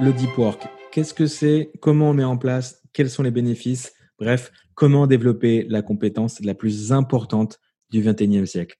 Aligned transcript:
le 0.00 0.12
deep 0.12 0.36
work. 0.36 0.66
Qu'est-ce 0.90 1.14
que 1.14 1.26
c'est? 1.26 1.70
Comment 1.80 2.10
on 2.10 2.14
met 2.14 2.24
en 2.24 2.36
place? 2.36 2.82
Quels 2.92 3.10
sont 3.10 3.22
les 3.22 3.30
bénéfices? 3.30 3.92
Bref, 4.18 4.50
comment 4.74 5.06
développer 5.06 5.64
la 5.68 5.82
compétence 5.82 6.40
la 6.40 6.54
plus 6.54 6.92
importante 6.92 7.60
du 7.90 8.02
21e 8.02 8.46
siècle. 8.46 8.76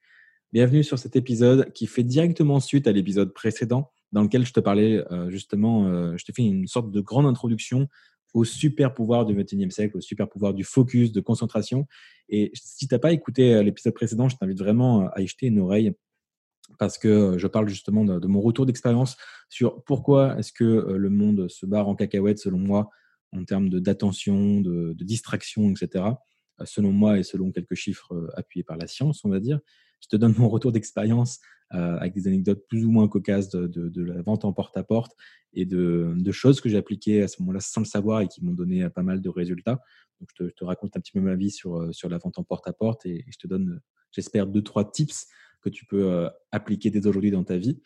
Bienvenue 0.52 0.82
sur 0.82 0.98
cet 0.98 1.14
épisode 1.14 1.72
qui 1.72 1.86
fait 1.86 2.02
directement 2.02 2.58
suite 2.58 2.88
à 2.88 2.92
l'épisode 2.92 3.32
précédent 3.32 3.92
dans 4.10 4.22
lequel 4.22 4.44
je 4.44 4.52
te 4.52 4.58
parlais 4.58 5.04
euh, 5.12 5.30
justement, 5.30 5.86
euh, 5.86 6.16
je 6.16 6.24
te 6.24 6.32
fais 6.32 6.42
une 6.42 6.66
sorte 6.66 6.90
de 6.90 7.00
grande 7.00 7.26
introduction 7.26 7.88
au 8.32 8.44
super 8.44 8.92
pouvoir 8.92 9.24
du 9.24 9.34
21e 9.34 9.70
siècle, 9.70 9.96
au 9.96 10.00
super 10.00 10.28
pouvoir 10.28 10.52
du 10.52 10.64
focus, 10.64 11.12
de 11.12 11.20
concentration. 11.20 11.86
Et 12.28 12.50
si 12.54 12.88
tu 12.88 12.94
n'as 12.94 12.98
pas 12.98 13.12
écouté 13.12 13.54
euh, 13.54 13.62
l'épisode 13.62 13.94
précédent, 13.94 14.28
je 14.28 14.36
t'invite 14.36 14.58
vraiment 14.58 15.08
à 15.12 15.20
y 15.20 15.28
jeter 15.28 15.46
une 15.46 15.60
oreille 15.60 15.92
parce 16.78 16.98
que 16.98 17.36
je 17.38 17.46
parle 17.46 17.68
justement 17.68 18.04
de, 18.04 18.26
mon 18.26 18.40
retour 18.40 18.66
d'expérience 18.66 19.16
sur 19.48 19.84
pourquoi 19.84 20.38
est-ce 20.38 20.52
que 20.52 20.64
le 20.64 21.10
monde 21.10 21.48
se 21.48 21.66
barre 21.66 21.88
en 21.88 21.94
cacahuète 21.94 22.38
selon 22.38 22.58
moi 22.58 22.90
en 23.32 23.44
termes 23.44 23.68
d'attention, 23.68 24.60
de, 24.60 24.92
de, 24.92 25.04
distraction, 25.04 25.70
etc. 25.70 26.04
Selon 26.64 26.92
moi 26.92 27.18
et 27.18 27.22
selon 27.22 27.50
quelques 27.50 27.74
chiffres 27.74 28.30
appuyés 28.36 28.64
par 28.64 28.76
la 28.76 28.86
science, 28.86 29.24
on 29.24 29.28
va 29.28 29.40
dire. 29.40 29.58
Je 30.00 30.08
te 30.08 30.16
donne 30.16 30.34
mon 30.36 30.48
retour 30.48 30.72
d'expérience 30.72 31.40
avec 31.70 32.14
des 32.14 32.28
anecdotes 32.28 32.66
plus 32.68 32.84
ou 32.84 32.90
moins 32.90 33.08
cocasses 33.08 33.50
de, 33.50 34.02
la 34.02 34.22
vente 34.22 34.44
en 34.44 34.52
porte-à-porte 34.52 35.12
et 35.54 35.64
de, 35.64 36.14
choses 36.30 36.60
que 36.60 36.68
j'ai 36.68 36.76
appliquées 36.76 37.22
à 37.22 37.28
ce 37.28 37.40
moment-là 37.42 37.60
sans 37.60 37.80
le 37.80 37.86
savoir 37.86 38.20
et 38.20 38.28
qui 38.28 38.44
m'ont 38.44 38.52
donné 38.52 38.88
pas 38.90 39.02
mal 39.02 39.20
de 39.20 39.28
résultats. 39.28 39.80
Donc, 40.20 40.28
je 40.38 40.44
te, 40.46 40.64
raconte 40.64 40.96
un 40.96 41.00
petit 41.00 41.12
peu 41.12 41.20
ma 41.20 41.34
vie 41.34 41.50
sur, 41.50 41.92
sur 41.92 42.08
la 42.08 42.18
vente 42.18 42.38
en 42.38 42.44
porte-à-porte 42.44 43.06
et, 43.06 43.24
je 43.28 43.38
te 43.38 43.46
donne, 43.46 43.80
j'espère, 44.12 44.46
deux, 44.46 44.62
trois 44.62 44.90
tips 44.90 45.26
que 45.64 45.70
tu 45.70 45.86
peux 45.86 46.28
appliquer 46.52 46.90
dès 46.90 47.06
aujourd'hui 47.06 47.30
dans 47.30 47.44
ta 47.44 47.56
vie. 47.56 47.80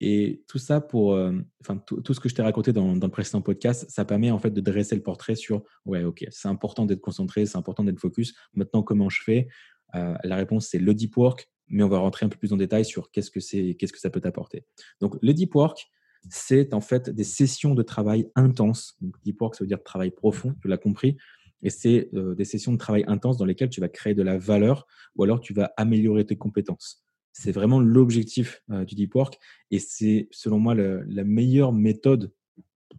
Et 0.00 0.44
tout 0.46 0.58
ça 0.58 0.80
pour, 0.80 1.18
enfin, 1.60 1.78
tout, 1.78 2.14
ce 2.14 2.20
que 2.20 2.28
je 2.28 2.34
t'ai 2.34 2.42
raconté 2.42 2.72
dans, 2.72 2.94
le 2.94 3.08
précédent 3.08 3.40
podcast, 3.40 3.86
ça 3.88 4.04
permet 4.04 4.30
en 4.30 4.38
fait 4.38 4.50
de 4.50 4.60
dresser 4.60 4.94
le 4.94 5.02
portrait 5.02 5.36
sur, 5.36 5.62
ouais, 5.86 6.04
ok, 6.04 6.26
c'est 6.30 6.48
important 6.48 6.84
d'être 6.84 7.00
concentré, 7.00 7.46
c'est 7.46 7.56
important 7.56 7.82
d'être 7.82 7.98
focus. 7.98 8.34
Maintenant, 8.54 8.82
comment 8.82 9.08
je 9.08 9.22
fais? 9.22 9.48
La 9.94 10.36
réponse, 10.36 10.68
c'est 10.68 10.78
le 10.78 10.94
deep 10.94 11.16
work, 11.16 11.48
mais 11.68 11.82
on 11.82 11.88
va 11.88 11.98
rentrer 11.98 12.26
un 12.26 12.28
peu 12.28 12.36
plus 12.36 12.52
en 12.52 12.56
détail 12.56 12.84
sur 12.84 13.10
qu'est-ce 13.10 13.30
que 13.30 13.40
c'est, 13.40 13.74
qu'est-ce 13.74 13.92
que 13.92 13.98
ça 13.98 14.10
peut 14.10 14.20
t'apporter. 14.20 14.64
Donc, 15.00 15.16
le 15.22 15.32
deep 15.32 15.54
work, 15.54 15.88
c'est 16.28 16.74
en 16.74 16.80
fait 16.80 17.08
des 17.08 17.24
sessions 17.24 17.74
de 17.74 17.82
travail 17.82 18.28
intenses. 18.34 18.96
Donc, 19.00 19.16
deep 19.22 19.40
work, 19.40 19.54
ça 19.54 19.64
veut 19.64 19.68
dire 19.68 19.82
travail 19.82 20.10
profond, 20.10 20.54
tu 20.60 20.68
l'as 20.68 20.76
compris. 20.76 21.16
Et 21.62 21.70
c'est 21.70 22.10
des 22.12 22.44
sessions 22.44 22.72
de 22.72 22.76
travail 22.76 23.04
intenses 23.06 23.38
dans 23.38 23.46
lesquelles 23.46 23.70
tu 23.70 23.80
vas 23.80 23.88
créer 23.88 24.14
de 24.14 24.22
la 24.22 24.36
valeur 24.36 24.86
ou 25.14 25.24
alors 25.24 25.40
tu 25.40 25.54
vas 25.54 25.72
améliorer 25.78 26.26
tes 26.26 26.36
compétences. 26.36 27.05
C'est 27.38 27.52
vraiment 27.52 27.80
l'objectif 27.80 28.62
du 28.86 28.94
deep 28.94 29.14
work 29.14 29.38
et 29.70 29.78
c'est 29.78 30.26
selon 30.30 30.58
moi 30.58 30.74
la 30.74 31.24
meilleure 31.24 31.70
méthode, 31.70 32.32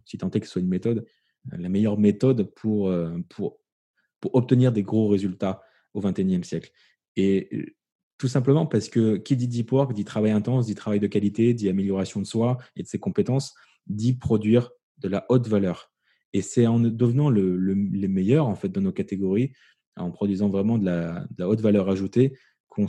si 0.04 0.16
tant 0.16 0.30
est 0.30 0.38
que 0.38 0.46
ce 0.46 0.52
soit 0.52 0.62
une 0.62 0.68
méthode, 0.68 1.04
la 1.50 1.68
meilleure 1.68 1.98
méthode 1.98 2.54
pour, 2.54 2.94
pour, 3.30 3.58
pour 4.20 4.34
obtenir 4.36 4.70
des 4.70 4.84
gros 4.84 5.08
résultats 5.08 5.60
au 5.92 6.00
XXIe 6.00 6.44
siècle. 6.44 6.70
Et 7.16 7.74
tout 8.16 8.28
simplement 8.28 8.64
parce 8.64 8.88
que 8.88 9.16
qui 9.16 9.34
dit 9.34 9.48
deep 9.48 9.72
work 9.72 9.92
dit 9.92 10.04
travail 10.04 10.30
intense, 10.30 10.66
dit 10.66 10.76
travail 10.76 11.00
de 11.00 11.08
qualité, 11.08 11.52
dit 11.52 11.68
amélioration 11.68 12.20
de 12.20 12.26
soi 12.26 12.58
et 12.76 12.84
de 12.84 12.88
ses 12.88 13.00
compétences, 13.00 13.56
dit 13.88 14.14
produire 14.14 14.70
de 14.98 15.08
la 15.08 15.26
haute 15.30 15.48
valeur. 15.48 15.90
Et 16.32 16.42
c'est 16.42 16.68
en 16.68 16.78
devenant 16.78 17.28
le, 17.28 17.56
les 17.56 18.08
meilleurs 18.08 18.46
en 18.46 18.54
fait 18.54 18.68
dans 18.68 18.82
nos 18.82 18.92
catégories, 18.92 19.50
en 19.96 20.12
produisant 20.12 20.48
vraiment 20.48 20.78
de 20.78 20.84
la, 20.84 21.26
de 21.30 21.36
la 21.38 21.48
haute 21.48 21.60
valeur 21.60 21.88
ajoutée, 21.88 22.38
qu'on 22.68 22.86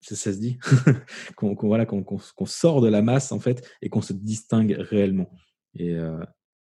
ça, 0.00 0.32
se 0.32 0.38
dit, 0.38 0.58
qu'on 1.36 2.46
sort 2.46 2.80
de 2.80 2.88
la 2.88 3.02
masse 3.02 3.32
en 3.32 3.40
fait 3.40 3.66
et 3.82 3.88
qu'on 3.88 4.02
se 4.02 4.12
distingue 4.12 4.76
réellement. 4.78 5.30
Et 5.74 5.94
euh, 5.94 6.18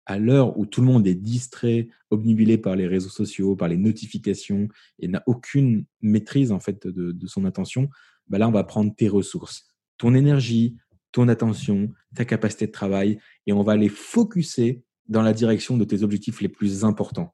à 0.06 0.20
l'heure 0.20 0.58
où 0.58 0.66
tout 0.66 0.82
le 0.82 0.88
monde 0.88 1.08
est 1.08 1.16
distrait, 1.16 1.88
obnubilé 2.10 2.58
par 2.58 2.76
les 2.76 2.88
réseaux 2.88 3.10
sociaux, 3.10 3.56
par 3.56 3.68
les 3.68 3.78
notifications 3.78 4.68
et 5.00 5.08
n'a 5.08 5.24
aucune 5.28 5.86
maîtrise 6.02 6.52
en 6.52 6.60
fait 6.60 6.88
de, 6.88 7.28
son 7.28 7.46
attention, 7.46 7.90
bah 8.28 8.38
là 8.38 8.48
on 8.48 8.52
va 8.52 8.64
prendre 8.64 8.94
tes 8.96 9.08
ressources, 9.08 9.66
ton 9.98 10.14
énergie, 10.14 10.78
ton 11.12 11.28
attention, 11.28 11.92
ta 12.16 12.26
capacité 12.26 12.68
de 12.68 12.72
travail 12.72 13.20
et 13.46 13.54
on 13.54 13.64
va 13.64 13.78
les 13.78 13.90
focuser 13.90 14.84
dans 15.08 15.22
la 15.22 15.34
direction 15.34 15.78
de 15.78 15.84
tes 15.84 16.04
objectifs 16.04 16.42
les 16.42 16.50
plus 16.50 16.84
importants. 16.84 17.34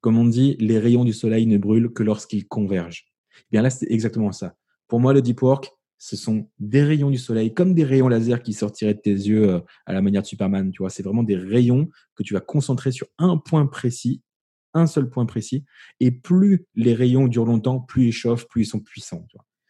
Comme 0.00 0.18
on 0.18 0.24
dit, 0.24 0.56
les 0.58 0.78
rayons 0.78 1.04
du 1.04 1.12
soleil 1.12 1.46
ne 1.46 1.58
brûlent 1.58 1.92
que 1.92 2.02
lorsqu'ils 2.02 2.48
convergent. 2.48 3.11
Eh 3.40 3.46
bien 3.52 3.62
là, 3.62 3.70
c'est 3.70 3.90
exactement 3.90 4.32
ça. 4.32 4.54
Pour 4.88 5.00
moi, 5.00 5.12
le 5.12 5.22
deep 5.22 5.42
work, 5.42 5.72
ce 6.02 6.16
sont 6.16 6.48
des 6.58 6.82
rayons 6.82 7.10
du 7.10 7.16
soleil, 7.16 7.54
comme 7.54 7.74
des 7.74 7.84
rayons 7.84 8.08
laser 8.08 8.42
qui 8.42 8.54
sortiraient 8.54 8.94
de 8.94 8.98
tes 8.98 9.12
yeux 9.12 9.48
euh, 9.48 9.60
à 9.86 9.92
la 9.92 10.02
manière 10.02 10.22
de 10.22 10.26
Superman. 10.26 10.72
Tu 10.72 10.82
vois, 10.82 10.90
c'est 10.90 11.04
vraiment 11.04 11.22
des 11.22 11.36
rayons 11.36 11.88
que 12.16 12.24
tu 12.24 12.34
vas 12.34 12.40
concentrer 12.40 12.90
sur 12.90 13.06
un 13.18 13.36
point 13.36 13.66
précis, 13.66 14.20
un 14.74 14.88
seul 14.88 15.08
point 15.08 15.26
précis. 15.26 15.64
Et 16.00 16.10
plus 16.10 16.66
les 16.74 16.94
rayons 16.94 17.28
durent 17.28 17.44
longtemps, 17.44 17.78
plus 17.78 18.06
ils 18.06 18.12
chauffent, 18.12 18.48
plus 18.48 18.62
ils 18.62 18.66
sont 18.66 18.80
puissants. 18.80 19.24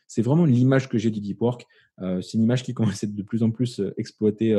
C'est 0.09 0.23
vraiment 0.23 0.47
l'image 0.47 0.89
que 0.89 0.97
j'ai 0.97 1.11
du 1.11 1.21
deep 1.21 1.43
work. 1.43 1.67
Euh, 2.01 2.23
c'est 2.23 2.39
une 2.39 2.45
image 2.45 2.63
qui 2.63 2.73
commence 2.75 3.05
à 3.05 3.07
être 3.07 3.15
de 3.15 3.23
plus 3.23 3.43
en 3.43 3.51
plus 3.51 3.81
euh, 3.81 3.93
exploitée 3.99 4.59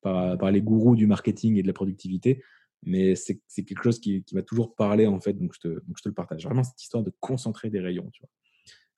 par, 0.00 0.50
les 0.50 0.62
gourous 0.62 0.96
du 0.96 1.06
marketing 1.06 1.58
et 1.58 1.62
de 1.62 1.66
la 1.66 1.74
productivité. 1.74 2.42
Mais 2.84 3.14
c'est 3.14 3.40
quelque 3.64 3.84
chose 3.84 4.00
qui, 4.00 4.24
m'a 4.32 4.42
toujours 4.42 4.74
parlé, 4.74 5.06
en 5.06 5.20
fait, 5.20 5.34
donc 5.34 5.54
je, 5.54 5.60
te, 5.60 5.68
donc 5.68 5.96
je 5.96 6.02
te 6.02 6.08
le 6.08 6.14
partage. 6.14 6.44
Vraiment, 6.44 6.64
cette 6.64 6.82
histoire 6.82 7.02
de 7.02 7.12
concentrer 7.20 7.70
des 7.70 7.80
rayons. 7.80 8.10
Tu 8.12 8.22
vois. 8.22 8.30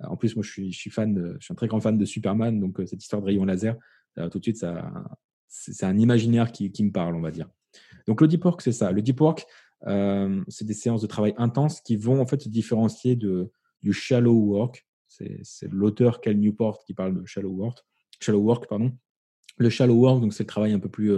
Euh, 0.03 0.07
en 0.09 0.17
plus, 0.17 0.35
moi, 0.37 0.43
je 0.43 0.51
suis, 0.51 0.73
je 0.73 0.79
suis, 0.79 0.91
fan, 0.91 1.37
je 1.39 1.45
suis 1.45 1.53
un 1.53 1.55
très 1.57 1.69
grand 1.69 1.81
fan 1.81 1.99
de 1.99 2.05
Superman, 2.05 2.61
donc 2.61 2.81
euh, 2.81 2.87
cette 2.87 3.03
histoire 3.03 3.21
de 3.23 3.27
rayon 3.27 3.45
laser, 3.45 3.77
euh, 4.19 4.29
tout 4.29 4.39
de 4.39 4.45
suite, 4.45 4.65
c'est 5.49 5.87
un 5.87 5.99
imaginaire 5.99 6.53
qui, 6.53 6.71
qui, 6.73 6.85
me 6.85 6.93
parle, 6.93 7.15
on 7.15 7.21
va 7.21 7.31
dire. 7.31 7.49
Donc 8.07 8.21
le 8.21 8.29
deep 8.29 8.45
work, 8.45 8.61
c'est 8.61 8.73
ça. 8.73 8.93
Le 8.93 9.03
deep 9.03 9.21
work, 9.21 9.47
c'est 10.49 10.65
des 10.65 10.75
séances 10.75 11.03
de 11.03 11.07
travail 11.07 11.35
intenses 11.37 11.81
qui 11.81 11.97
vont 11.97 12.21
en 12.21 12.27
fait 12.27 12.41
se 12.41 12.49
différencier 12.49 13.17
de, 13.17 13.51
du 13.83 13.93
shallow 13.93 14.33
work. 14.35 14.87
C'est 15.09 15.71
l'auteur 15.71 16.21
Cal 16.21 16.37
Newport 16.37 16.85
qui 16.85 16.95
parle 16.95 17.21
de 17.21 17.27
shallow 17.27 17.51
work. 17.51 17.85
Shallow 18.21 18.41
work, 18.41 18.69
pardon. 18.69 18.97
Le 19.59 19.69
shallow 19.69 19.95
work, 19.95 20.21
donc 20.21 20.33
c'est 20.33 20.45
le 20.45 20.49
travail 20.49 20.73
un 20.73 20.79
peu 20.79 20.89
plus, 20.89 21.13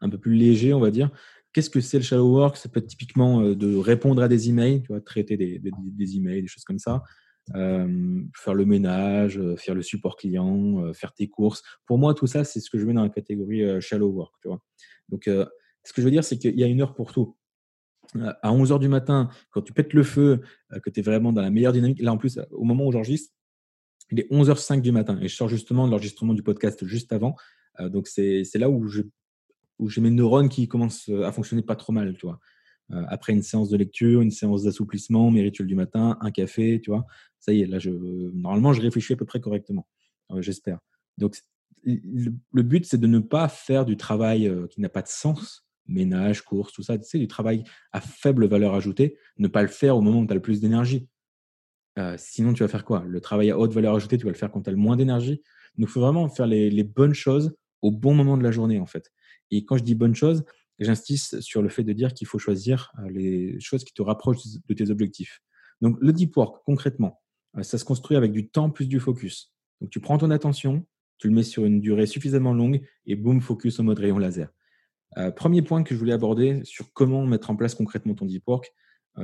un 0.00 0.08
peu 0.08 0.18
plus 0.18 0.34
léger, 0.34 0.72
on 0.74 0.80
va 0.80 0.90
dire. 0.90 1.10
Qu'est-ce 1.52 1.70
que 1.70 1.80
c'est 1.80 1.98
le 1.98 2.04
shallow 2.04 2.30
work? 2.30 2.56
Ça 2.56 2.68
peut 2.68 2.78
être 2.78 2.86
typiquement 2.86 3.42
de 3.42 3.76
répondre 3.76 4.22
à 4.22 4.28
des 4.28 4.48
emails, 4.48 4.82
tu 4.82 4.88
vois, 4.88 5.00
traiter 5.00 5.36
des, 5.36 6.16
emails, 6.16 6.42
des 6.42 6.48
choses 6.48 6.64
comme 6.64 6.78
ça. 6.78 7.02
Euh, 7.56 8.22
faire 8.36 8.54
le 8.54 8.64
ménage, 8.64 9.38
euh, 9.38 9.56
faire 9.56 9.74
le 9.74 9.82
support 9.82 10.16
client, 10.16 10.84
euh, 10.84 10.92
faire 10.92 11.12
tes 11.12 11.28
courses. 11.28 11.62
Pour 11.84 11.98
moi, 11.98 12.14
tout 12.14 12.28
ça, 12.28 12.44
c'est 12.44 12.60
ce 12.60 12.70
que 12.70 12.78
je 12.78 12.86
mets 12.86 12.92
dans 12.92 13.02
la 13.02 13.08
catégorie 13.08 13.80
shallow 13.80 14.08
work. 14.08 14.34
Tu 14.40 14.48
vois. 14.48 14.62
Donc, 15.08 15.24
ce 15.26 15.92
que 15.92 16.00
je 16.00 16.02
veux 16.02 16.10
dire, 16.10 16.24
c'est 16.24 16.38
qu'il 16.38 16.58
y 16.58 16.64
a 16.64 16.66
une 16.66 16.80
heure 16.80 16.94
pour 16.94 17.12
tout. 17.12 17.36
À 18.42 18.52
11 18.52 18.72
h 18.72 18.78
du 18.78 18.88
matin, 18.88 19.28
quand 19.50 19.62
tu 19.62 19.72
pètes 19.72 19.92
le 19.92 20.02
feu, 20.02 20.40
que 20.82 20.90
tu 20.90 21.00
es 21.00 21.02
vraiment 21.02 21.32
dans 21.32 21.42
la 21.42 21.50
meilleure 21.50 21.72
dynamique, 21.72 22.00
là 22.00 22.12
en 22.12 22.18
plus, 22.18 22.40
au 22.50 22.64
moment 22.64 22.86
où 22.86 22.92
j'enregistre, 22.92 23.32
il 24.10 24.18
est 24.18 24.30
11h05 24.30 24.80
du 24.80 24.90
matin 24.90 25.18
et 25.20 25.28
je 25.28 25.36
sors 25.36 25.48
justement 25.48 25.86
de 25.86 25.92
l'enregistrement 25.92 26.34
du 26.34 26.42
podcast 26.42 26.84
juste 26.84 27.12
avant. 27.12 27.36
donc, 27.78 28.08
c'est 28.08 28.44
là 28.56 28.68
où 28.68 28.88
j'ai 28.88 29.04
où 29.80 30.00
mes 30.00 30.10
neurones 30.10 30.48
qui 30.48 30.68
commencent 30.68 31.08
à 31.08 31.32
fonctionner 31.32 31.62
pas 31.62 31.76
trop 31.76 31.92
mal. 31.92 32.16
Tu. 32.16 32.26
Euh, 32.92 33.04
après 33.08 33.32
une 33.32 33.42
séance 33.42 33.68
de 33.68 33.76
lecture, 33.76 34.20
une 34.20 34.30
séance 34.30 34.64
d'assouplissement, 34.64 35.30
mes 35.30 35.42
rituels 35.42 35.68
du 35.68 35.76
matin, 35.76 36.18
un 36.20 36.30
café, 36.30 36.80
tu 36.82 36.90
vois. 36.90 37.06
Ça 37.38 37.52
y 37.52 37.62
est, 37.62 37.66
là, 37.66 37.78
je, 37.78 37.90
normalement, 37.90 38.72
je 38.72 38.82
réfléchis 38.82 39.12
à 39.12 39.16
peu 39.16 39.24
près 39.24 39.40
correctement, 39.40 39.86
euh, 40.32 40.42
j'espère. 40.42 40.78
Donc, 41.18 41.36
le, 41.84 42.62
but, 42.62 42.84
c'est 42.84 42.98
de 42.98 43.06
ne 43.06 43.20
pas 43.20 43.48
faire 43.48 43.84
du 43.84 43.96
travail 43.96 44.48
euh, 44.48 44.66
qui 44.66 44.80
n'a 44.80 44.88
pas 44.88 45.02
de 45.02 45.08
sens, 45.08 45.64
ménage, 45.86 46.42
course, 46.42 46.72
tout 46.72 46.82
ça, 46.82 46.98
tu 46.98 47.04
sais, 47.04 47.18
du 47.18 47.28
travail 47.28 47.64
à 47.92 48.00
faible 48.00 48.46
valeur 48.46 48.74
ajoutée, 48.74 49.16
ne 49.38 49.48
pas 49.48 49.62
le 49.62 49.68
faire 49.68 49.96
au 49.96 50.00
moment 50.00 50.20
où 50.20 50.26
tu 50.26 50.32
as 50.32 50.34
le 50.34 50.42
plus 50.42 50.60
d'énergie. 50.60 51.08
sinon, 52.16 52.54
tu 52.54 52.62
vas 52.62 52.68
faire 52.68 52.84
quoi? 52.84 53.04
Le 53.06 53.20
travail 53.20 53.50
à 53.50 53.58
haute 53.58 53.72
valeur 53.72 53.94
ajoutée, 53.94 54.18
tu 54.18 54.24
vas 54.24 54.32
le 54.32 54.36
faire 54.36 54.50
quand 54.50 54.62
tu 54.62 54.70
as 54.70 54.72
le 54.72 54.78
moins 54.78 54.96
d'énergie. 54.96 55.42
Donc, 55.76 55.88
il 55.88 55.92
faut 55.92 56.00
vraiment 56.00 56.28
faire 56.28 56.46
les, 56.46 56.84
bonnes 56.84 57.14
choses 57.14 57.54
au 57.82 57.90
bon 57.90 58.14
moment 58.14 58.36
de 58.36 58.42
la 58.42 58.50
journée, 58.50 58.78
en 58.80 58.86
fait. 58.86 59.10
Et 59.50 59.64
quand 59.64 59.76
je 59.76 59.82
dis 59.82 59.94
bonnes 59.94 60.14
choses, 60.14 60.44
j'insiste 60.80 61.40
sur 61.40 61.62
le 61.62 61.68
fait 61.68 61.84
de 61.84 61.92
dire 61.92 62.14
qu'il 62.14 62.26
faut 62.26 62.38
choisir 62.38 62.92
euh, 62.98 63.10
les 63.10 63.60
choses 63.60 63.84
qui 63.84 63.92
te 63.92 64.02
rapprochent 64.02 64.42
de 64.66 64.74
tes 64.74 64.90
objectifs. 64.90 65.40
Donc, 65.80 65.96
le 66.00 66.12
deep 66.12 66.36
work, 66.36 66.62
concrètement, 66.64 67.20
euh, 67.56 67.62
ça 67.62 67.78
se 67.78 67.84
construit 67.84 68.16
avec 68.16 68.32
du 68.32 68.48
temps 68.48 68.70
plus 68.70 68.86
du 68.86 68.98
focus. 68.98 69.52
Donc, 69.80 69.90
tu 69.90 70.00
prends 70.00 70.18
ton 70.18 70.30
attention, 70.30 70.86
tu 71.18 71.28
le 71.28 71.34
mets 71.34 71.42
sur 71.42 71.64
une 71.64 71.80
durée 71.80 72.06
suffisamment 72.06 72.54
longue 72.54 72.80
et 73.06 73.14
boum, 73.14 73.40
focus 73.40 73.78
en 73.78 73.84
mode 73.84 73.98
rayon 73.98 74.18
laser. 74.18 74.48
Euh, 75.18 75.30
premier 75.30 75.62
point 75.62 75.82
que 75.82 75.94
je 75.94 75.98
voulais 75.98 76.12
aborder 76.12 76.60
sur 76.64 76.92
comment 76.92 77.26
mettre 77.26 77.50
en 77.50 77.56
place 77.56 77.74
concrètement 77.74 78.14
ton 78.14 78.26
deep 78.26 78.46
work, 78.46 78.72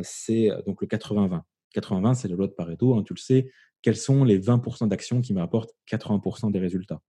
c'est 0.03 0.51
donc 0.67 0.83
le 0.83 0.89
80-20. 0.89 1.43
80-20, 1.75 2.15
c'est 2.15 2.29
la 2.29 2.35
loi 2.35 2.49
de 2.49 2.53
Pareto, 2.53 2.97
hein, 2.97 3.03
tu 3.03 3.15
le 3.15 3.19
sais. 3.19 3.51
Quels 3.83 3.97
sont 3.97 4.25
les 4.25 4.39
20% 4.39 4.89
d'actions 4.89 5.21
qui 5.21 5.33
me 5.33 5.39
rapportent 5.39 5.73
80% 5.89 6.51
des 6.51 6.59
résultats? 6.59 7.01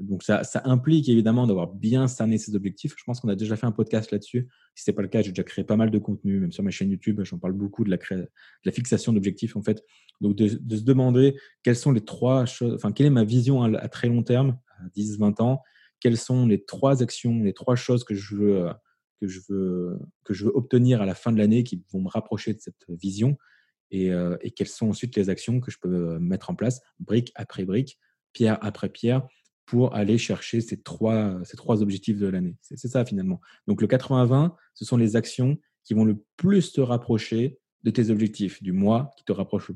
Donc 0.00 0.22
ça, 0.22 0.42
implique 0.64 1.08
évidemment 1.08 1.46
d'avoir 1.46 1.68
bien 1.68 2.08
cerné 2.08 2.38
ses 2.38 2.54
objectifs. 2.54 2.94
Je 2.96 3.04
pense 3.04 3.20
qu'on 3.20 3.28
a 3.28 3.36
déjà 3.36 3.56
fait 3.56 3.66
un 3.66 3.72
podcast 3.72 4.10
là-dessus. 4.10 4.48
Si 4.74 4.84
ce 4.84 4.90
n'est 4.90 4.94
pas 4.94 5.02
le 5.02 5.08
cas, 5.08 5.20
j'ai 5.20 5.30
déjà 5.30 5.42
créé 5.42 5.64
pas 5.64 5.76
mal 5.76 5.90
de 5.90 5.98
contenu, 5.98 6.40
même 6.40 6.52
sur 6.52 6.62
ma 6.62 6.70
chaîne 6.70 6.90
YouTube, 6.90 7.20
j'en 7.24 7.38
parle 7.38 7.52
beaucoup 7.52 7.84
de 7.84 7.90
la, 7.90 7.98
la 8.64 8.72
fixation 8.72 9.12
d'objectifs 9.12 9.54
en 9.56 9.62
fait. 9.62 9.84
Donc 10.20 10.34
de, 10.34 10.48
se 10.48 10.82
demander 10.82 11.36
quelles 11.62 11.76
sont 11.76 11.92
les 11.92 12.04
trois 12.04 12.46
choses, 12.46 12.74
enfin 12.74 12.92
quelle 12.92 13.06
est 13.06 13.10
ma 13.10 13.24
vision 13.24 13.62
à, 13.62 13.88
très 13.88 14.08
long 14.08 14.22
terme, 14.22 14.58
à 14.78 14.88
10, 14.94 15.18
20 15.18 15.40
ans, 15.40 15.62
quelles 16.00 16.16
sont 16.16 16.46
les 16.46 16.64
trois 16.64 17.02
actions, 17.02 17.42
les 17.42 17.52
trois 17.52 17.76
choses 17.76 18.02
que 18.04 18.14
je 18.14 18.34
veux, 18.34 18.68
que 19.20 19.28
je 19.28 19.40
veux, 19.48 19.98
que 20.24 20.32
je 20.32 20.46
veux 20.46 20.52
obtenir 20.56 21.02
à 21.02 21.06
la 21.06 21.14
fin 21.14 21.32
de 21.32 21.38
l'année 21.38 21.64
qui 21.64 21.84
vont 21.92 22.00
me 22.00 22.08
rapprocher 22.08 22.54
de 22.54 22.60
cette 22.60 22.86
vision 22.88 23.36
et, 23.90 24.10
et, 24.40 24.50
quelles 24.50 24.66
sont 24.66 24.88
ensuite 24.88 25.14
les 25.14 25.28
actions 25.28 25.60
que 25.60 25.70
je 25.70 25.78
peux 25.78 26.18
mettre 26.18 26.50
en 26.50 26.54
place, 26.54 26.80
brique 26.98 27.30
après 27.36 27.64
brique, 27.64 28.00
pierre 28.32 28.58
après 28.60 28.88
pierre, 28.88 29.28
pour 29.66 29.94
aller 29.94 30.16
chercher 30.16 30.60
ces 30.60 30.80
trois, 30.80 31.38
ces 31.44 31.56
trois 31.56 31.82
objectifs 31.82 32.18
de 32.18 32.28
l'année. 32.28 32.56
C'est 32.62 32.88
ça 32.88 33.04
finalement. 33.04 33.40
Donc 33.66 33.82
le 33.82 33.88
80-20, 33.88 34.52
ce 34.74 34.84
sont 34.84 34.96
les 34.96 35.16
actions 35.16 35.58
qui 35.84 35.94
vont 35.94 36.04
le 36.04 36.22
plus 36.36 36.72
te 36.72 36.80
rapprocher 36.80 37.58
de 37.82 37.90
tes 37.90 38.10
objectifs 38.10 38.62
du 38.62 38.72
mois, 38.72 39.10
qui 39.16 39.24
te 39.24 39.32
rapprochent 39.32 39.72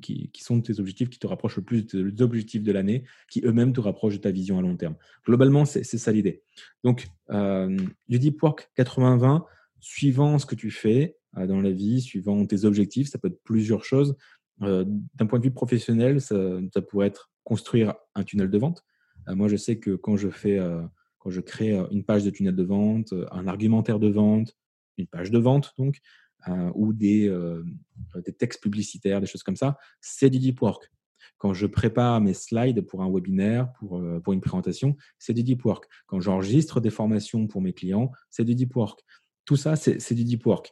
qui, 0.00 0.30
qui, 0.32 0.44
sont 0.44 0.60
tes 0.60 0.78
objectifs 0.78 1.10
qui 1.10 1.18
te 1.18 1.26
rapprochent 1.26 1.56
le 1.56 1.62
plus 1.62 1.84
des 1.84 2.22
objectifs 2.22 2.62
de 2.62 2.72
l'année, 2.72 3.04
qui 3.28 3.42
eux-mêmes 3.44 3.72
te 3.72 3.80
rapprochent 3.80 4.14
de 4.14 4.20
ta 4.20 4.30
vision 4.30 4.58
à 4.58 4.62
long 4.62 4.76
terme. 4.76 4.94
Globalement, 5.26 5.64
c'est 5.64 5.82
ça 5.82 6.12
l'idée. 6.12 6.42
Donc, 6.84 7.08
euh, 7.30 7.76
deep 8.08 8.40
work 8.42 8.70
80-20, 8.78 9.44
suivant 9.80 10.38
ce 10.38 10.46
que 10.46 10.54
tu 10.54 10.70
fais 10.70 11.16
euh, 11.36 11.46
dans 11.46 11.60
la 11.60 11.70
vie, 11.70 12.00
suivant 12.00 12.44
tes 12.46 12.64
objectifs, 12.64 13.08
ça 13.08 13.18
peut 13.18 13.28
être 13.28 13.42
plusieurs 13.42 13.84
choses. 13.84 14.16
Euh, 14.62 14.84
D'un 15.14 15.26
point 15.26 15.38
de 15.38 15.44
vue 15.44 15.50
professionnel, 15.50 16.20
ça, 16.20 16.36
ça, 16.72 16.82
pourrait 16.82 17.08
être 17.08 17.30
construire 17.42 17.94
un 18.14 18.22
tunnel 18.22 18.50
de 18.50 18.58
vente. 18.58 18.84
Euh, 19.28 19.34
moi, 19.34 19.48
je 19.48 19.56
sais 19.56 19.78
que 19.78 19.96
quand 19.96 20.16
je 20.16 20.28
fais, 20.28 20.58
euh, 20.58 20.82
quand 21.18 21.30
je 21.30 21.40
crée 21.40 21.72
une 21.90 22.04
page 22.04 22.24
de 22.24 22.30
tunnel 22.30 22.56
de 22.56 22.62
vente, 22.62 23.14
un 23.30 23.46
argumentaire 23.46 23.98
de 23.98 24.08
vente, 24.08 24.56
une 24.96 25.06
page 25.06 25.30
de 25.30 25.38
vente, 25.38 25.74
donc, 25.78 26.00
euh, 26.48 26.70
ou 26.74 26.92
des, 26.92 27.28
euh, 27.28 27.62
textes 28.38 28.62
publicitaires, 28.62 29.20
des 29.20 29.26
choses 29.26 29.42
comme 29.42 29.56
ça, 29.56 29.76
c'est 30.00 30.30
du 30.30 30.38
deep 30.38 30.62
work. 30.62 30.90
Quand 31.36 31.52
je 31.52 31.66
prépare 31.66 32.20
mes 32.20 32.32
slides 32.32 32.80
pour 32.86 33.02
un 33.02 33.10
webinaire, 33.10 33.70
pour, 33.74 33.98
euh, 33.98 34.20
pour 34.20 34.32
une 34.32 34.40
présentation, 34.40 34.96
c'est 35.18 35.34
du 35.34 35.42
deep 35.42 35.64
work. 35.64 35.84
Quand 36.06 36.20
j'enregistre 36.20 36.80
des 36.80 36.88
formations 36.90 37.46
pour 37.46 37.60
mes 37.60 37.74
clients, 37.74 38.10
c'est 38.30 38.44
du 38.44 38.54
deep 38.54 38.74
work. 38.74 39.00
Tout 39.44 39.56
ça, 39.56 39.76
c'est 39.76 40.14
du 40.14 40.24
deep 40.24 40.46
work. 40.46 40.70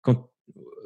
Quand, 0.00 0.29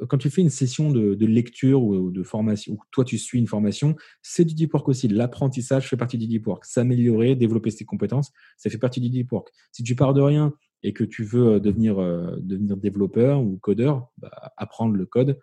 quand 0.07 0.17
tu 0.17 0.29
fais 0.29 0.41
une 0.41 0.49
session 0.49 0.91
de, 0.91 1.25
lecture 1.25 1.83
ou 1.83 2.11
de 2.11 2.23
formation, 2.23 2.73
ou 2.73 2.79
toi 2.91 3.03
tu 3.03 3.17
suis 3.17 3.39
une 3.39 3.47
formation, 3.47 3.95
c'est 4.21 4.45
du 4.45 4.53
deep 4.53 4.73
work 4.73 4.87
aussi. 4.87 5.07
L'apprentissage 5.07 5.89
fait 5.89 5.97
partie 5.97 6.17
du 6.17 6.27
deep 6.27 6.47
work. 6.47 6.65
S'améliorer, 6.65 7.35
développer 7.35 7.71
ses 7.71 7.85
compétences, 7.85 8.31
ça 8.57 8.69
fait 8.69 8.77
partie 8.77 8.99
du 8.99 9.09
deep 9.09 9.31
work. 9.31 9.49
Si 9.71 9.83
tu 9.83 9.95
pars 9.95 10.13
de 10.13 10.21
rien 10.21 10.53
et 10.83 10.93
que 10.93 11.03
tu 11.03 11.23
veux 11.23 11.53
euh, 11.53 11.59
devenir, 11.59 11.99
euh, 11.99 12.35
devenir 12.39 12.77
développeur 12.77 13.41
ou 13.41 13.57
codeur, 13.57 14.09
bah, 14.17 14.53
apprendre 14.57 14.95
le 14.95 15.05
code, 15.05 15.39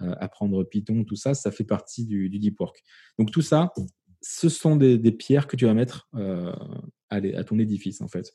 euh, 0.00 0.14
apprendre 0.18 0.64
Python, 0.64 1.04
tout 1.04 1.16
ça, 1.16 1.34
ça 1.34 1.50
fait 1.50 1.64
partie 1.64 2.04
du, 2.04 2.28
deep 2.28 2.58
work. 2.58 2.82
Donc 3.18 3.30
tout 3.30 3.42
ça, 3.42 3.72
ce 4.20 4.48
sont 4.48 4.76
des, 4.76 4.98
pierres 5.12 5.46
que 5.46 5.56
tu 5.56 5.66
vas 5.66 5.74
mettre 5.74 6.08
à, 7.10 7.44
ton 7.44 7.58
édifice, 7.58 8.00
en 8.00 8.08
fait, 8.08 8.32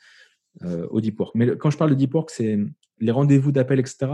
au 0.90 1.00
deep 1.00 1.20
work. 1.20 1.34
Mais 1.36 1.58
quand 1.58 1.70
je 1.70 1.78
parle 1.78 1.92
de 1.92 1.96
deep 1.96 2.14
work, 2.14 2.30
c'est 2.30 2.60
les 3.00 3.12
rendez-vous 3.12 3.52
d'appel, 3.52 3.80
etc. 3.80 4.08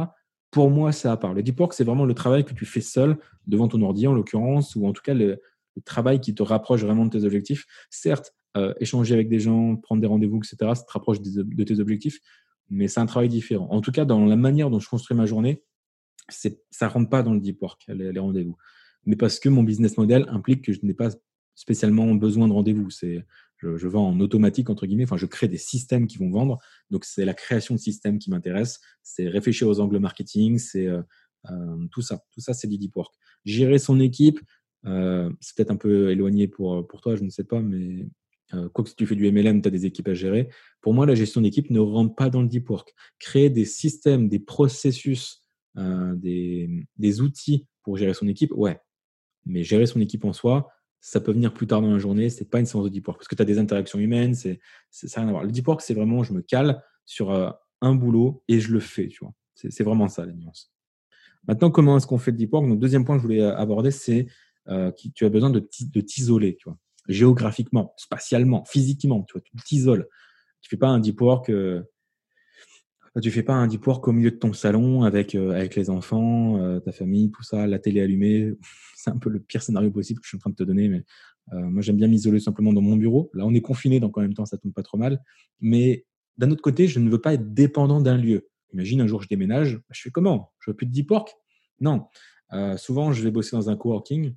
Pour 0.54 0.70
moi, 0.70 0.92
ça 0.92 1.12
à 1.12 1.18
part. 1.18 1.34
Le 1.34 1.42
deep 1.42 1.60
work, 1.60 1.74
c'est 1.74 1.84
vraiment 1.84 2.06
le 2.06 2.14
travail 2.14 2.46
que 2.46 2.54
tu 2.54 2.66
fais 2.66 2.80
seul, 2.80 3.18
devant 3.48 3.68
ton 3.68 3.82
ordi 3.82 4.06
en 4.06 4.14
l'occurrence, 4.14 4.76
ou 4.76 4.86
en 4.86 4.94
tout 4.94 5.02
cas 5.02 5.16
le, 5.16 5.42
travail 5.84 6.22
qui 6.22 6.36
te 6.36 6.44
rapproche 6.44 6.84
vraiment 6.84 7.06
de 7.06 7.10
tes 7.10 7.26
objectifs. 7.26 7.66
Certes, 7.90 8.36
euh, 8.56 8.76
échanger 8.80 9.16
avec 9.16 9.30
des 9.30 9.40
gens, 9.40 9.76
prendre 9.78 10.00
des 10.00 10.08
rendez-vous, 10.08 10.38
etc. 10.38 10.56
Ça 10.76 10.84
te 10.84 10.92
rapproche 10.92 11.22
de 11.22 11.64
tes 11.64 11.80
objectifs, 11.80 12.20
mais 12.70 12.88
c'est 12.88 13.00
un 13.00 13.08
travail 13.08 13.30
différent. 13.30 13.68
En 13.72 13.82
tout 13.82 13.92
cas, 13.92 14.06
dans 14.06 14.24
la 14.26 14.36
manière 14.36 14.70
dont 14.70 14.80
je 14.80 14.88
construis 14.88 15.18
ma 15.18 15.26
journée, 15.26 15.64
ça 16.30 16.50
ne 16.86 16.92
rentre 16.92 17.10
pas 17.10 17.24
dans 17.24 17.34
le 17.34 17.40
deep 17.40 17.60
work, 17.60 17.82
les, 17.88 18.20
rendez-vous. 18.20 18.56
Mais 19.08 19.16
parce 19.16 19.40
que 19.40 19.50
mon 19.50 19.64
business 19.64 19.98
model 19.98 20.28
implique 20.30 20.64
que 20.64 20.72
je 20.72 20.80
n'ai 20.84 20.94
pas 20.94 21.10
spécialement 21.56 22.14
besoin 22.14 22.48
de 22.48 22.54
rendez-vous. 22.54 22.90
Je, 23.78 23.88
vends 23.88 24.10
en 24.10 24.20
automatique, 24.20 24.70
entre 24.70 24.86
guillemets, 24.86 25.04
enfin, 25.04 25.18
je 25.18 25.26
crée 25.26 25.48
des 25.48 25.58
systèmes 25.58 26.08
qui 26.08 26.18
vont 26.18 26.30
vendre. 26.30 26.60
Donc, 26.90 27.06
c'est 27.06 27.26
la 27.26 27.34
création 27.34 27.76
de 27.76 27.80
systèmes 27.80 28.20
qui 28.20 28.30
m'intéresse. 28.30 28.80
C'est 29.02 29.28
réfléchir 29.28 29.68
aux 29.68 29.80
angles 29.80 30.00
marketing, 30.00 30.58
c'est 30.58 30.88
euh, 30.88 31.02
euh, 31.50 31.88
tout 31.92 32.02
ça. 32.02 32.24
Tout 32.32 32.42
ça, 32.42 32.54
c'est 32.54 32.68
du 32.68 32.78
deep 32.78 32.96
work. 32.96 33.14
Gérer 33.46 33.80
son 33.80 34.00
équipe, 34.00 34.40
c'est 34.86 35.56
peut-être 35.56 35.72
un 35.72 35.78
peu 35.78 36.12
éloigné 36.12 36.48
pour, 36.48 36.86
pour 36.88 37.02
toi, 37.02 37.16
je 37.16 37.24
ne 37.24 37.30
sais 37.30 37.46
pas, 37.46 37.62
mais 37.62 38.06
euh, 38.54 38.70
quoi 38.70 38.84
que 38.84 38.90
si 38.90 38.96
tu 38.96 39.06
fais 39.06 39.16
du 39.16 39.30
MLM, 39.32 39.62
tu 39.62 39.68
as 39.68 39.72
des 39.72 39.86
équipes 39.86 40.08
à 40.08 40.14
gérer. 40.14 40.50
Pour 40.82 40.94
moi, 40.94 41.06
la 41.06 41.16
gestion 41.16 41.42
d'équipe 41.42 41.70
ne 41.70 41.80
rentre 41.80 42.16
pas 42.16 42.30
dans 42.30 42.42
le 42.42 42.48
deep 42.48 42.70
work. 42.70 42.94
Créer 43.20 43.50
des 43.50 43.66
systèmes, 43.66 44.28
des 44.30 44.40
processus, 44.40 45.44
euh, 45.78 46.14
des, 46.16 46.70
des, 46.98 47.22
outils 47.22 47.68
pour 47.84 47.98
gérer 47.98 48.14
son 48.14 48.28
équipe, 48.28 48.52
ouais. 48.54 48.80
Mais 49.46 49.64
gérer 49.64 49.86
son 49.86 50.00
équipe 50.00 50.26
en 50.26 50.34
soi, 50.34 50.70
ça 51.06 51.20
peut 51.20 51.34
venir 51.34 51.54
plus 51.54 51.68
tard 51.68 51.82
dans 51.82 51.92
la 51.92 52.00
journée. 52.00 52.30
C'est 52.30 52.50
pas 52.50 52.60
une 52.60 52.66
séance 52.66 52.86
de 52.86 52.90
deep 52.90 53.08
work 53.08 53.20
parce 53.20 53.28
que 53.28 53.36
tu 53.36 53.42
as 53.42 53.46
des 53.46 53.60
interactions 53.60 54.00
humaines. 54.00 54.36
C'est, 54.36 54.60
ça 54.90 55.20
n'a 55.20 55.26
rien 55.26 55.28
à 55.28 55.32
voir. 55.32 55.44
Le 55.44 55.52
deep 55.52 55.68
work, 55.68 55.82
c'est 55.82 55.94
vraiment, 55.94 56.24
je 56.24 56.34
me 56.34 56.42
cale 56.42 56.82
sur 57.06 57.32
euh, 57.32 57.50
un 57.82 57.94
boulot 57.94 58.44
et 58.48 58.60
je 58.60 58.72
le 58.72 58.80
fais. 58.80 59.10
Tu 59.10 59.20
vois. 59.20 59.34
C'est, 59.54 59.84
vraiment 59.84 60.08
ça 60.08 60.26
la 60.26 60.34
nuance. 60.34 60.72
Maintenant, 61.48 61.72
comment 61.72 61.98
est-ce 61.98 62.08
qu'on 62.08 62.18
fait 62.18 62.32
le 62.32 62.38
deep 62.38 62.54
work? 62.54 62.68
Donc, 62.68 62.80
deuxième 62.80 63.04
point 63.04 63.16
que 63.18 63.22
je 63.22 63.28
voulais 63.28 63.42
aborder, 63.42 63.92
c'est 63.92 64.28
que 64.66 65.08
tu 65.14 65.26
as 65.26 65.30
besoin 65.30 65.50
de, 65.50 65.60
de 65.60 66.02
t'isoler. 66.02 66.56
Tu 66.56 66.70
vois 66.70 66.78
géographiquement, 67.08 67.94
spatialement, 67.98 68.64
physiquement. 68.66 69.24
Tu 69.24 69.34
vois, 69.34 69.42
tu 69.42 69.52
t'isoles. 69.64 70.08
Tu 70.62 70.70
fais 70.70 70.78
pas 70.78 70.88
un 70.88 71.00
deep 71.00 71.20
work. 71.22 71.50
Euh, 71.50 71.84
tu 73.22 73.32
fais 73.32 73.44
pas 73.44 73.54
un 73.54 73.68
deep 73.68 73.86
work 73.86 74.08
au 74.08 74.12
milieu 74.12 74.32
de 74.32 74.38
ton 74.38 74.54
salon 74.54 75.04
avec 75.04 75.36
euh, 75.36 75.52
avec 75.52 75.76
les 75.76 75.90
enfants, 75.90 76.58
euh, 76.62 76.80
ta 76.80 76.92
famille, 76.92 77.32
tout 77.32 77.44
ça, 77.44 77.68
la 77.68 77.80
télé 77.80 78.02
allumée. 78.02 78.54
C'est 78.96 79.12
un 79.12 79.18
peu 79.18 79.30
le 79.30 79.40
pire 79.40 79.62
scénario 79.62 79.92
possible 79.92 80.20
que 80.20 80.26
je 80.26 80.30
suis 80.30 80.38
en 80.38 80.40
train 80.40 80.50
de 80.50 80.56
te 80.56 80.64
donner, 80.64 80.88
mais 80.88 81.04
moi 81.52 81.82
j'aime 81.82 81.98
bien 81.98 82.08
m'isoler 82.08 82.40
simplement 82.40 82.72
dans 82.72 82.82
mon 82.82 82.96
bureau. 82.96 83.30
Là, 83.34 83.46
on 83.46 83.54
est 83.54 83.62
confiné, 83.62 84.00
donc 84.00 84.18
en 84.18 84.22
même 84.22 84.34
temps 84.34 84.46
ça 84.46 84.58
tombe 84.58 84.72
pas 84.72 84.82
trop 84.82 84.98
mal. 84.98 85.22
Mais 85.60 86.06
d'un 86.38 86.50
autre 86.52 86.62
côté, 86.62 86.88
je 86.88 87.00
ne 87.00 87.10
veux 87.10 87.20
pas 87.20 87.34
être 87.34 87.54
dépendant 87.54 88.00
d'un 88.00 88.18
lieu. 88.18 88.48
Imagine 88.72 89.02
un 89.02 89.08
jour 89.08 89.22
je 89.22 89.28
déménage, 89.28 89.82
je 89.90 90.02
fais 90.02 90.10
comment? 90.10 90.54
Je 90.60 90.72
veux 90.72 90.76
plus 90.76 90.86
de 90.86 90.92
deep 90.92 91.12
work? 91.12 91.36
Non. 91.82 92.08
souvent, 92.78 93.12
je 93.12 93.22
vais 93.24 93.32
bosser 93.32 93.58
dans 93.58 93.70
un 93.70 93.76
coworking 93.76 94.34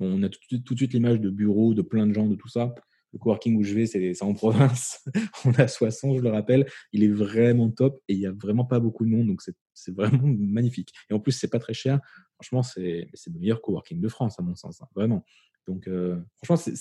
on 0.00 0.22
a 0.22 0.28
tout, 0.28 0.40
de 0.74 0.76
suite 0.76 0.92
l'image 0.92 1.20
de 1.20 1.30
bureaux, 1.30 1.74
de 1.74 1.82
plein 1.82 2.06
de 2.06 2.12
gens, 2.12 2.26
de 2.26 2.34
tout 2.34 2.48
ça. 2.48 2.74
Le 3.12 3.18
coworking 3.18 3.56
où 3.56 3.62
je 3.62 3.74
vais, 3.74 3.86
c'est 3.86 4.22
en 4.22 4.34
province. 4.34 5.04
on 5.44 5.52
a 5.52 5.68
60, 5.68 6.18
je 6.18 6.22
le 6.22 6.30
rappelle. 6.30 6.66
Il 6.92 7.02
est 7.04 7.08
vraiment 7.08 7.70
top 7.70 8.02
et 8.08 8.14
il 8.14 8.18
n'y 8.18 8.26
a 8.26 8.32
vraiment 8.32 8.64
pas 8.64 8.80
beaucoup 8.80 9.04
de 9.04 9.10
monde. 9.10 9.26
Donc, 9.26 9.42
c'est 9.74 9.94
vraiment 9.94 10.22
magnifique. 10.24 10.92
Et 11.10 11.14
en 11.14 11.20
plus, 11.20 11.32
c'est 11.32 11.48
pas 11.48 11.58
très 11.58 11.74
cher. 11.74 12.00
Franchement, 12.34 12.62
c'est 12.62 13.08
le 13.26 13.38
meilleur 13.38 13.62
coworking 13.62 14.00
de 14.00 14.08
France, 14.08 14.38
à 14.38 14.42
mon 14.42 14.54
sens. 14.54 14.82
Hein, 14.82 14.86
vraiment. 14.94 15.24
Donc, 15.66 15.88
euh, 15.88 16.16
franchement, 16.42 16.72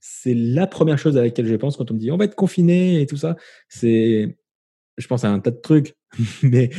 c'est 0.00 0.34
la 0.34 0.66
première 0.66 0.98
chose 0.98 1.16
à 1.16 1.22
laquelle 1.22 1.46
je 1.46 1.56
pense 1.56 1.76
quand 1.76 1.90
on 1.90 1.94
me 1.94 1.98
dit 1.98 2.10
on 2.10 2.18
va 2.18 2.26
être 2.26 2.34
confiné 2.34 3.00
et 3.00 3.06
tout 3.06 3.16
ça. 3.16 3.36
C'est 3.68 4.38
je 4.98 5.06
pense 5.06 5.24
à 5.24 5.30
un 5.30 5.38
tas 5.38 5.52
de 5.52 5.60
trucs, 5.60 5.96
mais 6.42 6.70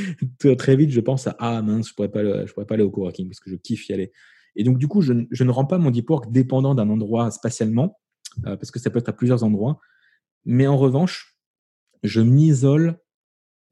très 0.57 0.75
vite, 0.75 0.91
je 0.91 0.99
pense 0.99 1.25
à 1.25 1.35
ah 1.39 1.61
mince, 1.61 1.89
je 1.89 1.93
pourrais 1.93 2.11
je 2.45 2.53
pourrais 2.53 2.65
pas 2.65 2.75
aller 2.75 2.83
au 2.83 2.91
coworking 2.91 3.29
parce 3.29 3.39
que 3.39 3.49
je 3.49 3.55
kiffe 3.55 3.87
y 3.89 3.93
aller. 3.93 4.11
Et 4.55 4.63
donc, 4.63 4.77
du 4.77 4.87
coup, 4.87 5.01
je, 5.01 5.13
ne 5.13 5.51
rends 5.51 5.65
pas 5.65 5.77
mon 5.77 5.91
deep 5.91 6.09
work 6.09 6.31
dépendant 6.31 6.75
d'un 6.75 6.89
endroit 6.89 7.31
spatialement, 7.31 7.97
parce 8.43 8.71
que 8.71 8.79
ça 8.79 8.89
peut 8.89 8.99
être 8.99 9.09
à 9.09 9.13
plusieurs 9.13 9.43
endroits. 9.43 9.79
Mais 10.45 10.67
en 10.67 10.77
revanche, 10.77 11.37
je 12.03 12.21
m'isole 12.21 12.99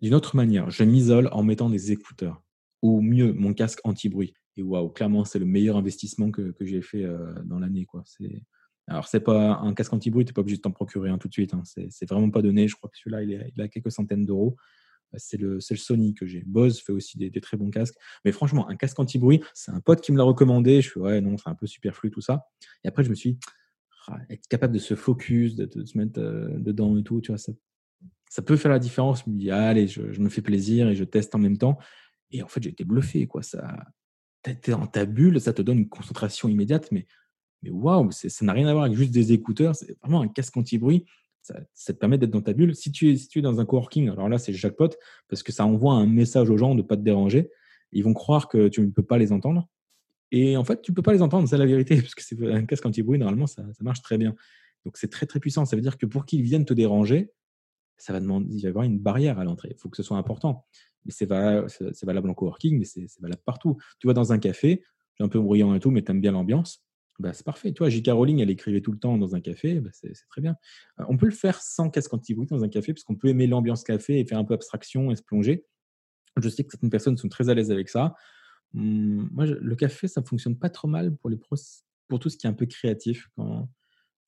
d'une 0.01 0.13
autre 0.13 0.36
manière. 0.36 0.69
Je 0.69 0.83
m'isole 0.83 1.29
en 1.31 1.43
mettant 1.43 1.69
des 1.69 1.91
écouteurs, 1.91 2.43
ou 2.81 3.01
mieux, 3.01 3.33
mon 3.33 3.53
casque 3.53 3.79
anti-bruit. 3.83 4.33
Et 4.57 4.63
waouh, 4.63 4.89
clairement, 4.89 5.24
c'est 5.24 5.39
le 5.39 5.45
meilleur 5.45 5.77
investissement 5.77 6.31
que, 6.31 6.53
j'ai 6.62 6.81
fait 6.81 7.03
euh, 7.03 7.33
dans 7.45 7.59
l'année. 7.59 7.86
Quoi. 7.86 8.03
C'est... 8.05 8.43
Alors, 8.88 9.07
c'est 9.07 9.19
pas 9.19 9.57
un 9.57 9.74
casque 9.74 9.93
anti-bruit, 9.93 10.25
tu 10.25 10.29
n'es 10.29 10.33
pas 10.33 10.41
obligé 10.41 10.57
de 10.57 10.62
t'en 10.62 10.71
procurer 10.71 11.09
un 11.09 11.17
tout 11.17 11.27
de 11.27 11.33
suite. 11.33 11.53
Hein. 11.53 11.62
C'est, 11.65 12.09
vraiment 12.09 12.29
pas 12.29 12.41
donné. 12.41 12.67
Je 12.67 12.75
crois 12.75 12.89
que 12.89 12.97
celui-là, 12.97 13.24
il, 13.24 13.33
est, 13.33 13.51
il 13.55 13.62
a 13.62 13.67
quelques 13.67 13.91
centaines 13.91 14.25
d'euros. 14.25 14.55
Bah, 15.12 15.19
c'est 15.19 15.38
le, 15.38 15.59
Sony 15.59 16.13
que 16.13 16.25
j'ai. 16.25 16.43
Bose 16.45 16.79
fait 16.79 16.93
aussi 16.93 17.17
des, 17.17 17.31
très 17.41 17.57
bons 17.57 17.69
casques. 17.69 17.95
Mais 18.25 18.31
franchement, 18.31 18.69
un 18.69 18.75
casque 18.75 19.00
anti-bruit, 19.00 19.41
c'est 19.53 19.71
un 19.71 19.79
pote 19.79 20.01
qui 20.01 20.12
me 20.12 20.17
l'a 20.17 20.24
recommandé. 20.24 20.81
Je 20.81 20.89
suis 20.89 21.00
ouais, 21.00 21.21
non, 21.21 21.38
c'est 21.38 21.50
un 21.50 21.55
peu 21.55 21.67
superflu 21.67 22.12
tout 22.12 22.21
ça. 22.21 22.47
Et 22.83 22.88
après, 22.88 23.03
je 23.03 23.09
me 23.09 23.15
suis 23.15 23.38
être 24.29 24.47
capable 24.47 24.73
de 24.73 24.79
se 24.79 24.95
focus, 24.95 25.55
de, 25.55 25.85
se 25.85 25.97
mettre 25.97 26.19
euh, 26.19 26.49
dedans 26.57 26.97
et 26.97 27.03
tout, 27.03 27.21
tu 27.21 27.31
vois, 27.31 27.37
ça, 27.37 27.51
ça 28.29 28.41
peut 28.41 28.57
faire 28.57 28.71
la 28.71 28.79
différence. 28.79 29.23
Je 29.25 29.29
me 29.29 29.37
dis, 29.37 29.51
allez, 29.51 29.87
je, 29.87 30.01
me 30.19 30.29
fais 30.29 30.41
plaisir 30.41 30.89
et 30.89 30.95
je 30.95 31.03
teste 31.03 31.35
en 31.35 31.39
même 31.39 31.57
temps. 31.57 31.77
Et 32.31 32.43
en 32.43 32.47
fait, 32.47 32.63
j'ai 32.63 32.69
été 32.69 32.83
bluffé, 32.83 33.27
quoi. 33.27 33.41
Ça, 33.43 33.85
t'es 34.43 34.71
dans 34.71 34.87
ta 34.87 35.05
bulle, 35.05 35.39
ça 35.41 35.53
te 35.53 35.61
donne 35.61 35.79
une 35.79 35.89
concentration 35.89 36.49
immédiate, 36.49 36.91
mais 36.91 37.05
mais 37.63 37.71
waouh, 37.71 38.11
ça 38.11 38.45
n'a 38.45 38.53
rien 38.53 38.67
à 38.67 38.73
voir 38.73 38.85
avec 38.85 38.95
juste 38.95 39.11
des 39.11 39.33
écouteurs. 39.33 39.75
C'est 39.75 39.97
vraiment 39.99 40.21
un 40.21 40.27
casque 40.27 40.55
anti-bruit 40.55 41.05
ça, 41.73 41.93
te 41.93 41.97
permet 41.97 42.17
d'être 42.17 42.31
dans 42.31 42.41
ta 42.41 42.53
bulle. 42.53 42.75
Si 42.75 42.91
tu, 42.91 43.11
es, 43.11 43.15
si 43.15 43.41
dans 43.41 43.59
un 43.59 43.65
coworking, 43.65 44.09
alors 44.09 44.29
là, 44.29 44.37
c'est 44.37 44.53
jackpot 44.53 44.89
parce 45.29 45.43
que 45.43 45.51
ça 45.51 45.65
envoie 45.65 45.93
un 45.93 46.07
message 46.07 46.49
aux 46.49 46.57
gens 46.57 46.71
de 46.71 46.81
ne 46.81 46.87
pas 46.87 46.97
te 46.97 47.01
déranger. 47.01 47.49
Ils 47.91 48.03
vont 48.03 48.13
croire 48.13 48.49
que 48.49 48.67
tu 48.67 48.81
ne 48.81 48.87
peux 48.87 49.03
pas 49.03 49.17
les 49.17 49.31
entendre. 49.31 49.67
Et 50.31 50.57
en 50.57 50.63
fait, 50.63 50.81
tu 50.81 50.93
peux 50.93 51.01
pas 51.01 51.13
les 51.13 51.22
entendre, 51.22 51.48
c'est 51.48 51.57
la 51.57 51.65
vérité, 51.65 51.96
parce 52.01 52.15
que 52.15 52.24
c'est 52.24 52.38
casque 52.67 52.86
anti-bruit, 52.86 53.19
normalement, 53.19 53.48
ça, 53.48 53.63
marche 53.81 54.01
très 54.01 54.17
bien. 54.17 54.36
Donc, 54.86 54.98
c'est 54.98 55.10
très, 55.10 55.25
très 55.25 55.39
puissant. 55.39 55.65
Ça 55.65 55.75
veut 55.75 55.81
dire 55.81 55.98
que 55.98 56.05
pour 56.05 56.25
qu'ils 56.25 56.41
viennent 56.41 56.65
te 56.65 56.74
déranger, 56.74 57.31
ça 57.98 58.13
va 58.13 58.19
demander, 58.19 58.48
il 58.50 58.62
va 58.62 58.67
y 58.67 58.69
avoir 58.69 58.86
une 58.86 59.00
barrière 59.00 59.39
à 59.39 59.43
l'entrée. 59.43 59.69
Il 59.72 59.79
faut 59.79 59.89
que 59.89 59.98
ce 59.98 60.03
soit 60.03 60.17
important. 60.17 60.65
Mais 61.05 61.12
c'est 61.12 61.25
valable, 61.25 61.67
valable 62.03 62.29
en 62.29 62.34
coworking, 62.34 62.77
mais 62.77 62.86
c'est 62.86 63.07
valable 63.19 63.41
partout. 63.46 63.77
Tu 64.00 64.07
vois, 64.07 64.13
dans 64.13 64.34
un 64.34 64.39
café, 64.39 64.84
un 65.19 65.29
peu 65.29 65.39
bruyant 65.39 65.74
et 65.74 65.79
tout, 65.79 65.91
mais 65.91 66.03
tu 66.03 66.12
aimes 66.12 66.22
bien 66.22 66.31
l'ambiance. 66.31 66.84
Bah, 67.19 67.34
c'est 67.34 67.46
parfait. 67.46 67.72
Toi, 67.72 67.89
J.K. 67.89 68.10
Rowling, 68.10 68.39
elle 68.41 68.51
écrivait 68.51 68.81
tout 68.81 68.91
le 68.91 69.00
temps 69.00 69.17
dans 69.17 69.36
un 69.36 69.41
café, 69.41 69.79
bah, 69.79 69.89
c'est 69.91 70.13
très 70.29 70.41
bien. 70.41 70.55
Euh, 71.00 71.05
on 71.10 71.17
peut 71.17 71.25
le 71.25 71.31
faire 71.31 71.62
sans 71.62 71.89
casque 71.89 72.13
anti-bruit 72.13 72.48
dans 72.48 72.63
un 72.63 72.69
café, 72.69 72.93
parce 72.93 73.03
qu'on 73.03 73.15
peut 73.15 73.29
aimer 73.29 73.48
l'ambiance 73.48 73.84
café 73.84 74.19
et 74.19 74.25
faire 74.25 74.38
un 74.38 74.43
peu 74.43 74.53
abstraction 74.53 75.10
et 75.10 75.15
se 75.15 75.24
plonger. 75.24 75.65
Je 76.39 76.48
sais 76.50 76.63
que 76.63 76.72
certaines 76.72 76.91
personnes 76.91 77.17
sont 77.17 77.29
très 77.29 77.50
à 77.50 77.55
l'aise 77.55 77.72
avec 77.72 77.89
ça. 77.89 78.13
Hum, 78.75 79.29
moi, 79.31 79.45
le 79.45 79.75
café, 79.75 80.07
ça 80.07 80.21
ne 80.21 80.25
fonctionne 80.25 80.57
pas 80.57 80.69
trop 80.69 80.88
mal 80.88 81.15
pour, 81.15 81.31
tout 82.19 82.29
ce 82.29 82.38
qui 82.38 82.47
est 82.47 82.50
un 82.50 82.53
peu 82.53 82.65
créatif. 82.65 83.29
Quand, 83.36 83.69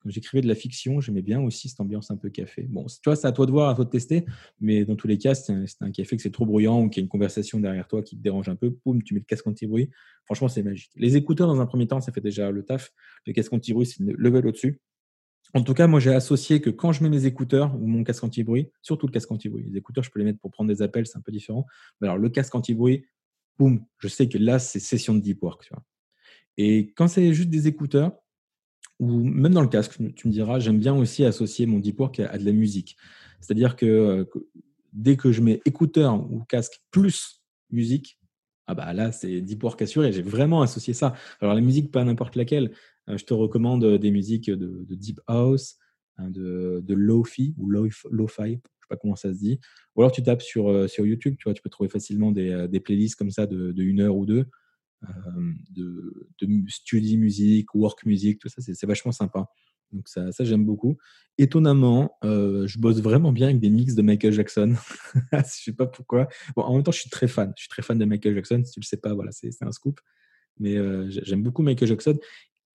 j'écrivais 0.06 0.40
de 0.40 0.48
la 0.48 0.54
fiction, 0.54 1.00
j'aimais 1.00 1.20
bien 1.20 1.40
aussi 1.42 1.68
cette 1.68 1.80
ambiance 1.80 2.10
un 2.10 2.16
peu 2.16 2.30
café. 2.30 2.62
Bon, 2.62 2.86
tu 2.86 3.00
vois, 3.04 3.16
c'est 3.16 3.26
à 3.26 3.32
toi 3.32 3.44
de 3.44 3.50
voir, 3.50 3.68
à 3.68 3.74
toi 3.74 3.84
de 3.84 3.90
tester, 3.90 4.24
mais 4.58 4.86
dans 4.86 4.96
tous 4.96 5.06
les 5.06 5.18
cas, 5.18 5.34
c'est 5.34 5.52
un, 5.52 5.90
café 5.90 6.16
que 6.16 6.22
c'est 6.22 6.30
trop 6.30 6.46
bruyant 6.46 6.82
ou 6.82 6.88
qu'il 6.88 7.02
y 7.02 7.02
a 7.02 7.04
une 7.04 7.10
conversation 7.10 7.60
derrière 7.60 7.86
toi 7.86 8.02
qui 8.02 8.16
te 8.16 8.22
dérange 8.22 8.48
un 8.48 8.56
peu, 8.56 8.72
poum, 8.72 9.02
tu 9.02 9.12
mets 9.12 9.20
le 9.20 9.26
casque 9.26 9.46
anti-bruit. 9.46 9.90
Franchement, 10.24 10.48
c'est 10.48 10.62
magique. 10.62 10.90
Les 10.96 11.16
écouteurs, 11.16 11.48
dans 11.48 11.60
un 11.60 11.66
premier 11.66 11.86
temps, 11.86 12.00
ça 12.00 12.12
fait 12.12 12.22
déjà 12.22 12.50
le 12.50 12.64
taf. 12.64 12.92
Le 13.26 13.34
casque 13.34 13.52
anti-bruit, 13.52 13.86
c'est 13.86 14.02
le 14.02 14.14
level 14.16 14.46
au-dessus. 14.46 14.80
En 15.52 15.62
tout 15.62 15.74
cas, 15.74 15.86
moi, 15.86 15.98
j'ai 15.98 16.14
associé 16.14 16.60
que 16.60 16.70
quand 16.70 16.92
je 16.92 17.02
mets 17.02 17.10
mes 17.10 17.26
écouteurs 17.26 17.74
ou 17.74 17.86
mon 17.86 18.04
casque 18.04 18.22
anti-bruit, 18.22 18.70
surtout 18.82 19.06
le 19.06 19.12
casque 19.12 19.30
anti-bruit, 19.32 19.64
les 19.68 19.78
écouteurs, 19.78 20.04
je 20.04 20.10
peux 20.10 20.20
les 20.20 20.24
mettre 20.24 20.38
pour 20.38 20.50
prendre 20.50 20.68
des 20.68 20.80
appels, 20.80 21.06
c'est 21.06 21.18
un 21.18 21.22
peu 21.22 21.32
différent. 21.32 21.66
Mais 22.00 22.06
alors, 22.06 22.18
le 22.18 22.28
casque 22.28 22.54
anti-bruit, 22.54 23.04
boum, 23.60 23.84
je 23.98 24.08
sais 24.08 24.26
que 24.28 24.38
là, 24.38 24.58
c'est 24.58 24.80
session 24.80 25.14
de 25.14 25.20
deep 25.20 25.42
work. 25.42 25.64
Tu 25.64 25.74
vois. 25.74 25.84
Et 26.56 26.92
quand 26.96 27.08
c'est 27.08 27.34
juste 27.34 27.50
des 27.50 27.68
écouteurs, 27.68 28.12
ou 28.98 29.22
même 29.22 29.52
dans 29.52 29.62
le 29.62 29.68
casque, 29.68 29.98
tu 30.14 30.28
me 30.28 30.32
diras, 30.32 30.58
j'aime 30.58 30.78
bien 30.78 30.94
aussi 30.94 31.24
associer 31.24 31.66
mon 31.66 31.78
deep 31.78 32.00
work 32.00 32.20
à, 32.20 32.38
de 32.38 32.44
la 32.44 32.52
musique. 32.52 32.96
C'est-à-dire 33.40 33.76
que, 33.76 33.86
euh, 33.86 34.24
dès 34.92 35.16
que 35.16 35.30
je 35.30 35.42
mets 35.42 35.60
écouteurs 35.64 36.14
ou 36.30 36.44
casque 36.44 36.80
plus 36.90 37.42
musique, 37.70 38.18
ah 38.66 38.74
bah 38.74 38.92
là, 38.94 39.12
c'est 39.12 39.40
deep 39.40 39.62
work 39.62 39.82
assuré. 39.82 40.12
J'ai 40.12 40.22
vraiment 40.22 40.62
associé 40.62 40.94
ça. 40.94 41.14
Alors, 41.40 41.54
la 41.54 41.60
musique, 41.60 41.90
pas 41.90 42.04
n'importe 42.04 42.36
laquelle. 42.36 42.72
Euh, 43.08 43.18
je 43.18 43.24
te 43.24 43.34
recommande 43.34 43.84
des 43.98 44.10
musiques 44.10 44.50
de, 44.50 44.86
deep 44.94 45.20
house, 45.26 45.76
hein, 46.16 46.30
de, 46.30 46.82
de 46.82 46.94
lo-fi 46.94 47.54
ou 47.58 47.70
lo-fi, 47.70 48.60
pas 48.90 48.96
comment 48.96 49.16
ça 49.16 49.32
se 49.32 49.38
dit. 49.38 49.58
Ou 49.96 50.02
alors, 50.02 50.12
tu 50.12 50.22
tapes 50.22 50.42
sur, 50.42 50.70
euh, 50.70 50.86
sur 50.88 51.06
YouTube, 51.06 51.36
tu 51.38 51.44
vois, 51.44 51.54
tu 51.54 51.62
peux 51.62 51.70
trouver 51.70 51.88
facilement 51.88 52.32
des, 52.32 52.66
des 52.68 52.80
playlists 52.80 53.16
comme 53.16 53.30
ça 53.30 53.46
de, 53.46 53.72
une 53.78 54.00
heure 54.00 54.16
ou 54.16 54.26
deux 54.26 54.46
euh, 55.04 55.52
de, 55.70 56.28
de 56.42 56.68
study 56.68 57.16
music, 57.16 57.74
work 57.74 58.04
music, 58.04 58.38
tout 58.38 58.48
ça, 58.48 58.60
c'est 58.60 58.86
vachement 58.86 59.12
sympa. 59.12 59.46
Donc 59.92 60.08
ça, 60.08 60.30
j'aime 60.40 60.64
beaucoup. 60.64 60.96
Étonnamment, 61.38 62.16
euh, 62.24 62.66
je 62.66 62.78
bosse 62.78 63.00
vraiment 63.00 63.32
bien 63.32 63.48
avec 63.48 63.60
des 63.60 63.70
mix 63.70 63.94
de 63.94 64.02
Michael 64.02 64.32
Jackson. 64.32 64.74
je 65.32 65.42
sais 65.44 65.72
pas 65.72 65.86
pourquoi. 65.86 66.28
Bon, 66.54 66.62
en 66.62 66.74
même 66.74 66.82
temps, 66.82 66.92
je 66.92 67.00
suis 67.00 67.10
très 67.10 67.28
fan. 67.28 67.52
Je 67.56 67.62
suis 67.62 67.68
très 67.68 67.82
fan 67.82 67.98
de 67.98 68.04
Michael 68.04 68.34
Jackson. 68.34 68.62
Si 68.64 68.72
tu 68.72 68.80
le 68.80 68.84
sais 68.84 68.98
pas, 68.98 69.14
voilà, 69.14 69.32
c'est 69.32 69.50
un 69.62 69.72
scoop. 69.72 70.00
Mais 70.58 70.76
euh, 70.76 71.06
j'aime 71.08 71.42
beaucoup 71.42 71.62
Michael 71.62 71.88
Jackson. 71.88 72.18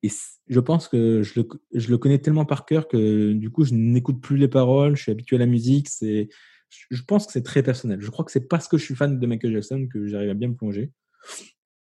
Et 0.03 0.09
je 0.47 0.59
pense 0.59 0.87
que 0.87 1.23
je 1.23 1.39
le, 1.39 1.97
connais 1.97 2.19
tellement 2.19 2.45
par 2.45 2.65
cœur 2.65 2.87
que 2.87 3.33
du 3.33 3.49
coup, 3.49 3.63
je 3.63 3.73
n'écoute 3.73 4.21
plus 4.21 4.37
les 4.37 4.47
paroles. 4.47 4.95
Je 4.95 5.03
suis 5.03 5.11
habitué 5.11 5.37
à 5.37 5.39
la 5.39 5.45
musique. 5.45 5.89
C'est, 5.89 6.29
je 6.69 7.01
pense 7.03 7.25
que 7.25 7.31
c'est 7.31 7.43
très 7.43 7.63
personnel. 7.63 8.01
Je 8.01 8.09
crois 8.09 8.25
que 8.25 8.31
c'est 8.31 8.47
parce 8.47 8.67
que 8.67 8.77
je 8.77 8.83
suis 8.83 8.95
fan 8.95 9.19
de 9.19 9.27
Michael 9.27 9.53
Jackson 9.53 9.87
que 9.91 10.05
j'arrive 10.07 10.29
à 10.29 10.33
bien 10.33 10.49
me 10.49 10.55
plonger. 10.55 10.91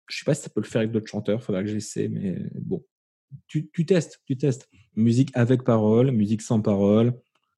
Je 0.07 0.17
sais 0.17 0.25
pas 0.25 0.33
si 0.33 0.41
ça 0.41 0.49
peut 0.49 0.61
le 0.61 0.65
faire 0.65 0.79
avec 0.79 0.91
d'autres 0.91 1.07
chanteurs, 1.07 1.43
faudra 1.43 1.63
que 1.63 1.69
j'essaie, 1.69 2.07
mais 2.07 2.37
bon. 2.55 2.83
Tu, 3.47 3.69
tu, 3.71 3.85
testes, 3.85 4.21
tu 4.25 4.37
testes. 4.37 4.67
Musique 4.95 5.29
avec 5.35 5.63
parole, 5.63 6.11
musique 6.11 6.41
sans 6.41 6.61
parole, 6.61 7.13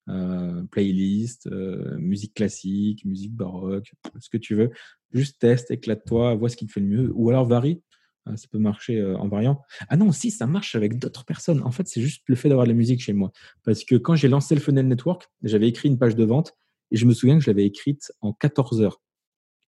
euh, 0.09 0.63
playlist, 0.65 1.47
euh, 1.47 1.97
musique 1.97 2.33
classique, 2.33 3.05
musique 3.05 3.33
baroque, 3.33 3.93
ce 4.19 4.29
que 4.29 4.37
tu 4.37 4.53
veux. 4.53 4.69
Juste 5.11 5.39
teste, 5.39 5.71
éclate-toi, 5.71 6.35
vois 6.35 6.49
ce 6.49 6.57
qui 6.57 6.67
te 6.67 6.71
fait 6.73 6.81
le 6.81 6.87
mieux. 6.87 7.11
Ou 7.15 7.29
alors 7.29 7.45
varie. 7.45 7.81
Euh, 8.27 8.35
ça 8.35 8.47
peut 8.51 8.59
marcher 8.59 9.03
en 9.03 9.27
variant. 9.27 9.61
Ah 9.89 9.97
non, 9.97 10.11
si, 10.11 10.31
ça 10.31 10.47
marche 10.47 10.75
avec 10.75 10.99
d'autres 10.99 11.25
personnes. 11.25 11.61
En 11.63 11.71
fait, 11.71 11.87
c'est 11.87 12.01
juste 12.01 12.23
le 12.27 12.35
fait 12.35 12.49
d'avoir 12.49 12.65
de 12.65 12.71
la 12.71 12.77
musique 12.77 13.01
chez 13.01 13.13
moi. 13.13 13.31
Parce 13.63 13.83
que 13.83 13.95
quand 13.95 14.15
j'ai 14.15 14.27
lancé 14.27 14.55
le 14.55 14.61
Funnel 14.61 14.87
Network, 14.87 15.27
j'avais 15.43 15.67
écrit 15.67 15.89
une 15.89 15.97
page 15.97 16.15
de 16.15 16.23
vente 16.23 16.55
et 16.91 16.97
je 16.97 17.05
me 17.05 17.13
souviens 17.13 17.37
que 17.37 17.43
je 17.43 17.49
l'avais 17.49 17.65
écrite 17.65 18.11
en 18.21 18.33
14 18.33 18.81
heures 18.81 19.01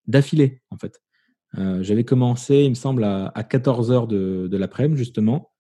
d'affilée, 0.07 0.61
en 0.69 0.77
fait. 0.77 1.01
Euh, 1.57 1.83
j'avais 1.83 2.03
commencé, 2.03 2.63
il 2.63 2.69
me 2.69 2.75
semble, 2.75 3.03
à, 3.03 3.31
14 3.49 3.91
h 3.91 4.07
de, 4.07 4.47
de 4.47 4.57
l'après-midi, 4.57 4.97
justement, 4.97 5.51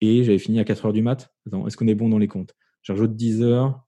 et 0.00 0.24
j'avais 0.24 0.38
fini 0.38 0.60
à 0.60 0.64
4 0.64 0.88
h 0.88 0.92
du 0.92 1.02
mat. 1.02 1.34
Est-ce 1.66 1.76
qu'on 1.76 1.88
est 1.88 1.94
bon 1.94 2.08
dans 2.08 2.18
les 2.18 2.28
comptes? 2.28 2.54
J'ai 2.82 2.92
rajouté 2.92 3.14
10 3.14 3.42
h 3.42 3.80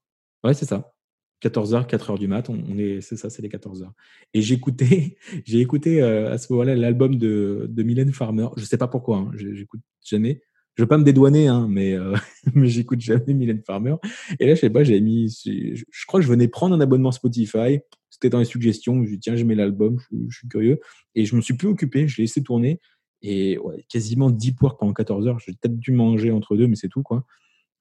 Ouais, 0.43 0.53
c'est 0.53 0.65
ça. 0.65 0.94
14 1.41 1.73
h 1.75 1.85
4 1.85 2.13
h 2.13 2.19
du 2.19 2.27
mat, 2.27 2.49
on, 2.49 2.77
est, 2.77 3.01
c'est 3.01 3.17
ça, 3.17 3.29
c'est 3.29 3.41
les 3.41 3.49
14 3.49 3.83
h 3.83 3.89
Et 4.33 4.41
j'écoutais, 4.41 5.17
j'ai 5.45 5.59
écouté 5.59 6.01
euh, 6.01 6.31
à 6.31 6.37
ce 6.37 6.51
moment-là 6.53 6.75
l'album 6.75 7.17
de, 7.17 7.67
de 7.69 7.83
Mylène 7.83 8.11
Farmer. 8.11 8.47
Je 8.57 8.65
sais 8.65 8.77
pas 8.77 8.87
pourquoi, 8.87 9.17
hein, 9.17 9.31
j'écoute 9.35 9.81
jamais. 10.03 10.41
Je 10.75 10.83
veux 10.83 10.87
pas 10.87 10.97
me 10.97 11.05
dédouaner, 11.05 11.47
hein, 11.47 11.67
mais, 11.69 11.93
euh, 11.93 12.15
mais 12.53 12.67
j'écoute 12.67 12.99
jamais 12.99 13.33
Mylène 13.33 13.61
Farmer. 13.65 13.95
Et 14.39 14.47
là, 14.47 14.55
je 14.55 14.59
sais 14.59 14.69
pas, 14.69 14.83
j'avais 14.83 15.01
mis, 15.01 15.29
je, 15.45 15.83
je, 15.89 16.05
crois 16.05 16.19
que 16.19 16.25
je 16.25 16.31
venais 16.31 16.47
prendre 16.47 16.75
un 16.75 16.81
abonnement 16.81 17.11
Spotify 17.11 17.79
c'était 18.15 18.29
dans 18.29 18.39
les 18.39 18.45
suggestions. 18.45 19.03
Je 19.03 19.09
dis, 19.09 19.19
tiens, 19.19 19.35
je 19.35 19.43
mets 19.43 19.55
l'album, 19.55 19.99
je, 20.29 20.37
suis 20.37 20.47
curieux. 20.47 20.79
Et 21.15 21.25
je 21.25 21.35
me 21.35 21.41
suis 21.41 21.53
plus 21.53 21.67
occupé, 21.67 22.07
je 22.07 22.17
l'ai 22.17 22.23
laissé 22.23 22.41
tourner. 22.41 22.79
Et 23.21 23.59
quasiment 23.89 24.29
10 24.29 24.53
poires 24.53 24.77
pendant 24.77 24.93
14 24.93 25.27
heures. 25.27 25.39
J'ai 25.39 25.51
peut-être 25.53 25.77
dû 25.77 25.91
manger 25.91 26.31
entre 26.31 26.55
deux, 26.55 26.67
mais 26.67 26.75
c'est 26.75 26.87
tout. 26.87 27.03
quoi. 27.03 27.25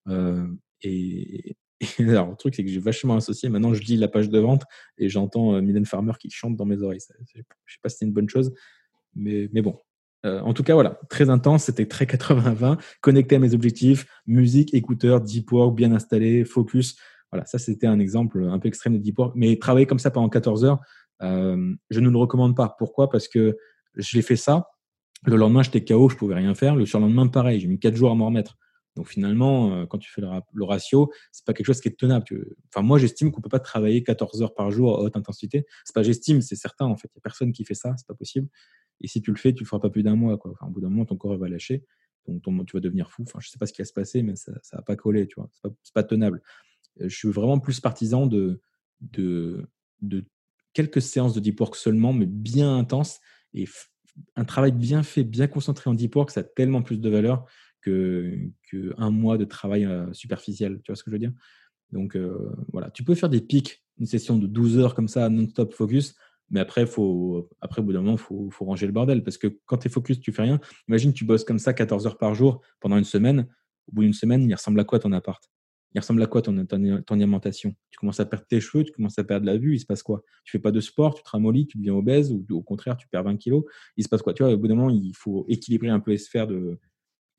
Euh, 0.08 0.46
et, 0.82 1.56
alors, 1.98 2.30
le 2.30 2.36
truc, 2.36 2.54
c'est 2.54 2.64
que 2.64 2.70
j'ai 2.70 2.80
vachement 2.80 3.16
associé. 3.16 3.48
Maintenant, 3.48 3.74
je 3.74 3.82
lis 3.82 3.96
la 3.96 4.08
page 4.08 4.30
de 4.30 4.38
vente 4.38 4.62
et 4.98 5.08
j'entends 5.08 5.54
euh, 5.54 5.60
Mylène 5.60 5.86
Farmer 5.86 6.12
qui 6.18 6.30
chante 6.30 6.56
dans 6.56 6.64
mes 6.64 6.82
oreilles. 6.82 7.00
je 7.32 7.38
ne 7.38 7.42
sais 7.42 7.78
pas 7.82 7.88
si 7.88 7.98
c'est 7.98 8.04
une 8.04 8.12
bonne 8.12 8.28
chose, 8.28 8.52
mais, 9.14 9.48
mais 9.52 9.62
bon. 9.62 9.78
Euh, 10.24 10.40
en 10.40 10.54
tout 10.54 10.62
cas, 10.62 10.74
voilà, 10.74 10.98
très 11.10 11.28
intense, 11.28 11.64
c'était 11.64 11.86
très 11.86 12.04
80-20, 12.06 12.78
connecté 13.00 13.36
à 13.36 13.38
mes 13.38 13.54
objectifs, 13.54 14.06
musique, 14.26 14.72
écouteurs, 14.74 15.20
deep 15.20 15.52
work, 15.52 15.74
bien 15.74 15.92
installé, 15.92 16.44
focus. 16.44 16.96
Voilà, 17.30 17.44
ça 17.46 17.58
c'était 17.58 17.86
un 17.86 17.98
exemple 17.98 18.44
un 18.44 18.58
peu 18.58 18.68
extrême 18.68 18.94
de 18.94 18.98
deep 18.98 19.18
work. 19.18 19.32
Mais 19.34 19.56
travailler 19.58 19.86
comme 19.86 19.98
ça 19.98 20.10
pendant 20.10 20.28
14 20.28 20.64
heures, 20.64 20.80
euh, 21.22 21.74
je 21.90 22.00
ne 22.00 22.08
le 22.08 22.16
recommande 22.16 22.56
pas. 22.56 22.74
Pourquoi? 22.78 23.10
Parce 23.10 23.28
que 23.28 23.56
je 23.96 24.16
l'ai 24.16 24.22
fait 24.22 24.36
ça. 24.36 24.68
Le 25.26 25.36
lendemain, 25.36 25.62
j'étais 25.62 25.84
KO, 25.84 26.08
je 26.08 26.16
pouvais 26.16 26.34
rien 26.34 26.54
faire. 26.54 26.76
Le 26.76 26.86
surlendemain, 26.86 27.26
pareil, 27.26 27.60
j'ai 27.60 27.66
mis 27.66 27.78
4 27.78 27.96
jours 27.96 28.10
à 28.10 28.14
m'en 28.14 28.26
remettre. 28.26 28.56
Donc 28.96 29.08
finalement, 29.08 29.72
euh, 29.72 29.86
quand 29.86 29.98
tu 29.98 30.10
fais 30.10 30.20
le, 30.20 30.64
ratio, 30.64 31.10
c'est 31.32 31.44
pas 31.44 31.52
quelque 31.52 31.66
chose 31.66 31.80
qui 31.80 31.88
est 31.88 31.98
tenable. 31.98 32.24
Enfin, 32.68 32.82
moi, 32.82 32.98
j'estime 32.98 33.32
qu'on 33.32 33.40
peut 33.40 33.48
pas 33.48 33.60
travailler 33.60 34.02
14 34.02 34.42
heures 34.42 34.54
par 34.54 34.70
jour 34.70 34.96
à 34.96 35.00
haute 35.00 35.16
intensité. 35.16 35.66
C'est 35.84 35.94
pas 35.94 36.02
j'estime, 36.02 36.40
c'est 36.40 36.56
certain 36.56 36.86
en 36.86 36.96
fait. 36.96 37.08
Il 37.12 37.16
y 37.16 37.20
a 37.20 37.22
personne 37.22 37.52
qui 37.52 37.64
fait 37.64 37.74
ça, 37.74 37.94
c'est 37.96 38.06
pas 38.06 38.14
possible. 38.14 38.48
Et 39.00 39.08
si 39.08 39.20
tu 39.20 39.32
le 39.32 39.36
fais, 39.36 39.52
tu 39.52 39.64
le 39.64 39.68
feras 39.68 39.80
pas 39.80 39.90
plus 39.90 40.02
d'un 40.02 40.14
mois. 40.14 40.38
Quoi. 40.38 40.52
Enfin, 40.52 40.66
au 40.66 40.70
bout 40.70 40.80
d'un 40.80 40.90
moment, 40.90 41.04
ton 41.04 41.16
corps 41.16 41.36
va 41.36 41.48
lâcher. 41.48 41.84
Donc, 42.26 42.66
tu 42.66 42.76
vas 42.76 42.80
devenir 42.80 43.10
fou. 43.10 43.24
Enfin, 43.26 43.38
je 43.42 43.48
sais 43.50 43.58
pas 43.58 43.66
ce 43.66 43.72
qui 43.72 43.82
va 43.82 43.86
se 43.86 43.92
passer, 43.92 44.22
mais 44.22 44.36
ça, 44.36 44.52
ça 44.62 44.76
va 44.78 44.82
pas 44.82 44.96
coller. 44.96 45.26
Tu 45.26 45.34
vois, 45.36 45.50
c'est 45.52 45.62
pas, 45.62 45.74
pas 45.94 46.04
tenable. 46.04 46.42
Euh, 47.00 47.08
je 47.08 47.14
suis 47.14 47.28
vraiment 47.28 47.58
plus 47.58 47.80
partisan 47.80 48.26
de, 48.26 48.60
de, 49.00 49.68
de 50.00 50.24
quelques 50.72 51.02
séances 51.02 51.34
de 51.34 51.40
deep 51.40 51.60
work 51.60 51.76
seulement, 51.76 52.12
mais 52.12 52.26
bien 52.26 52.78
intenses. 52.78 53.20
Et 53.52 53.66
un 54.36 54.44
travail 54.44 54.72
bien 54.72 55.02
fait, 55.02 55.24
bien 55.24 55.48
concentré 55.48 55.90
en 55.90 55.94
deep 55.94 56.14
work, 56.14 56.30
ça 56.30 56.40
a 56.40 56.44
tellement 56.44 56.82
plus 56.82 56.98
de 56.98 57.10
valeur 57.10 57.46
que 57.84 59.10
mois 59.10 59.38
de 59.38 59.44
travail 59.44 59.84
euh, 59.84 60.12
superficiel. 60.12 60.80
Tu 60.82 60.92
vois 60.92 60.96
ce 60.96 61.04
que 61.04 61.10
je 61.10 61.14
veux 61.14 61.20
dire? 61.20 61.32
Donc 61.92 62.16
euh, 62.16 62.52
voilà, 62.72 62.90
tu 62.90 63.04
peux 63.04 63.14
faire 63.14 63.28
des 63.28 63.40
pics, 63.40 63.84
une 63.98 64.06
session 64.06 64.36
de 64.38 64.46
12 64.46 64.78
heures 64.78 64.94
comme 64.94 65.08
ça, 65.08 65.28
non-stop 65.28 65.74
focus, 65.74 66.14
mais 66.50 66.60
après, 66.60 66.86
faut, 66.86 67.48
après, 67.60 67.80
au 67.80 67.84
bout 67.84 67.92
d'un 67.92 68.00
moment, 68.00 68.16
il 68.16 68.18
faut, 68.18 68.50
faut, 68.50 68.64
ranger 68.64 68.86
le 68.86 68.92
bordel. 68.92 69.24
Parce 69.24 69.38
que 69.38 69.58
quand 69.66 69.78
tu 69.78 69.88
es 69.88 69.90
focus, 69.90 70.20
tu 70.20 70.30
fais 70.32 70.42
rien. 70.42 70.60
Imagine, 70.88 71.12
tu 71.12 71.24
bosses 71.24 71.44
comme 71.44 71.58
ça 71.58 71.72
14 71.72 72.06
heures 72.06 72.18
par 72.18 72.34
jour 72.34 72.60
pendant 72.80 72.98
une 72.98 73.04
semaine. 73.04 73.48
Au 73.88 73.92
bout 73.92 74.02
d'une 74.02 74.12
semaine, 74.12 74.48
il 74.48 74.54
ressemble 74.54 74.78
à 74.80 74.84
quoi 74.84 74.98
ton 74.98 75.12
appart? 75.12 75.42
Il 75.94 76.00
ressemble 76.00 76.22
à 76.22 76.26
quoi 76.26 76.42
ton, 76.42 76.66
ton, 76.66 77.14
alimentation? 77.14 77.74
Tu 77.90 77.98
commences 77.98 78.18
à 78.18 78.26
perdre 78.26 78.46
tes 78.46 78.60
cheveux, 78.60 78.82
tu 78.82 78.92
commences 78.92 79.18
à 79.18 79.24
perdre 79.24 79.46
la 79.46 79.56
vue, 79.56 79.74
il 79.74 79.78
se 79.78 79.86
passe 79.86 80.02
quoi? 80.02 80.24
Tu 80.44 80.50
fais 80.50 80.58
pas 80.58 80.72
de 80.72 80.80
sport, 80.80 81.14
tu 81.14 81.22
te 81.22 81.30
ramollis, 81.30 81.68
tu 81.68 81.78
deviens 81.78 81.94
obèse, 81.94 82.32
ou 82.32 82.44
au 82.50 82.62
contraire, 82.62 82.96
tu 82.96 83.06
perds 83.06 83.22
20 83.22 83.36
kilos, 83.36 83.62
il 83.96 84.02
se 84.02 84.08
passe 84.08 84.20
quoi? 84.20 84.34
Tu 84.34 84.42
vois, 84.42 84.52
au 84.52 84.56
bout 84.56 84.66
d'un 84.66 84.74
moment, 84.74 84.90
il 84.90 85.14
faut 85.14 85.46
équilibrer 85.48 85.90
un 85.90 86.00
peu 86.00 86.10
les 86.10 86.18
sphères 86.18 86.48
de. 86.48 86.78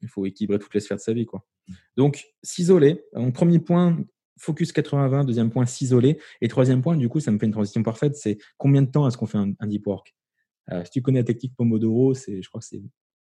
Il 0.01 0.07
faut 0.07 0.25
équilibrer 0.25 0.59
toutes 0.59 0.73
les 0.73 0.79
sphères 0.79 0.97
de 0.97 1.01
sa 1.01 1.13
vie. 1.13 1.25
Quoi. 1.25 1.45
Donc, 1.97 2.25
s'isoler. 2.43 3.03
Donc, 3.13 3.33
premier 3.33 3.59
point, 3.59 3.97
focus 4.37 4.71
80-20. 4.73 5.25
Deuxième 5.25 5.49
point, 5.49 5.65
s'isoler. 5.65 6.19
Et 6.41 6.47
troisième 6.47 6.81
point, 6.81 6.97
du 6.97 7.09
coup, 7.09 7.19
ça 7.19 7.31
me 7.31 7.39
fait 7.39 7.45
une 7.45 7.51
transition 7.51 7.83
parfaite 7.83 8.15
c'est 8.15 8.37
combien 8.57 8.81
de 8.81 8.89
temps 8.89 9.07
est-ce 9.07 9.17
qu'on 9.17 9.25
fait 9.25 9.37
un, 9.37 9.67
deep 9.67 9.87
work? 9.87 10.15
Euh, 10.71 10.83
Si 10.85 10.91
tu 10.91 11.01
connais 11.01 11.19
la 11.19 11.25
technique 11.25 11.55
Pomodoro, 11.55 12.13
c'est, 12.13 12.41
je 12.41 12.49
crois 12.49 12.59
que 12.59 12.67
c'est 12.67 12.83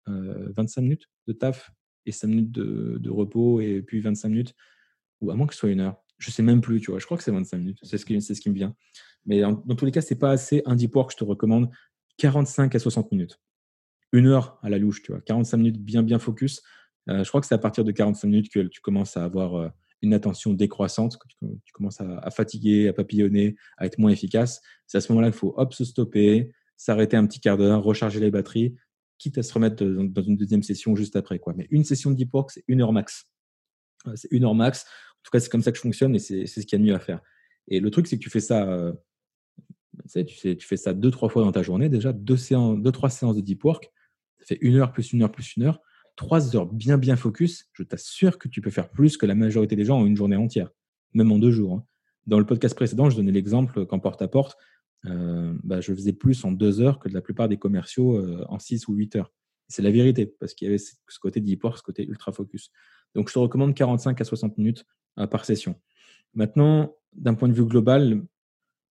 25 0.07 0.81
euh, 0.81 0.83
minutes 0.83 1.09
de 1.27 1.33
taf 1.33 1.71
et 2.07 2.13
5 2.13 2.29
minutes 2.29 2.51
de, 2.53 3.11
repos 3.11 3.61
et 3.61 3.83
puis 3.83 4.01
25 4.01 4.29
minutes 4.29 4.55
ou 5.21 5.31
à 5.31 5.35
moins 5.35 5.47
que 5.47 5.55
ce 5.55 5.61
soit 5.61 5.71
une 5.71 5.81
heure. 5.81 6.03
Je 6.19 6.31
sais 6.31 6.43
même 6.43 6.61
plus, 6.61 6.81
tu 6.81 6.91
vois. 6.91 7.01
Je 7.01 7.07
crois 7.07 7.17
que 7.17 7.25
c'est 7.25 7.31
25 7.31 7.59
minutes. 7.59 7.79
C'est 7.83 7.99
ce 7.99 8.05
qui, 8.05 8.15
me 8.15 8.55
vient. 8.55 8.75
Mais 9.27 9.41
dans 9.41 9.75
tous 9.77 9.85
les 9.85 9.93
cas, 9.93 10.01
c'est 10.01 10.19
pas 10.19 10.31
assez. 10.31 10.63
Un 10.67 10.77
deep 10.77 10.95
work, 10.95 11.13
je 11.13 11.17
te 11.17 11.25
recommande 11.25 11.71
45 12.19 12.75
à 12.75 12.79
60 12.79 13.11
minutes. 13.13 13.39
Une 14.13 14.27
heure 14.27 14.59
à 14.63 14.69
la 14.69 14.79
louche, 14.79 15.03
tu 15.03 15.13
vois. 15.13 15.21
45 15.21 15.57
minutes 15.57 15.83
bien, 15.83 16.03
bien 16.03 16.19
focus. 16.19 16.63
Euh, 17.09 17.25
je 17.25 17.29
crois 17.29 17.41
que 17.41 17.47
c'est 17.47 17.55
à 17.55 17.59
partir 17.59 17.85
de 17.85 17.93
45 17.93 18.29
minutes 18.29 18.53
que 18.53 18.61
tu 18.61 18.81
commences 18.81 19.17
à 19.17 19.25
avoir 19.25 19.55
euh, 19.57 19.69
une 20.03 20.15
attention 20.15 20.53
décroissante, 20.53 21.17
que 21.19 21.27
tu, 21.29 21.73
commences 21.73 22.01
à, 22.01 22.31
fatiguer, 22.31 22.89
à 22.89 22.93
papillonner, 22.93 23.57
à 23.77 23.87
être 23.87 23.99
moins 23.99 24.11
efficace. 24.11 24.61
C'est 24.87 24.99
à 24.99 25.01
ce 25.01 25.13
moment-là 25.13 25.31
qu'il 25.31 25.39
faut 25.39 25.55
hop 25.57 25.75
se 25.75 25.85
stopper, 25.85 26.53
s'arrêter 26.77 27.17
un 27.17 27.27
petit 27.27 27.41
quart 27.41 27.59
d'heure, 27.59 27.83
recharger 27.83 28.21
les 28.21 28.31
batteries 28.31 28.75
quitte 29.21 29.39
à 29.39 29.43
se 29.43 29.53
remettre 29.53 29.85
dans 29.85 30.23
une 30.23 30.37
deuxième 30.37 30.63
session 30.63 30.97
juste 30.97 31.15
après. 31.15 31.39
Quoi. 31.39 31.53
Mais 31.55 31.69
une 31.71 31.85
session 31.85 32.11
de 32.11 32.17
deep 32.17 32.33
work, 32.33 32.51
c'est 32.51 32.65
une 32.67 32.81
heure 32.81 32.93
max. 32.93 33.31
C'est 34.15 34.29
une 34.33 34.45
heure 34.45 34.55
max. 34.55 34.85
En 34.85 35.23
tout 35.23 35.31
cas, 35.31 35.41
c'est 35.41 35.51
comme 35.51 35.63
ça 35.63 35.71
que 35.71 35.77
je 35.77 35.83
fonctionne 35.83 36.15
et 36.15 36.19
c'est 36.19 36.47
ce 36.47 36.61
qu'il 36.61 36.73
y 36.73 36.75
a 36.77 36.79
de 36.79 36.85
mieux 36.85 36.95
à 36.95 36.99
faire. 36.99 37.21
Et 37.69 37.79
le 37.81 37.91
truc, 37.91 38.07
c'est 38.07 38.17
que 38.17 38.23
tu 38.23 38.31
fais 38.31 38.41
ça, 38.41 38.67
euh, 38.67 38.93
tu, 40.15 40.37
sais, 40.37 40.57
tu 40.57 40.67
fais 40.67 40.79
ça 40.79 40.95
deux, 40.95 41.11
trois 41.11 41.29
fois 41.29 41.45
dans 41.45 41.53
ta 41.53 41.63
journée 41.63 41.91
déjà, 41.91 42.15
deux, 42.15 42.39
séances, 42.39 42.81
deux, 42.81 42.93
trois 42.93 43.11
séances 43.11 43.37
de 43.37 43.43
deep 43.43 43.63
work. 43.63 43.93
Ça 44.41 44.47
fait 44.47 44.59
une 44.61 44.77
heure 44.77 44.93
plus 44.93 45.13
une 45.13 45.23
heure 45.23 45.33
plus 45.33 45.57
une 45.57 45.65
heure. 45.65 45.81
Trois 46.17 46.57
heures 46.57 46.67
bien, 46.67 46.99
bien 46.99 47.17
focus. 47.17 47.69
Je 47.73 47.83
t'assure 47.83 48.39
que 48.39 48.49
tu 48.49 48.61
peux 48.61 48.71
faire 48.71 48.91
plus 48.91 49.17
que 49.17 49.27
la 49.27 49.35
majorité 49.35 49.77
des 49.77 49.85
gens 49.85 50.01
en 50.01 50.07
une 50.07 50.17
journée 50.17 50.37
entière, 50.37 50.71
même 51.15 51.31
en 51.33 51.39
deux 51.39 51.51
jours. 51.51 51.75
Hein. 51.75 51.85
Dans 52.27 52.39
le 52.39 52.47
podcast 52.47 52.75
précédent, 52.75 53.11
je 53.11 53.17
donnais 53.17 53.33
l'exemple 53.33 53.87
qu'en 53.87 53.99
porte-à-porte, 53.99 54.57
euh, 55.07 55.55
bah, 55.63 55.81
je 55.81 55.95
faisais 55.95 56.13
plus 56.13 56.45
en 56.45 56.53
deux 56.53 56.81
heures 56.81 56.99
que 56.99 57.09
de 57.09 57.15
la 57.15 57.23
plupart 57.23 57.49
des 57.49 57.57
commerciaux 57.57 58.17
euh, 58.19 58.45
en 58.49 58.59
six 58.59 58.87
ou 58.89 58.95
huit 58.95 59.17
heures. 59.17 59.33
C'est 59.69 59.83
la 59.83 59.91
vérité, 59.91 60.27
parce 60.27 60.53
qu'il 60.53 60.67
y 60.67 60.69
avait 60.69 60.79
ce 60.79 61.19
côté 61.21 61.41
deep 61.41 61.63
work, 61.65 61.79
ce 61.79 61.83
côté 61.83 62.07
ultra 62.07 62.33
focus. 62.33 62.71
Donc, 63.15 63.29
je 63.29 63.35
te 63.35 63.39
recommande 63.39 63.75
45 63.75 64.21
à 64.21 64.25
60 64.25 64.59
minutes 64.59 64.85
euh, 65.19 65.27
par 65.27 65.45
session. 65.45 65.77
Maintenant, 66.35 66.95
d'un 67.15 67.35
point 67.35 67.49
de 67.49 67.55
vue 67.55 67.65
global, 67.65 68.23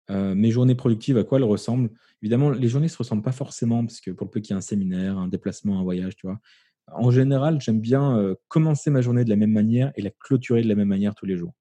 mes 0.09 0.51
journées 0.51 0.75
productives, 0.75 1.17
à 1.17 1.23
quoi 1.23 1.37
elles 1.37 1.43
ressemblent? 1.43 1.89
Évidemment, 2.21 2.49
les 2.49 2.67
journées 2.69 2.87
ne 2.87 2.91
se 2.91 2.97
ressemblent 2.97 3.23
pas 3.23 3.31
forcément, 3.31 3.85
parce 3.85 3.99
que 3.99 4.11
pour 4.11 4.25
le 4.25 4.31
peu 4.31 4.39
qu'il 4.39 4.51
y 4.51 4.53
ait 4.53 4.57
un 4.57 4.61
séminaire, 4.61 5.17
un 5.17 5.27
déplacement, 5.27 5.79
un 5.79 5.83
voyage, 5.83 6.15
tu 6.15 6.27
vois. 6.27 6.39
En 6.93 7.11
général, 7.11 7.59
j'aime 7.59 7.81
bien 7.81 8.35
commencer 8.47 8.89
ma 8.89 9.01
journée 9.01 9.25
de 9.25 9.29
la 9.29 9.35
même 9.35 9.51
manière 9.51 9.91
et 9.95 10.01
la 10.01 10.09
clôturer 10.09 10.61
de 10.61 10.69
la 10.69 10.75
même 10.75 10.87
manière 10.87 11.13
tous 11.15 11.25
les 11.25 11.35
jours. 11.35 11.53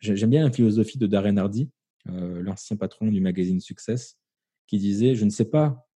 J'aime 0.00 0.30
bien 0.30 0.44
la 0.44 0.52
philosophie 0.52 0.98
de 0.98 1.06
Darren 1.06 1.36
Hardy, 1.36 1.70
euh, 2.08 2.42
l'ancien 2.42 2.76
patron 2.76 3.06
du 3.06 3.20
magazine 3.20 3.60
Success, 3.60 4.18
qui 4.66 4.78
disait 4.78 5.14
Je 5.14 5.24
ne 5.24 5.30
sais 5.30 5.46
pas 5.46 5.88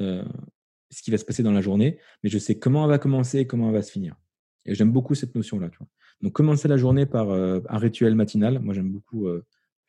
euh, 0.00 0.24
ce 0.90 1.02
qui 1.02 1.10
va 1.10 1.18
se 1.18 1.24
passer 1.24 1.42
dans 1.42 1.52
la 1.52 1.62
journée, 1.62 1.98
mais 2.22 2.30
je 2.30 2.38
sais 2.38 2.58
comment 2.58 2.84
elle 2.84 2.90
va 2.90 2.98
commencer 2.98 3.38
et 3.38 3.46
comment 3.46 3.68
elle 3.68 3.74
va 3.74 3.82
se 3.82 3.90
finir. 3.90 4.16
Et 4.64 4.74
j'aime 4.74 4.92
beaucoup 4.92 5.14
cette 5.14 5.34
notion-là. 5.34 5.70
Donc, 6.20 6.32
commencer 6.32 6.68
la 6.68 6.76
journée 6.76 7.06
par 7.06 7.30
euh, 7.30 7.60
un 7.68 7.78
rituel 7.78 8.14
matinal. 8.14 8.60
Moi, 8.60 8.74
j'aime 8.74 8.90
beaucoup 8.90 9.28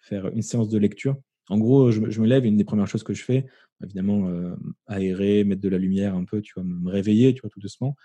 faire 0.03 0.27
une 0.27 0.41
séance 0.41 0.69
de 0.69 0.77
lecture. 0.77 1.15
En 1.49 1.57
gros, 1.57 1.91
je, 1.91 1.99
me 1.99 2.25
lève 2.27 2.45
et 2.45 2.47
une 2.47 2.57
des 2.57 2.63
premières 2.63 2.87
choses 2.87 3.03
que 3.03 3.13
je 3.13 3.23
fais, 3.23 3.45
évidemment, 3.83 4.29
aérer, 4.87 5.43
mettre 5.43 5.61
de 5.61 5.67
la 5.67 5.77
lumière 5.77 6.15
un 6.15 6.23
peu, 6.23 6.41
tu 6.41 6.53
vois, 6.53 6.63
me 6.63 6.89
réveiller, 6.89 7.33
tu 7.33 7.41
vois, 7.41 7.49
tout 7.49 7.59
doucement. 7.59 7.97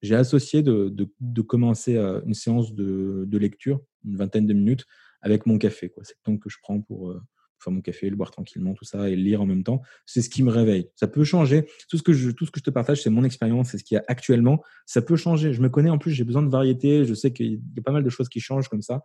j'ai 0.00 0.14
associé 0.14 0.62
de, 0.62 0.94
de, 1.20 1.42
commencer 1.42 1.98
une 1.98 2.32
séance 2.32 2.72
de, 2.74 3.24
de, 3.26 3.38
lecture, 3.38 3.80
une 4.06 4.16
vingtaine 4.16 4.46
de 4.46 4.54
minutes, 4.54 4.86
avec 5.24 5.46
mon 5.46 5.58
café. 5.58 5.92
C'est 6.02 6.14
le 6.18 6.32
temps 6.32 6.38
que 6.38 6.48
je 6.48 6.58
prends 6.62 6.80
pour, 6.80 7.10
euh, 7.10 7.20
faire 7.58 7.72
mon 7.72 7.80
café, 7.80 8.10
le 8.10 8.16
boire 8.16 8.30
tranquillement, 8.30 8.74
tout 8.74 8.84
ça, 8.84 9.08
et 9.08 9.16
lire 9.16 9.40
en 9.40 9.46
même 9.46 9.64
temps. 9.64 9.80
C'est 10.04 10.20
ce 10.20 10.28
qui 10.28 10.42
me 10.42 10.50
réveille. 10.50 10.90
Ça 10.96 11.08
peut 11.08 11.24
changer. 11.24 11.66
Tout 11.88 11.96
ce 11.96 12.02
que 12.02 12.12
je, 12.12 12.30
tout 12.30 12.44
ce 12.44 12.50
que 12.50 12.60
je 12.60 12.64
te 12.64 12.70
partage, 12.70 13.02
c'est 13.02 13.08
mon 13.08 13.24
expérience, 13.24 13.70
c'est 13.70 13.78
ce 13.78 13.84
qu'il 13.84 13.94
y 13.94 13.98
a 13.98 14.04
actuellement. 14.06 14.62
Ça 14.84 15.00
peut 15.00 15.16
changer. 15.16 15.54
Je 15.54 15.62
me 15.62 15.70
connais 15.70 15.88
en 15.88 15.96
plus, 15.96 16.12
j'ai 16.12 16.24
besoin 16.24 16.42
de 16.42 16.50
variété. 16.50 17.06
Je 17.06 17.14
sais 17.14 17.32
qu'il 17.32 17.52
y 17.52 17.78
a 17.78 17.82
pas 17.82 17.92
mal 17.92 18.04
de 18.04 18.10
choses 18.10 18.28
qui 18.28 18.38
changent 18.38 18.68
comme 18.68 18.82
ça. 18.82 19.02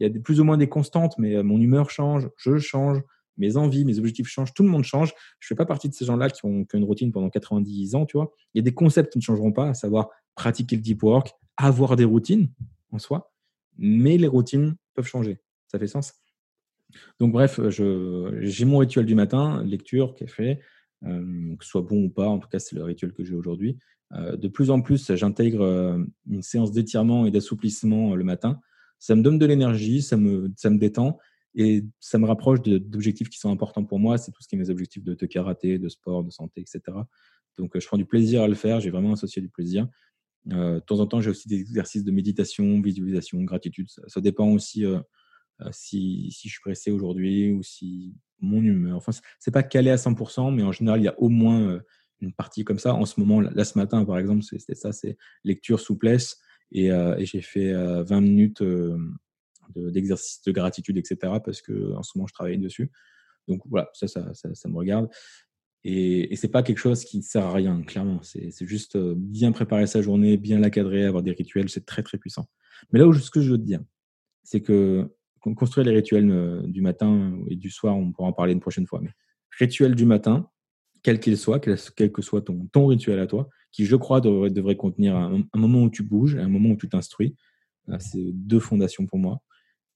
Il 0.00 0.06
y 0.06 0.18
a 0.18 0.20
plus 0.20 0.40
ou 0.40 0.44
moins 0.44 0.56
des 0.56 0.68
constantes, 0.68 1.18
mais 1.18 1.36
euh, 1.36 1.42
mon 1.42 1.60
humeur 1.60 1.90
change, 1.90 2.28
je 2.38 2.58
change, 2.58 3.02
mes 3.36 3.56
envies, 3.56 3.84
mes 3.84 3.98
objectifs 3.98 4.28
changent, 4.28 4.52
tout 4.54 4.62
le 4.62 4.68
monde 4.68 4.84
change. 4.84 5.12
Je 5.38 5.46
ne 5.46 5.48
fais 5.48 5.54
pas 5.54 5.66
partie 5.66 5.88
de 5.88 5.94
ces 5.94 6.04
gens-là 6.04 6.30
qui 6.30 6.44
ont, 6.44 6.64
qui 6.64 6.76
une 6.76 6.84
routine 6.84 7.12
pendant 7.12 7.30
90 7.30 7.94
ans, 7.94 8.06
tu 8.06 8.16
vois. 8.16 8.32
Il 8.54 8.58
y 8.58 8.60
a 8.60 8.62
des 8.62 8.74
concepts 8.74 9.12
qui 9.12 9.18
ne 9.18 9.22
changeront 9.22 9.52
pas, 9.52 9.68
à 9.68 9.74
savoir 9.74 10.08
pratiquer 10.34 10.76
le 10.76 10.82
deep 10.82 11.02
work, 11.02 11.32
avoir 11.56 11.96
des 11.96 12.04
routines 12.04 12.50
en 12.92 12.98
soi, 12.98 13.32
mais 13.78 14.16
les 14.16 14.26
routines 14.26 14.76
peuvent 14.94 15.06
changer. 15.06 15.38
Ça 15.68 15.78
fait 15.78 15.86
sens 15.86 16.14
Donc 17.18 17.32
bref, 17.32 17.60
j'ai 17.68 18.64
mon 18.64 18.78
rituel 18.78 19.06
du 19.06 19.14
matin, 19.14 19.62
lecture, 19.64 20.14
café, 20.14 20.60
euh, 21.04 21.56
que 21.56 21.64
ce 21.64 21.70
soit 21.70 21.82
bon 21.82 22.04
ou 22.04 22.08
pas, 22.10 22.26
en 22.26 22.38
tout 22.38 22.48
cas 22.48 22.58
c'est 22.58 22.74
le 22.74 22.84
rituel 22.84 23.12
que 23.12 23.24
j'ai 23.24 23.34
aujourd'hui. 23.34 23.78
Euh, 24.12 24.36
de 24.36 24.48
plus 24.48 24.70
en 24.70 24.80
plus, 24.80 25.14
j'intègre 25.14 26.04
une 26.28 26.42
séance 26.42 26.72
d'étirement 26.72 27.26
et 27.26 27.30
d'assouplissement 27.30 28.14
le 28.14 28.24
matin. 28.24 28.60
Ça 29.00 29.16
me 29.16 29.22
donne 29.22 29.38
de 29.38 29.46
l'énergie, 29.46 30.02
ça 30.02 30.16
me, 30.16 30.52
ça 30.56 30.70
me 30.70 30.78
détend 30.78 31.18
et 31.56 31.84
ça 31.98 32.18
me 32.18 32.26
rapproche 32.26 32.62
d'objectifs 32.62 33.28
qui 33.28 33.38
sont 33.38 33.50
importants 33.50 33.84
pour 33.84 33.98
moi. 33.98 34.18
C'est 34.18 34.30
tout 34.30 34.42
ce 34.42 34.46
qui 34.46 34.54
est 34.54 34.58
mes 34.58 34.70
objectifs 34.70 35.02
de, 35.02 35.14
de, 35.14 35.26
karaté, 35.26 35.78
de 35.78 35.88
sport, 35.88 36.22
de 36.22 36.30
santé, 36.30 36.60
etc. 36.60 36.80
Donc 37.58 37.78
je 37.78 37.86
prends 37.86 37.98
du 37.98 38.06
plaisir 38.06 38.42
à 38.42 38.48
le 38.48 38.54
faire, 38.54 38.80
j'ai 38.80 38.90
vraiment 38.90 39.12
associé 39.12 39.42
du 39.42 39.48
plaisir. 39.48 39.88
de 40.46 40.78
temps 40.80 41.00
en 41.00 41.06
temps, 41.06 41.20
j'ai 41.20 41.30
aussi 41.30 41.48
des 41.48 41.60
exercices 41.60 42.04
de 42.04 42.12
méditation, 42.12 42.80
visualisation, 42.80 43.42
gratitude. 43.42 43.88
Ça, 44.06 44.20
dépend 44.20 44.48
aussi 44.48 44.84
euh, 44.84 45.00
si, 45.72 46.30
si, 46.30 46.48
je 46.48 46.52
suis 46.54 46.60
pressé 46.60 46.90
aujourd'hui 46.90 47.52
ou 47.52 47.62
si 47.62 48.14
mon 48.40 48.62
humeur. 48.62 48.96
Enfin, 48.96 49.12
c'est 49.38 49.50
pas 49.50 49.62
calé 49.62 49.90
à 49.90 49.96
100%, 49.96 50.54
mais 50.54 50.62
en 50.62 50.72
général, 50.72 51.00
il 51.00 51.04
y 51.04 51.08
a 51.08 51.18
au 51.20 51.28
moins 51.28 51.60
euh, 51.60 51.80
une 52.20 52.32
partie 52.32 52.64
comme 52.64 52.78
ça. 52.78 52.94
En 52.94 53.04
ce 53.04 53.20
moment, 53.20 53.40
là, 53.40 53.64
ce 53.64 53.76
matin, 53.78 54.04
par 54.04 54.18
exemple, 54.18 54.42
c'était 54.42 54.74
ça, 54.74 54.92
c'est 54.92 55.16
lecture, 55.44 55.80
souplesse, 55.80 56.38
et, 56.72 56.90
j'ai 57.20 57.42
fait 57.42 57.72
20 57.72 58.20
minutes 58.20 58.62
d'exercice 59.76 60.42
de, 60.42 60.52
gratitude, 60.52 60.96
etc., 60.98 61.34
parce 61.44 61.62
que 61.62 61.94
en 61.94 62.02
ce 62.02 62.16
moment, 62.16 62.26
je 62.26 62.34
travaille 62.34 62.58
dessus. 62.58 62.90
Donc 63.48 63.62
voilà, 63.66 63.90
ça, 63.94 64.06
ça, 64.08 64.68
me 64.68 64.76
regarde. 64.76 65.08
Et, 65.82 66.32
et 66.32 66.36
c'est 66.36 66.48
pas 66.48 66.62
quelque 66.62 66.78
chose 66.78 67.04
qui 67.04 67.18
ne 67.18 67.22
sert 67.22 67.44
à 67.44 67.52
rien, 67.52 67.82
clairement. 67.82 68.20
C'est 68.22 68.66
juste 68.66 68.96
bien 68.98 69.52
préparer 69.52 69.86
sa 69.86 70.02
journée, 70.02 70.36
bien 70.36 70.58
la 70.58 70.70
cadrer, 70.70 71.04
avoir 71.04 71.22
des 71.22 71.32
rituels, 71.32 71.68
c'est 71.68 71.86
très 71.86 72.02
très 72.02 72.18
puissant. 72.18 72.46
Mais 72.92 72.98
là 72.98 73.06
où 73.06 73.12
ce 73.12 73.30
que 73.30 73.40
je 73.40 73.52
veux 73.52 73.58
te 73.58 73.64
dire, 73.64 73.80
c'est 74.42 74.60
que 74.60 75.08
construire 75.56 75.86
les 75.86 75.94
rituels 75.94 76.62
du 76.66 76.82
matin 76.82 77.38
et 77.48 77.56
du 77.56 77.70
soir, 77.70 77.96
on 77.96 78.12
pourra 78.12 78.28
en 78.28 78.32
parler 78.32 78.52
une 78.52 78.60
prochaine 78.60 78.86
fois. 78.86 79.00
Mais 79.00 79.10
rituel 79.58 79.94
du 79.94 80.04
matin, 80.04 80.50
quel 81.02 81.18
qu'il 81.18 81.36
soit, 81.38 81.60
quel, 81.60 82.12
que 82.12 82.22
soit 82.22 82.42
ton 82.42 82.86
rituel 82.86 83.18
à 83.18 83.26
toi, 83.26 83.48
qui, 83.72 83.86
je 83.86 83.96
crois, 83.96 84.20
devrait, 84.20 84.76
contenir 84.76 85.16
un, 85.16 85.44
moment 85.54 85.82
où 85.82 85.90
tu 85.90 86.02
bouges 86.02 86.36
un 86.36 86.48
moment 86.48 86.70
où 86.70 86.76
tu 86.76 86.88
t'instruis. 86.88 87.36
C'est 87.98 88.32
deux 88.32 88.60
fondations 88.60 89.06
pour 89.06 89.18
moi. 89.18 89.42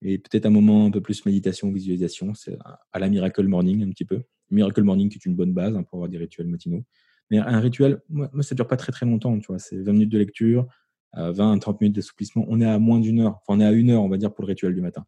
Et 0.03 0.19
peut-être 0.19 0.47
un 0.47 0.51
moment 0.51 0.87
un 0.87 0.91
peu 0.91 1.01
plus 1.01 1.25
méditation, 1.25 1.71
visualisation, 1.73 2.35
c'est 2.35 2.59
à 2.93 2.99
la 2.99 3.09
Miracle 3.09 3.47
Morning 3.47 3.83
un 3.83 3.91
petit 3.91 4.05
peu. 4.05 4.23
Miracle 4.51 4.83
Morning 4.83 5.09
qui 5.09 5.17
est 5.17 5.25
une 5.25 5.35
bonne 5.35 5.53
base 5.53 5.77
hein, 5.77 5.83
pour 5.83 5.99
avoir 5.99 6.09
des 6.09 6.19
rituels 6.19 6.47
matinaux. 6.47 6.85
Mais 7.31 7.39
un 7.39 7.61
rituel, 7.61 8.03
moi, 8.11 8.29
ça 8.43 8.55
ne 8.55 8.57
dure 8.57 8.67
pas 8.67 8.77
très 8.77 8.93
très 8.93 9.07
longtemps. 9.07 9.39
Tu 9.39 9.47
vois, 9.47 9.59
c'est 9.59 9.81
20 9.81 9.93
minutes 9.93 10.13
de 10.13 10.19
lecture, 10.19 10.67
20 11.15 11.59
30 11.59 11.81
minutes 11.81 11.97
d'assouplissement. 11.97 12.45
On 12.49 12.61
est 12.61 12.67
à 12.67 12.79
moins 12.79 13.01
d'une 13.01 13.21
heure. 13.21 13.41
Enfin, 13.47 13.59
on 13.59 13.61
est 13.61 13.65
à 13.65 13.73
une 13.73 13.91
heure, 13.91 14.03
on 14.03 14.09
va 14.09 14.19
dire, 14.19 14.33
pour 14.33 14.45
le 14.45 14.49
rituel 14.49 14.75
du 14.75 14.83
matin. 14.83 15.07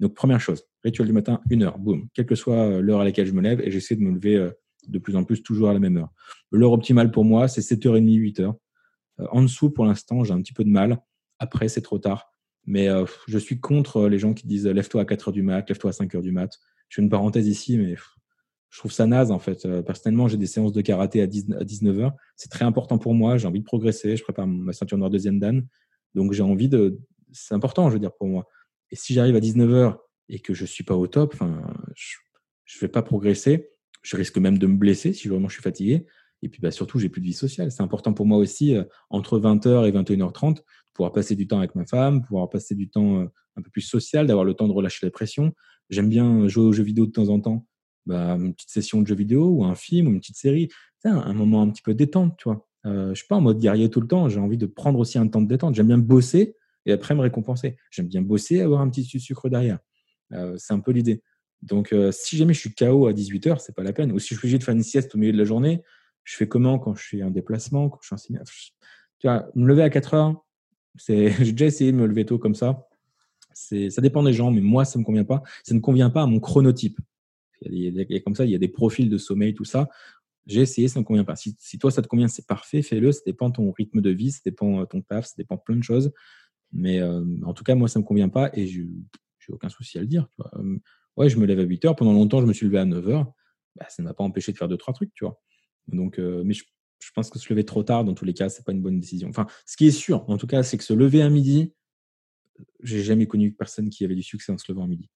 Donc, 0.00 0.14
première 0.14 0.40
chose, 0.40 0.64
rituel 0.84 1.06
du 1.06 1.12
matin, 1.12 1.40
une 1.50 1.62
heure, 1.62 1.78
boum, 1.78 2.08
quelle 2.12 2.26
que 2.26 2.34
soit 2.34 2.56
euh, 2.56 2.80
l'heure 2.80 3.00
à 3.00 3.04
laquelle 3.04 3.26
je 3.26 3.32
me 3.32 3.40
lève, 3.40 3.60
et 3.62 3.70
j'essaie 3.70 3.96
de 3.96 4.02
me 4.02 4.10
lever 4.10 4.36
euh, 4.36 4.50
de 4.86 4.98
plus 4.98 5.16
en 5.16 5.24
plus 5.24 5.42
toujours 5.42 5.70
à 5.70 5.72
la 5.72 5.78
même 5.78 5.96
heure. 5.96 6.10
L'heure 6.50 6.72
optimale 6.72 7.10
pour 7.10 7.24
moi, 7.24 7.48
c'est 7.48 7.60
7h30, 7.60 8.18
8h. 8.18 8.42
Euh, 8.42 9.26
en 9.30 9.42
dessous, 9.42 9.70
pour 9.70 9.84
l'instant, 9.84 10.24
j'ai 10.24 10.32
un 10.32 10.40
petit 10.40 10.52
peu 10.52 10.64
de 10.64 10.70
mal. 10.70 11.00
Après, 11.38 11.68
c'est 11.68 11.82
trop 11.82 11.98
tard. 11.98 12.30
Mais 12.68 12.88
je 13.28 13.38
suis 13.38 13.60
contre 13.60 14.08
les 14.08 14.18
gens 14.18 14.34
qui 14.34 14.48
disent 14.48 14.66
lève-toi 14.66 15.02
à 15.02 15.04
4h 15.04 15.30
du 15.30 15.42
mat, 15.42 15.68
lève-toi 15.68 15.90
à 15.90 15.92
5h 15.92 16.20
du 16.20 16.32
mat. 16.32 16.50
Je 16.88 16.96
fais 16.96 17.02
une 17.02 17.08
parenthèse 17.08 17.46
ici, 17.46 17.78
mais 17.78 17.94
je 18.70 18.78
trouve 18.80 18.90
ça 18.90 19.06
naze 19.06 19.30
en 19.30 19.38
fait. 19.38 19.68
personnellement, 19.82 20.26
j'ai 20.26 20.36
des 20.36 20.46
séances 20.46 20.72
de 20.72 20.80
karaté 20.80 21.22
à, 21.22 21.26
19h. 21.28 22.12
C'est 22.34 22.50
très 22.50 22.64
important 22.64 22.98
pour 22.98 23.14
moi. 23.14 23.36
J'ai 23.36 23.46
envie 23.46 23.60
de 23.60 23.64
progresser. 23.64 24.16
Je 24.16 24.24
prépare 24.24 24.48
ma 24.48 24.72
ceinture 24.72 24.98
noire 24.98 25.10
deuxième 25.10 25.38
dan. 25.38 25.64
Donc 26.16 26.32
j'ai 26.32 26.42
envie 26.42 26.68
de. 26.68 26.98
C'est 27.30 27.54
important, 27.54 27.88
je 27.88 27.94
veux 27.94 28.00
dire, 28.00 28.12
pour 28.12 28.26
moi. 28.26 28.48
Et 28.90 28.96
si 28.96 29.14
j'arrive 29.14 29.36
à 29.36 29.40
19h 29.40 29.96
et 30.28 30.40
que 30.40 30.54
je 30.54 30.62
ne 30.62 30.66
suis 30.66 30.84
pas 30.84 30.96
au 30.96 31.06
top, 31.06 31.36
je 31.94 32.76
ne 32.76 32.80
vais 32.80 32.88
pas 32.88 33.02
progresser. 33.02 33.70
Je 34.06 34.16
risque 34.16 34.38
même 34.38 34.56
de 34.56 34.68
me 34.68 34.76
blesser 34.76 35.12
si 35.12 35.26
vraiment 35.26 35.48
je 35.48 35.54
suis 35.54 35.62
fatigué. 35.62 36.06
Et 36.42 36.48
puis 36.48 36.60
bah, 36.60 36.70
surtout, 36.70 37.00
j'ai 37.00 37.08
plus 37.08 37.20
de 37.20 37.26
vie 37.26 37.32
sociale. 37.32 37.72
C'est 37.72 37.82
important 37.82 38.12
pour 38.12 38.24
moi 38.24 38.38
aussi, 38.38 38.76
euh, 38.76 38.84
entre 39.10 39.40
20h 39.40 39.88
et 39.88 39.90
21h30, 39.90 40.58
de 40.58 40.62
pouvoir 40.92 41.12
passer 41.12 41.34
du 41.34 41.48
temps 41.48 41.58
avec 41.58 41.74
ma 41.74 41.84
femme, 41.86 42.22
pouvoir 42.22 42.48
passer 42.48 42.76
du 42.76 42.88
temps 42.88 43.20
euh, 43.20 43.26
un 43.56 43.62
peu 43.62 43.70
plus 43.70 43.80
social, 43.80 44.28
d'avoir 44.28 44.44
le 44.44 44.54
temps 44.54 44.68
de 44.68 44.72
relâcher 44.72 45.04
la 45.04 45.10
pression. 45.10 45.52
J'aime 45.90 46.08
bien 46.08 46.46
jouer 46.46 46.66
aux 46.66 46.72
jeux 46.72 46.84
vidéo 46.84 47.06
de 47.06 47.10
temps 47.10 47.30
en 47.30 47.40
temps. 47.40 47.66
Bah, 48.06 48.36
une 48.36 48.54
petite 48.54 48.70
session 48.70 49.02
de 49.02 49.08
jeux 49.08 49.16
vidéo 49.16 49.48
ou 49.48 49.64
un 49.64 49.74
film 49.74 50.06
ou 50.06 50.10
une 50.12 50.20
petite 50.20 50.36
série. 50.36 50.68
C'est 51.00 51.08
un, 51.08 51.34
moment 51.34 51.62
un 51.62 51.70
petit 51.70 51.82
peu 51.82 51.94
détente, 51.94 52.36
tu 52.38 52.44
vois. 52.44 52.64
Euh, 52.84 53.08
je 53.08 53.14
suis 53.14 53.26
pas 53.26 53.34
en 53.34 53.40
mode 53.40 53.58
guerrier 53.58 53.90
tout 53.90 54.00
le 54.00 54.06
temps. 54.06 54.28
J'ai 54.28 54.38
envie 54.38 54.58
de 54.58 54.66
prendre 54.66 55.00
aussi 55.00 55.18
un 55.18 55.26
temps 55.26 55.42
de 55.42 55.48
détente. 55.48 55.74
J'aime 55.74 55.88
bien 55.88 55.98
bosser, 55.98 56.54
et 56.84 56.92
après 56.92 57.16
me 57.16 57.22
récompenser. 57.22 57.76
J'aime 57.90 58.06
bien 58.06 58.22
bosser 58.22 58.56
et 58.56 58.60
avoir 58.60 58.82
un 58.82 58.88
petit 58.88 59.04
sucre 59.04 59.48
derrière. 59.48 59.80
C'est 60.30 60.72
un 60.72 60.78
peu 60.78 60.92
l'idée. 60.92 61.22
Donc, 61.62 61.92
euh, 61.92 62.12
si 62.12 62.36
jamais 62.36 62.54
je 62.54 62.60
suis 62.60 62.74
KO 62.74 63.06
à 63.06 63.12
18h, 63.12 63.60
c'est 63.60 63.74
pas 63.74 63.82
la 63.82 63.92
peine. 63.92 64.12
Ou 64.12 64.18
si 64.18 64.28
je 64.28 64.34
suis 64.34 64.46
obligé 64.46 64.58
de 64.58 64.64
faire 64.64 64.74
une 64.74 64.82
sieste 64.82 65.14
au 65.14 65.18
milieu 65.18 65.32
de 65.32 65.38
la 65.38 65.44
journée, 65.44 65.82
je 66.24 66.36
fais 66.36 66.48
comment 66.48 66.78
quand 66.78 66.94
je 66.94 67.02
suis 67.02 67.22
en 67.22 67.30
déplacement, 67.30 67.88
quand 67.88 67.98
je 68.02 68.14
suis 68.16 68.36
en 68.36 68.42
Tu 69.18 69.26
vois, 69.26 69.48
me 69.54 69.66
lever 69.66 69.82
à 69.82 69.88
4h, 69.88 70.36
j'ai 71.08 71.30
déjà 71.30 71.66
essayé 71.66 71.92
de 71.92 71.96
me 71.96 72.06
lever 72.06 72.26
tôt 72.26 72.38
comme 72.38 72.54
ça. 72.54 72.86
Ça 73.52 74.02
dépend 74.02 74.22
des 74.22 74.32
gens, 74.32 74.50
mais 74.50 74.60
moi, 74.60 74.84
ça 74.84 74.98
ne 74.98 75.00
me 75.00 75.06
convient 75.06 75.24
pas. 75.24 75.42
Ça 75.64 75.74
ne 75.74 75.80
convient 75.80 76.10
pas 76.10 76.22
à 76.22 76.26
mon 76.26 76.40
chronotype. 76.40 76.98
Il 77.62 77.96
y, 77.96 78.16
a, 78.16 78.20
comme 78.20 78.34
ça, 78.34 78.44
il 78.44 78.50
y 78.50 78.54
a 78.54 78.58
des 78.58 78.68
profils 78.68 79.08
de 79.08 79.16
sommeil, 79.16 79.54
tout 79.54 79.64
ça. 79.64 79.88
J'ai 80.46 80.60
essayé, 80.60 80.88
ça 80.88 81.00
ne 81.00 81.04
me 81.04 81.06
convient 81.06 81.24
pas. 81.24 81.36
Si, 81.36 81.78
toi, 81.78 81.90
ça 81.90 82.02
te 82.02 82.06
convient, 82.06 82.28
c'est 82.28 82.46
parfait, 82.46 82.82
fais-le. 82.82 83.12
Ça 83.12 83.22
dépend 83.24 83.48
de 83.48 83.54
ton 83.54 83.72
rythme 83.72 84.02
de 84.02 84.10
vie, 84.10 84.30
ça 84.30 84.40
dépend 84.44 84.80
de 84.80 84.84
ton 84.84 85.00
taf, 85.00 85.26
ça 85.26 85.34
dépend 85.38 85.56
de 85.56 85.62
plein 85.62 85.76
de 85.76 85.82
choses. 85.82 86.12
Mais 86.72 87.00
euh, 87.00 87.24
en 87.44 87.54
tout 87.54 87.64
cas, 87.64 87.74
moi, 87.74 87.88
ça 87.88 87.98
ne 87.98 88.02
me 88.02 88.06
convient 88.06 88.28
pas 88.28 88.50
et 88.52 88.66
je 88.66 88.82
n'ai 88.82 89.54
aucun 89.54 89.70
souci 89.70 89.96
à 89.96 90.02
le 90.02 90.06
dire. 90.06 90.28
Vois. 90.36 90.50
Ouais, 91.16 91.28
je 91.28 91.38
me 91.38 91.46
lève 91.46 91.60
à 91.60 91.62
8 91.62 91.84
heures. 91.86 91.96
Pendant 91.96 92.12
longtemps, 92.12 92.40
je 92.40 92.46
me 92.46 92.52
suis 92.52 92.66
levé 92.66 92.78
à 92.78 92.84
9 92.84 93.08
heures. 93.08 93.32
Bah, 93.76 93.86
ça 93.88 94.02
ne 94.02 94.08
m'a 94.08 94.14
pas 94.14 94.24
empêché 94.24 94.52
de 94.52 94.56
faire 94.56 94.68
deux, 94.68 94.76
trois 94.76 94.94
trucs. 94.94 95.12
Tu 95.14 95.24
vois. 95.24 95.40
Donc, 95.88 96.18
euh, 96.18 96.42
mais 96.44 96.54
je 96.54 96.64
pense 97.14 97.30
que 97.30 97.38
se 97.38 97.48
lever 97.50 97.64
trop 97.64 97.82
tard, 97.82 98.04
dans 98.04 98.14
tous 98.14 98.24
les 98.24 98.34
cas, 98.34 98.48
c'est 98.48 98.64
pas 98.64 98.72
une 98.72 98.82
bonne 98.82 99.00
décision. 99.00 99.28
Enfin, 99.28 99.46
ce 99.64 99.76
qui 99.76 99.86
est 99.86 99.92
sûr, 99.92 100.28
en 100.28 100.36
tout 100.36 100.46
cas, 100.46 100.62
c'est 100.62 100.76
que 100.78 100.84
se 100.84 100.92
lever 100.92 101.22
à 101.22 101.30
midi, 101.30 101.72
j'ai 102.82 103.02
jamais 103.02 103.26
connu 103.26 103.52
personne 103.52 103.90
qui 103.90 104.04
avait 104.04 104.14
du 104.14 104.22
succès 104.22 104.52
en 104.52 104.58
se 104.58 104.70
levant 104.70 104.84
à 104.84 104.88
midi. 104.88 105.08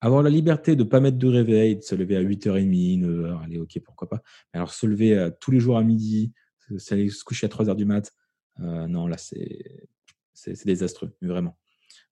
Avoir 0.00 0.22
la 0.22 0.30
liberté 0.30 0.76
de 0.76 0.84
ne 0.84 0.88
pas 0.88 1.00
mettre 1.00 1.18
de 1.18 1.26
réveil, 1.26 1.76
de 1.76 1.82
se 1.82 1.94
lever 1.94 2.16
à 2.16 2.22
8h30, 2.22 3.00
9h, 3.00 3.44
allez, 3.44 3.58
ok, 3.58 3.80
pourquoi 3.84 4.08
pas. 4.08 4.22
Mais 4.52 4.58
alors, 4.58 4.72
se 4.72 4.86
lever 4.86 5.16
euh, 5.16 5.30
tous 5.40 5.50
les 5.50 5.60
jours 5.60 5.76
à 5.76 5.82
midi, 5.82 6.32
se, 6.78 7.24
coucher 7.24 7.46
à 7.46 7.48
3h 7.48 7.74
du 7.74 7.84
mat, 7.84 8.12
euh, 8.60 8.86
non, 8.86 9.06
là, 9.06 9.16
c'est 9.18 10.64
désastreux, 10.64 11.12
vraiment. 11.20 11.58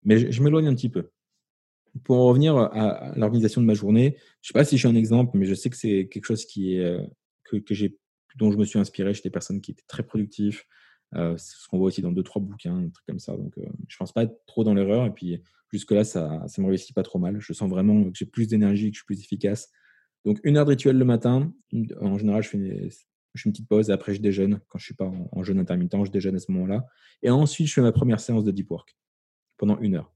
Mais 0.04 0.30
je, 0.30 0.42
m'éloigne 0.42 0.66
un 0.66 0.74
petit 0.74 0.88
peu. 0.88 1.10
Pour 2.04 2.16
en 2.16 2.26
revenir 2.26 2.56
à, 2.56 3.12
l'organisation 3.16 3.60
de 3.60 3.66
ma 3.66 3.74
journée, 3.74 4.16
je 4.42 4.48
ne 4.48 4.52
sais 4.52 4.52
pas 4.52 4.64
si 4.64 4.78
j'ai 4.78 4.88
un 4.88 4.94
exemple, 4.94 5.36
mais 5.38 5.46
je 5.46 5.54
sais 5.54 5.70
que 5.70 5.76
c'est 5.76 6.08
quelque 6.08 6.26
chose 6.26 6.46
euh, 6.58 7.06
que, 7.44 7.56
que 7.56 7.74
dont 8.36 8.50
je 8.50 8.58
me 8.58 8.64
suis 8.64 8.78
inspiré 8.78 9.14
chez 9.14 9.22
des 9.22 9.30
personnes 9.30 9.60
qui 9.60 9.70
étaient 9.70 9.84
très 9.88 10.02
productives. 10.02 10.62
c'est 11.12 11.36
ce 11.36 11.68
qu'on 11.68 11.78
voit 11.78 11.86
aussi 11.86 12.02
dans 12.02 12.12
deux, 12.12 12.22
trois 12.22 12.42
bouquins, 12.42 12.76
un 12.76 12.90
truc 12.90 13.06
comme 13.06 13.18
ça. 13.18 13.36
Donc, 13.36 13.54
je 13.56 13.62
ne 13.62 13.98
pense 13.98 14.12
pas 14.12 14.24
être 14.24 14.36
trop 14.46 14.64
dans 14.64 14.74
l'erreur. 14.74 15.06
Et 15.06 15.10
puis, 15.10 15.40
Jusque-là, 15.72 16.04
ça, 16.04 16.44
ça 16.46 16.62
me 16.62 16.68
réussit 16.68 16.94
pas 16.94 17.02
trop 17.02 17.18
mal. 17.18 17.40
Je 17.40 17.52
sens 17.52 17.68
vraiment 17.68 18.04
que 18.04 18.16
j'ai 18.16 18.26
plus 18.26 18.46
d'énergie, 18.46 18.90
que 18.90 18.96
je 18.96 19.00
suis 19.00 19.06
plus 19.06 19.20
efficace. 19.20 19.70
Donc, 20.24 20.38
une 20.44 20.56
heure 20.56 20.64
de 20.64 20.70
rituel 20.70 20.96
le 20.96 21.04
matin. 21.04 21.52
En 22.00 22.18
général, 22.18 22.42
je 22.42 22.48
fais, 22.48 22.58
une, 22.58 22.90
je 23.34 23.42
fais 23.42 23.48
une 23.48 23.52
petite 23.52 23.68
pause 23.68 23.90
et 23.90 23.92
après, 23.92 24.14
je 24.14 24.20
déjeune. 24.20 24.60
Quand 24.68 24.78
je 24.78 24.84
ne 24.84 24.86
suis 24.86 24.94
pas 24.94 25.10
en, 25.32 25.42
jeûne 25.42 25.58
intermittent, 25.58 26.04
je 26.04 26.10
déjeune 26.10 26.36
à 26.36 26.38
ce 26.38 26.50
moment-là. 26.52 26.86
Et 27.22 27.30
ensuite, 27.30 27.66
je 27.66 27.72
fais 27.74 27.82
ma 27.82 27.92
première 27.92 28.20
séance 28.20 28.44
de 28.44 28.50
deep 28.52 28.70
work 28.70 28.96
pendant 29.56 29.78
une 29.80 29.96
heure, 29.96 30.12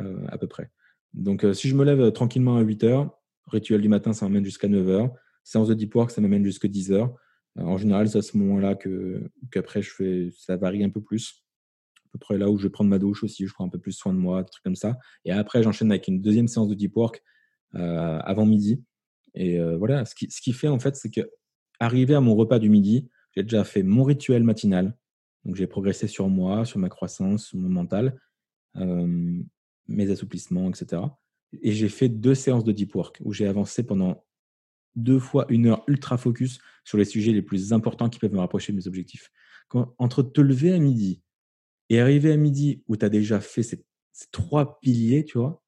euh, 0.00 0.26
à 0.28 0.38
peu 0.38 0.46
près. 0.46 0.70
Donc, 1.14 1.44
euh, 1.44 1.52
si 1.52 1.68
je 1.68 1.74
me 1.74 1.84
lève 1.84 2.12
tranquillement 2.12 2.56
à 2.56 2.62
8 2.62 2.84
heures, 2.84 3.18
rituel 3.46 3.80
du 3.80 3.88
matin, 3.88 4.12
ça 4.12 4.26
m'amène 4.26 4.44
jusqu'à 4.44 4.68
9 4.68 4.88
heures. 4.88 5.10
Séance 5.44 5.68
de 5.68 5.74
deep 5.74 5.94
work, 5.94 6.10
ça 6.10 6.20
m'amène 6.20 6.44
jusqu'à 6.44 6.68
10 6.68 6.92
heures. 6.92 7.14
Euh, 7.58 7.62
en 7.62 7.76
général, 7.76 8.08
c'est 8.08 8.18
à 8.18 8.22
ce 8.22 8.36
moment-là 8.36 8.74
que 8.74 9.30
qu'après, 9.50 9.82
je 9.82 9.90
fais, 9.90 10.28
ça 10.36 10.56
varie 10.56 10.84
un 10.84 10.90
peu 10.90 11.02
plus 11.02 11.42
peu 12.12 12.18
près 12.18 12.38
là 12.38 12.50
où 12.50 12.58
je 12.58 12.64
vais 12.64 12.70
prendre 12.70 12.90
ma 12.90 12.98
douche 12.98 13.24
aussi, 13.24 13.46
je 13.46 13.52
prends 13.52 13.64
un 13.64 13.70
peu 13.70 13.78
plus 13.78 13.92
soin 13.92 14.12
de 14.12 14.18
moi, 14.18 14.42
des 14.42 14.50
trucs 14.50 14.62
comme 14.62 14.76
ça. 14.76 14.98
Et 15.24 15.32
après, 15.32 15.62
j'enchaîne 15.62 15.90
avec 15.90 16.06
une 16.08 16.20
deuxième 16.20 16.46
séance 16.46 16.68
de 16.68 16.74
deep 16.74 16.94
work 16.96 17.22
euh, 17.74 18.18
avant 18.20 18.46
midi. 18.46 18.84
Et 19.34 19.58
euh, 19.58 19.76
voilà, 19.76 20.04
ce 20.04 20.14
qui, 20.14 20.30
ce 20.30 20.40
qui 20.40 20.52
fait 20.52 20.68
en 20.68 20.78
fait, 20.78 20.94
c'est 20.94 21.10
que 21.10 21.22
arrivé 21.80 22.14
à 22.14 22.20
mon 22.20 22.34
repas 22.34 22.58
du 22.58 22.68
midi, 22.68 23.08
j'ai 23.34 23.42
déjà 23.42 23.64
fait 23.64 23.82
mon 23.82 24.04
rituel 24.04 24.44
matinal. 24.44 24.94
Donc 25.44 25.56
j'ai 25.56 25.66
progressé 25.66 26.06
sur 26.06 26.28
moi, 26.28 26.64
sur 26.64 26.78
ma 26.78 26.90
croissance, 26.90 27.46
sur 27.46 27.58
mon 27.58 27.70
mental, 27.70 28.20
euh, 28.76 29.40
mes 29.88 30.10
assouplissements, 30.10 30.68
etc. 30.68 31.02
Et 31.62 31.72
j'ai 31.72 31.88
fait 31.88 32.08
deux 32.08 32.34
séances 32.34 32.64
de 32.64 32.72
deep 32.72 32.94
work 32.94 33.18
où 33.24 33.32
j'ai 33.32 33.46
avancé 33.46 33.82
pendant 33.82 34.24
deux 34.94 35.18
fois 35.18 35.46
une 35.48 35.66
heure 35.66 35.84
ultra 35.86 36.16
focus 36.16 36.58
sur 36.84 36.98
les 36.98 37.04
sujets 37.04 37.32
les 37.32 37.42
plus 37.42 37.72
importants 37.72 38.08
qui 38.08 38.18
peuvent 38.18 38.32
me 38.32 38.38
rapprocher 38.38 38.72
de 38.72 38.78
mes 38.78 38.86
objectifs. 38.86 39.30
Quand, 39.68 39.94
entre 39.98 40.22
te 40.22 40.40
lever 40.40 40.72
à 40.72 40.78
midi, 40.78 41.22
et 41.88 42.00
arrivé 42.00 42.32
à 42.32 42.36
midi 42.36 42.82
où 42.88 42.96
tu 42.96 43.04
as 43.04 43.08
déjà 43.08 43.40
fait 43.40 43.62
ces, 43.62 43.84
trois 44.30 44.80
piliers, 44.80 45.24
tu 45.24 45.38
vois, 45.38 45.62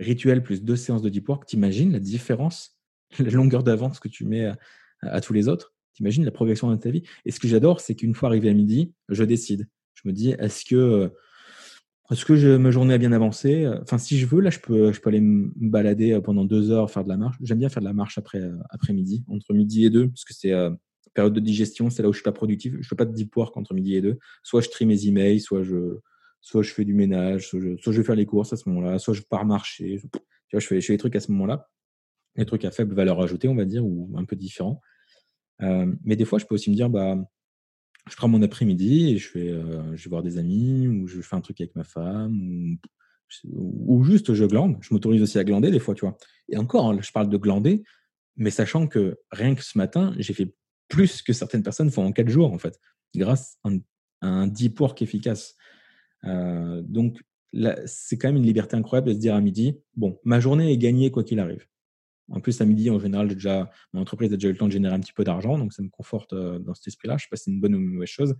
rituel 0.00 0.42
plus 0.42 0.62
deux 0.62 0.76
séances 0.76 1.02
de 1.02 1.08
deep 1.08 1.28
work, 1.28 1.46
t'imagines 1.46 1.92
la 1.92 1.98
différence, 1.98 2.78
la 3.18 3.30
longueur 3.30 3.62
d'avance 3.62 4.00
que 4.00 4.08
tu 4.08 4.24
mets 4.24 4.52
à, 5.00 5.20
tous 5.20 5.32
les 5.32 5.48
autres? 5.48 5.74
T'imagines 5.94 6.24
la 6.24 6.30
progression 6.30 6.70
de 6.70 6.76
ta 6.76 6.90
vie? 6.90 7.02
Et 7.24 7.30
ce 7.30 7.40
que 7.40 7.48
j'adore, 7.48 7.80
c'est 7.80 7.94
qu'une 7.94 8.14
fois 8.14 8.28
arrivé 8.28 8.48
à 8.48 8.54
midi, 8.54 8.92
je 9.08 9.24
décide. 9.24 9.68
Je 9.94 10.08
me 10.08 10.12
dis, 10.12 10.30
est-ce 10.30 10.64
que, 10.64 11.12
est-ce 12.12 12.24
que 12.24 12.36
je, 12.36 12.56
ma 12.56 12.70
journée 12.70 12.94
a 12.94 12.98
bien 12.98 13.12
avancé 13.12 13.66
Enfin, 13.82 13.98
si 13.98 14.18
je 14.18 14.26
veux, 14.26 14.40
là, 14.40 14.50
je 14.50 14.58
peux, 14.58 14.92
je 14.92 15.00
peux 15.00 15.08
aller 15.08 15.20
me 15.20 15.50
balader 15.56 16.18
pendant 16.22 16.44
deux 16.44 16.70
heures, 16.70 16.90
faire 16.90 17.04
de 17.04 17.08
la 17.08 17.16
marche. 17.16 17.36
J'aime 17.42 17.58
bien 17.58 17.68
faire 17.68 17.82
de 17.82 17.88
la 17.88 17.92
marche 17.92 18.18
après, 18.18 18.42
après 18.70 18.92
midi, 18.92 19.24
entre 19.28 19.54
midi 19.54 19.84
et 19.84 19.90
deux, 19.90 20.08
parce 20.08 20.24
que 20.24 20.34
c'est 20.34 20.52
euh, 20.52 20.70
période 21.14 21.32
de 21.32 21.40
digestion, 21.40 21.90
c'est 21.90 22.02
là 22.02 22.08
où 22.08 22.12
je 22.12 22.18
suis 22.18 22.24
pas 22.24 22.32
productif. 22.32 22.74
Je 22.80 22.88
fais 22.88 22.96
pas 22.96 23.04
de 23.04 23.12
deep 23.12 23.34
work 23.36 23.56
entre 23.56 23.74
midi 23.74 23.96
et 23.96 24.00
deux. 24.00 24.18
Soit 24.42 24.60
je 24.60 24.70
trie 24.70 24.86
mes 24.86 25.06
emails, 25.06 25.40
soit 25.40 25.62
je, 25.62 25.98
soit 26.40 26.62
je 26.62 26.72
fais 26.72 26.84
du 26.84 26.94
ménage, 26.94 27.48
soit 27.48 27.60
je, 27.60 27.90
vais 27.90 28.04
faire 28.04 28.14
les 28.14 28.26
courses 28.26 28.52
à 28.52 28.56
ce 28.56 28.68
moment-là, 28.68 28.98
soit 28.98 29.14
je 29.14 29.22
pars 29.22 29.44
marcher. 29.44 30.00
Je 30.52 30.58
fais, 30.58 30.80
je 30.80 30.86
fais 30.86 30.94
des 30.94 30.98
trucs 30.98 31.16
à 31.16 31.20
ce 31.20 31.30
moment-là, 31.32 31.70
des 32.36 32.44
trucs 32.44 32.64
à 32.64 32.70
faible 32.70 32.94
valeur 32.94 33.20
ajoutée, 33.20 33.48
on 33.48 33.54
va 33.54 33.64
dire, 33.64 33.84
ou 33.84 34.10
un 34.16 34.24
peu 34.24 34.36
différents. 34.36 34.80
Euh, 35.62 35.92
mais 36.04 36.16
des 36.16 36.24
fois, 36.24 36.38
je 36.38 36.46
peux 36.46 36.54
aussi 36.54 36.70
me 36.70 36.74
dire, 36.74 36.90
bah, 36.90 37.16
je 38.10 38.16
prends 38.16 38.28
mon 38.28 38.42
après-midi 38.42 39.10
et 39.10 39.18
je 39.18 39.32
vais, 39.32 39.48
euh, 39.50 39.96
je 39.96 40.04
vais 40.04 40.10
voir 40.10 40.22
des 40.22 40.38
amis, 40.38 40.88
ou 40.88 41.06
je 41.06 41.20
fais 41.20 41.36
un 41.36 41.40
truc 41.40 41.60
avec 41.60 41.74
ma 41.76 41.84
femme, 41.84 42.76
ou, 43.44 44.04
juste 44.04 44.34
je 44.34 44.44
glande. 44.44 44.76
Je 44.80 44.92
m'autorise 44.92 45.22
aussi 45.22 45.38
à 45.38 45.44
glander 45.44 45.70
des 45.70 45.78
fois, 45.78 45.94
tu 45.94 46.04
vois. 46.04 46.16
Et 46.48 46.56
encore, 46.56 46.90
hein, 46.90 46.98
je 47.00 47.12
parle 47.12 47.28
de 47.28 47.36
glander, 47.36 47.82
mais 48.36 48.50
sachant 48.50 48.86
que 48.86 49.18
rien 49.30 49.54
que 49.54 49.62
ce 49.62 49.78
matin, 49.78 50.14
j'ai 50.18 50.34
fait 50.34 50.54
plus 50.88 51.22
que 51.22 51.32
certaines 51.32 51.62
personnes 51.62 51.90
font 51.90 52.04
en 52.04 52.12
quatre 52.12 52.28
jours, 52.28 52.52
en 52.52 52.58
fait, 52.58 52.78
grâce 53.14 53.58
à 53.64 53.70
un, 54.22 54.46
deep 54.46 54.78
work 54.80 55.00
efficace. 55.00 55.56
Euh, 56.24 56.82
donc, 56.84 57.22
c'est 57.86 58.18
quand 58.18 58.28
même 58.28 58.36
une 58.36 58.46
liberté 58.46 58.76
incroyable 58.76 59.08
de 59.08 59.14
se 59.14 59.18
dire 59.18 59.34
à 59.34 59.40
midi, 59.40 59.78
bon, 59.94 60.18
ma 60.24 60.40
journée 60.40 60.72
est 60.72 60.78
gagnée 60.78 61.10
quoi 61.10 61.24
qu'il 61.24 61.40
arrive. 61.40 61.66
En 62.32 62.40
plus, 62.40 62.60
à 62.60 62.64
midi, 62.64 62.88
en 62.90 62.98
général, 62.98 63.28
déjà, 63.28 63.70
mon 63.92 64.00
entreprise 64.00 64.32
a 64.32 64.36
déjà 64.36 64.48
eu 64.48 64.52
le 64.52 64.58
temps 64.58 64.66
de 64.66 64.72
générer 64.72 64.94
un 64.94 65.00
petit 65.00 65.12
peu 65.12 65.22
d'argent, 65.22 65.58
donc 65.58 65.72
ça 65.72 65.82
me 65.82 65.90
conforte 65.90 66.32
euh, 66.32 66.58
dans 66.58 66.74
cet 66.74 66.86
esprit-là. 66.86 67.18
Je 67.18 67.24
ne 67.24 67.26
sais 67.26 67.28
pas 67.30 67.36
si 67.36 67.44
c'est 67.44 67.50
une 67.50 67.60
bonne 67.60 67.74
ou 67.74 67.78
une 67.78 67.92
mauvaise 67.92 68.08
chose. 68.08 68.34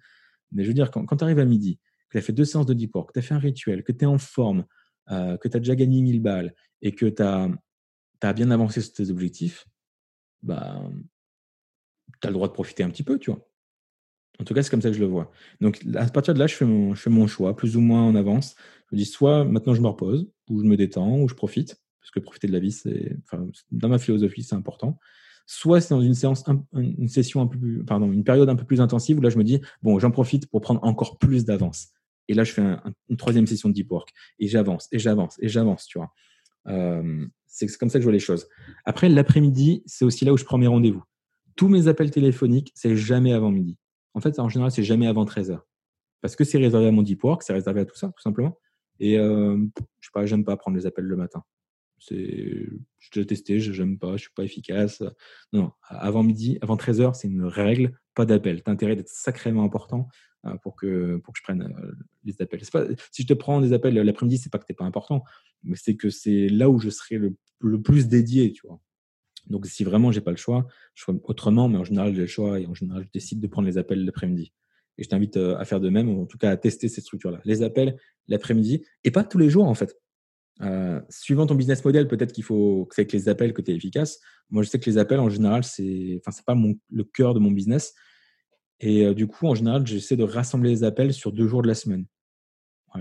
Mais 0.50 0.64
je 0.64 0.68
veux 0.68 0.74
dire, 0.74 0.90
quand, 0.90 1.16
tu 1.16 1.24
arrives 1.24 1.38
à 1.38 1.44
midi, 1.44 1.78
que 2.09 2.12
tu 2.12 2.18
as 2.18 2.22
fait 2.22 2.33
deux 2.33 2.46
séances 2.46 2.66
de 2.66 2.74
deep 2.74 2.94
work, 2.94 3.09
que 3.09 3.12
tu 3.12 3.18
as 3.18 3.22
fait 3.22 3.35
un 3.35 3.38
rituel, 3.38 3.85
que 3.85 3.92
tu 3.92 4.05
es 4.05 4.07
en 4.07 4.18
forme, 4.18 4.64
euh, 5.11 5.37
que 5.37 5.46
tu 5.46 5.57
as 5.57 5.61
déjà 5.61 5.74
gagné 5.74 6.00
1000 6.00 6.20
balles 6.20 6.55
et 6.81 6.92
que 6.92 7.07
tu 7.07 7.22
as, 7.22 8.33
bien 8.33 8.50
avancé 8.50 8.81
sur 8.81 8.94
tes 8.94 9.11
objectifs, 9.11 9.66
bah, 10.42 10.83
tu 12.20 12.26
as 12.26 12.31
le 12.31 12.35
droit 12.35 12.48
de 12.48 12.52
profiter 12.52 12.83
un 12.83 12.90
petit 12.90 13.02
peu, 13.02 13.18
tu 13.18 13.31
vois. 13.31 13.46
En 14.40 14.44
tout 14.44 14.55
cas, 14.55 14.62
c'est 14.62 14.70
comme 14.70 14.81
ça 14.81 14.88
que 14.88 14.94
je 14.94 15.00
le 15.00 15.07
vois. 15.07 15.31
Donc, 15.61 15.83
à 15.94 16.07
partir 16.07 16.33
de 16.33 16.38
là, 16.38 16.46
je 16.46 16.55
fais, 16.55 16.64
mon, 16.64 16.94
je 16.94 17.00
fais 17.00 17.11
mon 17.11 17.26
choix, 17.26 17.55
plus 17.55 17.76
ou 17.76 17.81
moins 17.81 18.02
en 18.02 18.14
avance. 18.14 18.57
Je 18.90 18.96
me 18.96 18.98
dis 18.98 19.05
soit 19.05 19.44
maintenant 19.44 19.74
je 19.74 19.83
me 19.83 19.88
repose, 19.88 20.31
ou 20.48 20.61
je 20.61 20.64
me 20.64 20.76
détends, 20.76 21.20
ou 21.20 21.28
je 21.28 21.35
profite, 21.35 21.82
parce 22.03 22.11
que 22.11 22.21
profiter 22.21 22.49
de 22.49 22.53
la 22.53 22.59
vie, 22.59 22.73
c'est, 22.73 23.17
dans 23.71 23.88
ma 23.88 23.99
philosophie, 23.99 24.43
c'est 24.43 24.55
important. 24.55 24.99
Soit 25.47 25.81
c'est 25.81 25.95
dans 25.95 26.01
une 26.01 26.15
séance, 26.15 26.45
une 26.75 27.09
session 27.09 27.41
un 27.41 27.47
peu 27.47 27.59
plus, 27.59 27.85
pardon, 27.85 28.12
une 28.12 28.25
période 28.25 28.49
un 28.49 28.57
peu 28.57 28.65
plus 28.65 28.81
intensive 28.81 29.19
où 29.19 29.21
là, 29.21 29.31
je 29.31 29.38
me 29.38 29.45
dis, 29.45 29.61
bon, 29.83 29.99
j'en 29.99 30.11
profite 30.11 30.49
pour 30.51 30.61
prendre 30.61 30.83
encore 30.85 31.19
plus 31.19 31.45
d'avance. 31.45 31.88
Et 32.29 32.35
là, 32.35 32.45
je 32.45 32.53
fais 32.53 32.62
une 33.09 33.17
troisième 33.17 33.47
session 33.47 33.69
de 33.69 33.75
deep 33.75 33.91
work. 33.91 34.11
Et 34.38 34.49
j'avance, 34.49 34.88
et 34.93 34.99
j'avance, 34.99 35.37
et 35.41 35.49
j'avance, 35.49 35.87
tu 35.87 35.99
vois. 35.99 36.12
Euh, 36.69 37.27
c'est 37.47 37.67
comme 37.77 37.88
ça 37.88 37.99
que 37.99 38.03
je 38.03 38.07
vois 38.07 38.12
les 38.12 38.19
choses. 38.19 38.47
Après, 38.85 39.09
l'après-midi, 39.09 39.83
c'est 39.87 40.05
aussi 40.05 40.25
là 40.25 40.33
où 40.33 40.37
je 40.37 40.45
prends 40.45 40.59
mes 40.59 40.69
rendez-vous 40.69 41.03
tous 41.57 41.69
mes 41.69 41.88
appels 41.88 42.11
téléphoniques, 42.11 42.73
c'est 42.75 42.97
jamais 42.97 43.33
avant 43.33 43.51
midi. 43.51 43.79
En 44.15 44.21
fait, 44.21 44.38
en 44.38 44.49
général, 44.49 44.71
c'est 44.71 44.83
jamais 44.83 45.07
avant 45.07 45.25
13h. 45.25 45.61
Parce 46.21 46.37
que 46.37 46.45
c'est 46.45 46.59
réservé 46.59 46.88
à 46.88 46.93
mon 46.93 47.03
deep 47.03 47.23
work, 47.25 47.43
c'est 47.43 47.53
réservé 47.53 47.81
à 47.81 47.85
tout 47.85 47.97
ça, 47.97 48.09
tout 48.09 48.23
simplement. 48.23 48.59
Et 49.01 49.19
euh, 49.19 49.57
je 50.01 50.07
sais 50.07 50.12
pas, 50.12 50.27
j'aime 50.27 50.45
pas 50.45 50.57
prendre 50.57 50.77
les 50.77 50.87
appels 50.87 51.05
le 51.05 51.17
matin. 51.17 51.43
J'ai 52.09 52.69
déjà 53.12 53.27
testé, 53.27 53.61
j'aime 53.61 53.99
pas, 53.99 54.17
je 54.17 54.23
suis 54.23 54.33
pas 54.35 54.45
efficace. 54.45 55.03
Non, 55.53 55.73
avant 55.88 56.23
midi, 56.23 56.59
avant 56.61 56.77
13h, 56.77 57.15
c'est 57.15 57.29
une 57.29 57.45
règle, 57.45 57.99
pas 58.15 58.27
d'appel. 58.27 58.62
T'as 58.62 58.73
intérêt 58.73 58.97
d'être 58.97 59.09
sacrément 59.09 59.65
important 59.65 60.09
euh, 60.47 60.57
pour 60.57 60.75
que, 60.75 61.19
pour 61.19 61.33
que 61.33 61.38
je 61.38 61.45
prenne 61.45 61.62
euh, 61.62 61.93
les 62.25 62.35
appels. 62.41 62.61
Si 63.12 63.23
je 63.23 63.27
te 63.27 63.33
prends 63.33 63.61
des 63.61 63.73
appels 63.73 63.95
l'après-midi, 63.95 64.38
c'est 64.38 64.51
pas 64.51 64.59
que 64.59 64.65
t'es 64.65 64.75
pas 64.75 64.85
important, 64.85 65.23
mais 65.62 65.77
c'est 65.77 65.95
que 65.95 66.11
c'est 66.11 66.49
là 66.49 66.69
où 66.69 66.81
je 66.81 66.91
serai 66.91 67.19
le, 67.19 67.81
plus 67.81 68.09
dédié, 68.09 68.53
tu 68.53 68.67
vois. 68.67 68.81
Donc, 69.47 69.67
si 69.67 69.85
vraiment 69.85 70.11
j'ai 70.11 70.21
pas 70.21 70.33
le 70.33 70.37
choix, 70.37 70.67
je 70.95 71.05
ferai 71.05 71.19
autrement, 71.25 71.69
mais 71.69 71.79
en 71.79 71.85
général, 71.85 72.15
j'ai 72.15 72.23
le 72.23 72.27
choix 72.27 72.59
et 72.59 72.67
en 72.67 72.75
général, 72.75 73.05
je 73.05 73.11
décide 73.12 73.41
de 73.41 73.47
prendre 73.47 73.69
les 73.69 73.79
appels 73.79 74.05
l'après-midi. 74.05 74.53
Et 74.99 75.05
je 75.05 75.09
t'invite 75.09 75.37
euh, 75.37 75.57
à 75.59 75.65
faire 75.65 75.81
de 75.81 75.88
même, 75.88 76.09
ou 76.09 76.23
en 76.23 76.27
tout 76.27 76.38
cas 76.38 76.51
à 76.51 76.57
tester 76.57 76.88
cette 76.88 77.05
structure-là. 77.05 77.41
Les 77.45 77.62
appels 77.62 77.97
l'après-midi, 78.27 78.85
et 79.05 79.12
pas 79.12 79.23
tous 79.23 79.38
les 79.38 79.49
jours 79.49 79.67
en 79.67 79.75
fait. 79.75 79.97
Euh, 80.62 81.01
suivant 81.09 81.46
ton 81.46 81.55
business 81.55 81.85
model, 81.85 82.07
peut-être 82.07 82.33
qu'il 82.33 82.44
faut 82.44 82.87
que 82.87 82.94
c'est 82.94 83.03
avec 83.03 83.12
les 83.12 83.29
appels 83.29 83.53
que 83.53 83.62
tu 83.62 83.72
es 83.72 83.75
efficace. 83.75 84.20
Moi, 84.51 84.62
je 84.62 84.68
sais 84.68 84.79
que 84.79 84.88
les 84.88 84.98
appels, 84.98 85.18
en 85.18 85.29
général, 85.29 85.64
c'est 85.64 86.20
enfin, 86.25 86.42
pas 86.46 86.57
le 86.90 87.05
cœur 87.05 87.35
de 87.35 87.40
mon 87.40 87.51
business. 87.51 87.94
Et 88.81 89.07
euh, 89.07 89.14
du 89.14 89.27
coup, 89.27 89.46
en 89.46 89.55
général, 89.55 89.87
j'essaie 89.87 90.16
de 90.16 90.25
rassembler 90.25 90.70
les 90.70 90.85
appels 90.85 91.12
sur 91.12 91.33
deux 91.33 91.46
jours 91.46 91.62
de 91.62 91.68
la 91.68 91.75
semaine. 91.75 92.07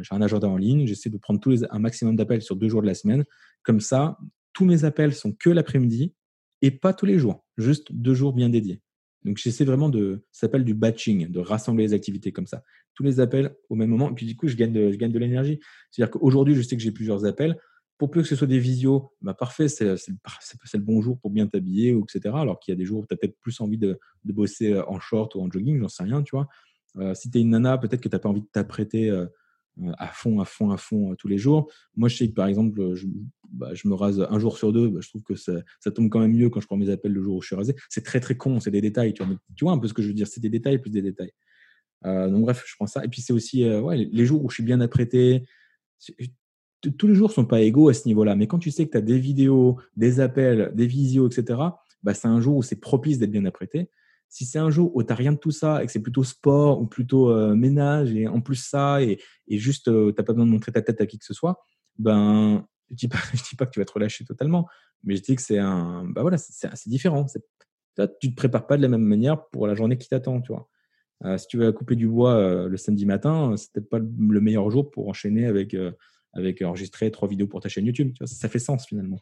j'ai 0.01 0.15
un 0.15 0.21
agenda 0.21 0.47
en 0.47 0.57
ligne, 0.57 0.85
j'essaie 0.87 1.09
de 1.09 1.17
prendre 1.17 1.39
tous 1.39 1.65
un 1.69 1.79
maximum 1.79 2.15
d'appels 2.15 2.41
sur 2.41 2.55
deux 2.55 2.69
jours 2.69 2.81
de 2.81 2.87
la 2.87 2.95
semaine. 2.95 3.25
Comme 3.63 3.79
ça, 3.79 4.17
tous 4.53 4.65
mes 4.65 4.83
appels 4.83 5.13
sont 5.13 5.33
que 5.33 5.49
l'après-midi 5.49 6.13
et 6.61 6.71
pas 6.71 6.93
tous 6.93 7.05
les 7.05 7.19
jours, 7.19 7.45
juste 7.57 7.91
deux 7.91 8.13
jours 8.13 8.33
bien 8.33 8.49
dédiés. 8.49 8.81
Donc 9.23 9.37
j'essaie 9.37 9.65
vraiment 9.65 9.89
de, 9.89 10.23
ça 10.31 10.41
s'appelle 10.41 10.65
du 10.65 10.73
batching, 10.73 11.27
de 11.29 11.39
rassembler 11.39 11.85
les 11.85 11.93
activités 11.93 12.31
comme 12.31 12.47
ça. 12.47 12.63
Tous 12.93 13.03
les 13.03 13.19
appels 13.19 13.55
au 13.69 13.75
même 13.75 13.89
moment, 13.89 14.09
et 14.09 14.13
puis 14.13 14.25
du 14.25 14.35
coup 14.35 14.47
je 14.47 14.55
gagne 14.55 14.73
de, 14.73 14.91
je 14.91 14.97
gagne 14.97 15.11
de 15.11 15.19
l'énergie. 15.19 15.59
C'est-à-dire 15.91 16.11
qu'aujourd'hui 16.11 16.55
je 16.55 16.61
sais 16.61 16.75
que 16.75 16.81
j'ai 16.81 16.91
plusieurs 16.91 17.25
appels. 17.25 17.57
Pour 17.97 18.09
peu 18.09 18.23
que 18.23 18.27
ce 18.27 18.35
soit 18.35 18.47
des 18.47 18.57
visios, 18.57 19.13
bah 19.21 19.35
parfait, 19.35 19.67
c'est 19.67 19.85
le 19.85 20.79
bon 20.79 21.01
jour 21.01 21.19
pour 21.19 21.29
bien 21.29 21.45
t'habiller, 21.45 21.95
etc. 21.95 22.33
Alors 22.35 22.59
qu'il 22.59 22.71
y 22.71 22.75
a 22.75 22.75
des 22.75 22.83
jours 22.83 23.01
où 23.01 23.05
tu 23.05 23.13
as 23.13 23.17
peut-être 23.17 23.37
plus 23.39 23.61
envie 23.61 23.77
de, 23.77 23.99
de, 24.23 24.33
bosser 24.33 24.73
euh, 24.73 24.83
en 24.87 24.99
short 24.99 25.35
ou 25.35 25.41
en 25.41 25.51
jogging, 25.51 25.79
j'en 25.79 25.87
sais 25.87 26.03
rien, 26.03 26.23
tu 26.23 26.35
vois. 26.35 26.47
Euh, 26.97 27.13
si 27.13 27.29
tu 27.29 27.37
es 27.37 27.41
une 27.41 27.51
nana, 27.51 27.77
peut-être 27.77 28.01
que 28.01 28.09
tu 28.09 28.15
n'as 28.15 28.19
pas 28.19 28.29
envie 28.29 28.41
de 28.41 28.49
t'apprêter 28.51 29.11
euh, 29.11 29.27
à 29.97 30.07
fond, 30.07 30.39
à 30.39 30.45
fond, 30.45 30.71
à 30.71 30.77
fond 30.77 31.15
tous 31.15 31.27
les 31.27 31.37
jours. 31.37 31.71
Moi, 31.95 32.09
je 32.09 32.17
sais 32.17 32.27
que 32.27 32.33
par 32.33 32.47
exemple, 32.47 32.93
je, 32.93 33.07
bah, 33.49 33.73
je 33.73 33.87
me 33.87 33.93
rase 33.93 34.25
un 34.29 34.39
jour 34.39 34.57
sur 34.57 34.73
deux. 34.73 34.89
Bah, 34.89 34.99
je 35.01 35.09
trouve 35.09 35.23
que 35.23 35.35
ça, 35.35 35.53
tombe 35.93 36.09
quand 36.09 36.19
même 36.19 36.33
mieux 36.33 36.49
quand 36.49 36.61
je 36.61 36.67
prends 36.67 36.77
mes 36.77 36.89
appels 36.89 37.13
le 37.13 37.21
jour 37.21 37.37
où 37.37 37.41
je 37.41 37.47
suis 37.47 37.55
rasé. 37.55 37.75
C'est 37.89 38.03
très 38.03 38.19
très 38.19 38.35
con, 38.35 38.59
c'est 38.59 38.71
des 38.71 38.81
détails. 38.81 39.13
Tu 39.13 39.23
vois, 39.63 39.73
un 39.73 39.79
peu 39.79 39.87
ce 39.87 39.93
que 39.93 40.01
je 40.01 40.07
veux 40.07 40.13
dire 40.13 40.27
C'est 40.27 40.41
des 40.41 40.49
détails 40.49 40.79
plus 40.79 40.91
des 40.91 41.01
détails. 41.01 41.31
donc 42.03 42.41
bref, 42.43 42.63
je 42.67 42.75
prends 42.75 42.87
ça. 42.87 43.03
Et 43.05 43.07
puis 43.07 43.21
c'est 43.21 43.33
aussi 43.33 43.63
les 43.63 44.25
jours 44.25 44.43
où 44.43 44.49
je 44.49 44.55
suis 44.55 44.63
bien 44.63 44.81
apprêté. 44.81 45.43
Tous 46.97 47.07
les 47.07 47.15
jours 47.15 47.31
sont 47.31 47.45
pas 47.45 47.61
égaux 47.61 47.89
à 47.89 47.93
ce 47.93 48.07
niveau-là. 48.07 48.35
Mais 48.35 48.47
quand 48.47 48.59
tu 48.59 48.71
sais 48.71 48.85
que 48.85 48.91
tu 48.91 48.97
as 48.97 49.01
des 49.01 49.19
vidéos, 49.19 49.79
des 49.95 50.19
appels, 50.19 50.71
des 50.75 50.87
visios, 50.87 51.27
etc., 51.27 51.59
bah, 52.03 52.13
c'est 52.13 52.27
un 52.27 52.41
jour 52.41 52.57
où 52.57 52.63
c'est 52.63 52.79
propice 52.79 53.19
d'être 53.19 53.31
bien 53.31 53.45
apprêté. 53.45 53.89
Si 54.31 54.45
c'est 54.45 54.59
un 54.59 54.69
jour 54.69 54.95
où 54.95 55.03
tu 55.03 55.09
n'as 55.09 55.15
rien 55.15 55.33
de 55.33 55.37
tout 55.37 55.51
ça 55.51 55.83
et 55.83 55.85
que 55.85 55.91
c'est 55.91 56.01
plutôt 56.01 56.23
sport 56.23 56.79
ou 56.79 56.87
plutôt 56.87 57.31
euh, 57.31 57.53
ménage 57.53 58.13
et 58.13 58.29
en 58.29 58.39
plus 58.39 58.55
ça 58.55 59.01
et, 59.01 59.19
juste 59.49 59.89
euh, 59.89 60.13
tu 60.13 60.15
n'as 60.17 60.23
pas 60.23 60.31
besoin 60.31 60.45
de 60.45 60.51
montrer 60.51 60.71
ta 60.71 60.81
tête 60.81 61.01
à 61.01 61.05
qui 61.05 61.19
que 61.19 61.25
ce 61.25 61.33
soit, 61.33 61.59
ben, 61.97 62.65
je 62.87 62.93
ne 62.93 62.95
dis, 62.95 63.07
pas, 63.09 63.17
dis 63.33 63.57
pas 63.57 63.65
que 63.65 63.71
tu 63.71 63.79
vas 63.79 63.85
te 63.85 63.91
relâcher 63.91 64.23
totalement, 64.23 64.69
mais 65.03 65.17
je 65.17 65.21
dis 65.21 65.35
que 65.35 65.41
c'est 65.41 65.57
un, 65.57 66.05
bah 66.05 66.23
c'est 66.37 66.89
différent. 66.89 67.25
Tu 67.25 67.99
ne 67.99 68.05
te 68.05 68.33
prépares 68.33 68.67
pas 68.67 68.77
de 68.77 68.81
la 68.81 68.87
même 68.87 69.03
manière 69.03 69.49
pour 69.49 69.67
la 69.67 69.75
journée 69.75 69.97
qui 69.97 70.07
t'attend. 70.07 70.39
Tu. 70.39 70.53
Euh, 71.25 71.37
si 71.37 71.47
tu 71.47 71.57
vas 71.57 71.73
couper 71.73 71.97
du 71.97 72.07
bois 72.07 72.67
le 72.69 72.77
samedi 72.77 73.05
matin, 73.05 73.55
c'est 73.57 73.73
peut-être 73.73 73.89
pas 73.89 73.99
le 73.99 74.39
meilleur 74.39 74.71
jour 74.71 74.89
pour 74.91 75.09
enchaîner 75.09 75.45
avec, 75.45 75.75
enregistrer 76.63 77.11
trois 77.11 77.27
vidéos 77.27 77.47
pour 77.47 77.59
ta 77.59 77.67
chaîne 77.67 77.85
YouTube. 77.85 78.13
Tu 78.17 78.25
ça 78.25 78.47
fait 78.47 78.59
sens 78.59 78.87
finalement 78.87 79.19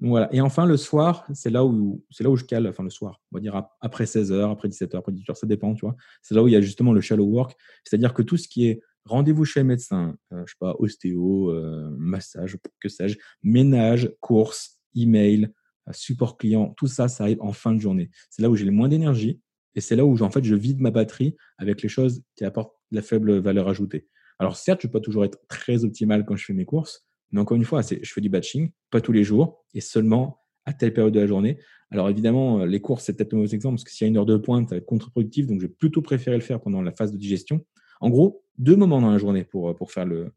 voilà. 0.00 0.32
Et 0.34 0.40
enfin, 0.40 0.66
le 0.66 0.76
soir, 0.76 1.26
c'est 1.32 1.48
là 1.48 1.64
où 1.64 2.04
c'est 2.10 2.22
là 2.22 2.30
où 2.30 2.36
je 2.36 2.44
cale, 2.44 2.66
enfin 2.66 2.82
le 2.82 2.90
soir, 2.90 3.20
on 3.32 3.36
va 3.36 3.40
dire 3.40 3.62
après 3.80 4.04
16h, 4.04 4.50
après 4.50 4.68
17h, 4.68 4.96
après 4.96 5.12
18h, 5.12 5.34
ça 5.34 5.46
dépend, 5.46 5.72
tu 5.74 5.86
vois. 5.86 5.96
C'est 6.22 6.34
là 6.34 6.42
où 6.42 6.48
il 6.48 6.52
y 6.52 6.56
a 6.56 6.60
justement 6.60 6.92
le 6.92 7.00
shallow 7.00 7.24
work, 7.24 7.56
c'est-à-dire 7.84 8.12
que 8.12 8.22
tout 8.22 8.36
ce 8.36 8.46
qui 8.46 8.66
est 8.66 8.82
rendez-vous 9.06 9.44
chez 9.44 9.60
le 9.60 9.66
médecin, 9.66 10.16
euh, 10.32 10.42
je 10.46 10.52
sais 10.52 10.58
pas, 10.58 10.74
ostéo, 10.78 11.50
euh, 11.50 11.88
massage, 11.96 12.58
que 12.80 12.88
sais-je, 12.88 13.18
ménage, 13.42 14.12
course, 14.20 14.78
email, 14.94 15.48
euh, 15.88 15.92
support 15.92 16.36
client, 16.36 16.74
tout 16.76 16.88
ça, 16.88 17.08
ça 17.08 17.24
arrive 17.24 17.40
en 17.40 17.52
fin 17.52 17.72
de 17.72 17.80
journée. 17.80 18.10
C'est 18.28 18.42
là 18.42 18.50
où 18.50 18.56
j'ai 18.56 18.64
le 18.66 18.72
moins 18.72 18.88
d'énergie 18.88 19.40
et 19.74 19.80
c'est 19.80 19.96
là 19.96 20.04
où 20.04 20.20
en 20.22 20.30
fait 20.30 20.44
je 20.44 20.54
vide 20.54 20.80
ma 20.80 20.90
batterie 20.90 21.36
avec 21.58 21.82
les 21.82 21.88
choses 21.88 22.22
qui 22.34 22.44
apportent 22.44 22.74
la 22.90 23.02
faible 23.02 23.38
valeur 23.38 23.68
ajoutée. 23.68 24.08
Alors 24.38 24.56
certes, 24.56 24.82
je 24.82 24.88
peux 24.88 24.92
pas 24.92 25.00
toujours 25.00 25.24
être 25.24 25.38
très 25.48 25.84
optimal 25.84 26.26
quand 26.26 26.36
je 26.36 26.44
fais 26.44 26.52
mes 26.52 26.66
courses, 26.66 27.06
mais 27.30 27.40
encore 27.40 27.56
une 27.56 27.64
fois, 27.64 27.82
je 27.82 28.12
fais 28.12 28.20
du 28.20 28.28
batching, 28.28 28.70
pas 28.90 29.00
tous 29.00 29.12
les 29.12 29.24
jours, 29.24 29.64
et 29.74 29.80
seulement 29.80 30.38
à 30.64 30.72
telle 30.72 30.92
période 30.92 31.14
de 31.14 31.20
la 31.20 31.26
journée. 31.26 31.58
Alors 31.90 32.08
évidemment, 32.08 32.60
euh, 32.60 32.66
les 32.66 32.80
courses, 32.80 33.04
c'est 33.04 33.16
peut-être 33.16 33.32
le 33.32 33.38
mauvais 33.38 33.54
exemple, 33.54 33.76
parce 33.76 33.84
que 33.84 33.92
s'il 33.92 34.04
y 34.04 34.08
a 34.08 34.10
une 34.10 34.16
heure 34.16 34.26
de 34.26 34.36
pointe, 34.36 34.68
ça 34.68 34.74
va 34.74 34.78
être 34.78 34.86
contre-productif, 34.86 35.46
donc 35.46 35.60
je 35.60 35.66
vais 35.66 35.72
plutôt 35.72 36.02
préférer 36.02 36.36
le 36.36 36.42
faire 36.42 36.60
pendant 36.60 36.82
la 36.82 36.92
phase 36.92 37.12
de 37.12 37.16
digestion. 37.16 37.64
En 38.00 38.10
gros, 38.10 38.44
deux 38.58 38.76
moments 38.76 39.00
dans 39.00 39.10
la 39.10 39.18
journée 39.18 39.44
pour, 39.44 39.70
euh, 39.70 39.74
pour 39.74 39.92
faire 39.92 40.04
le, 40.04 40.32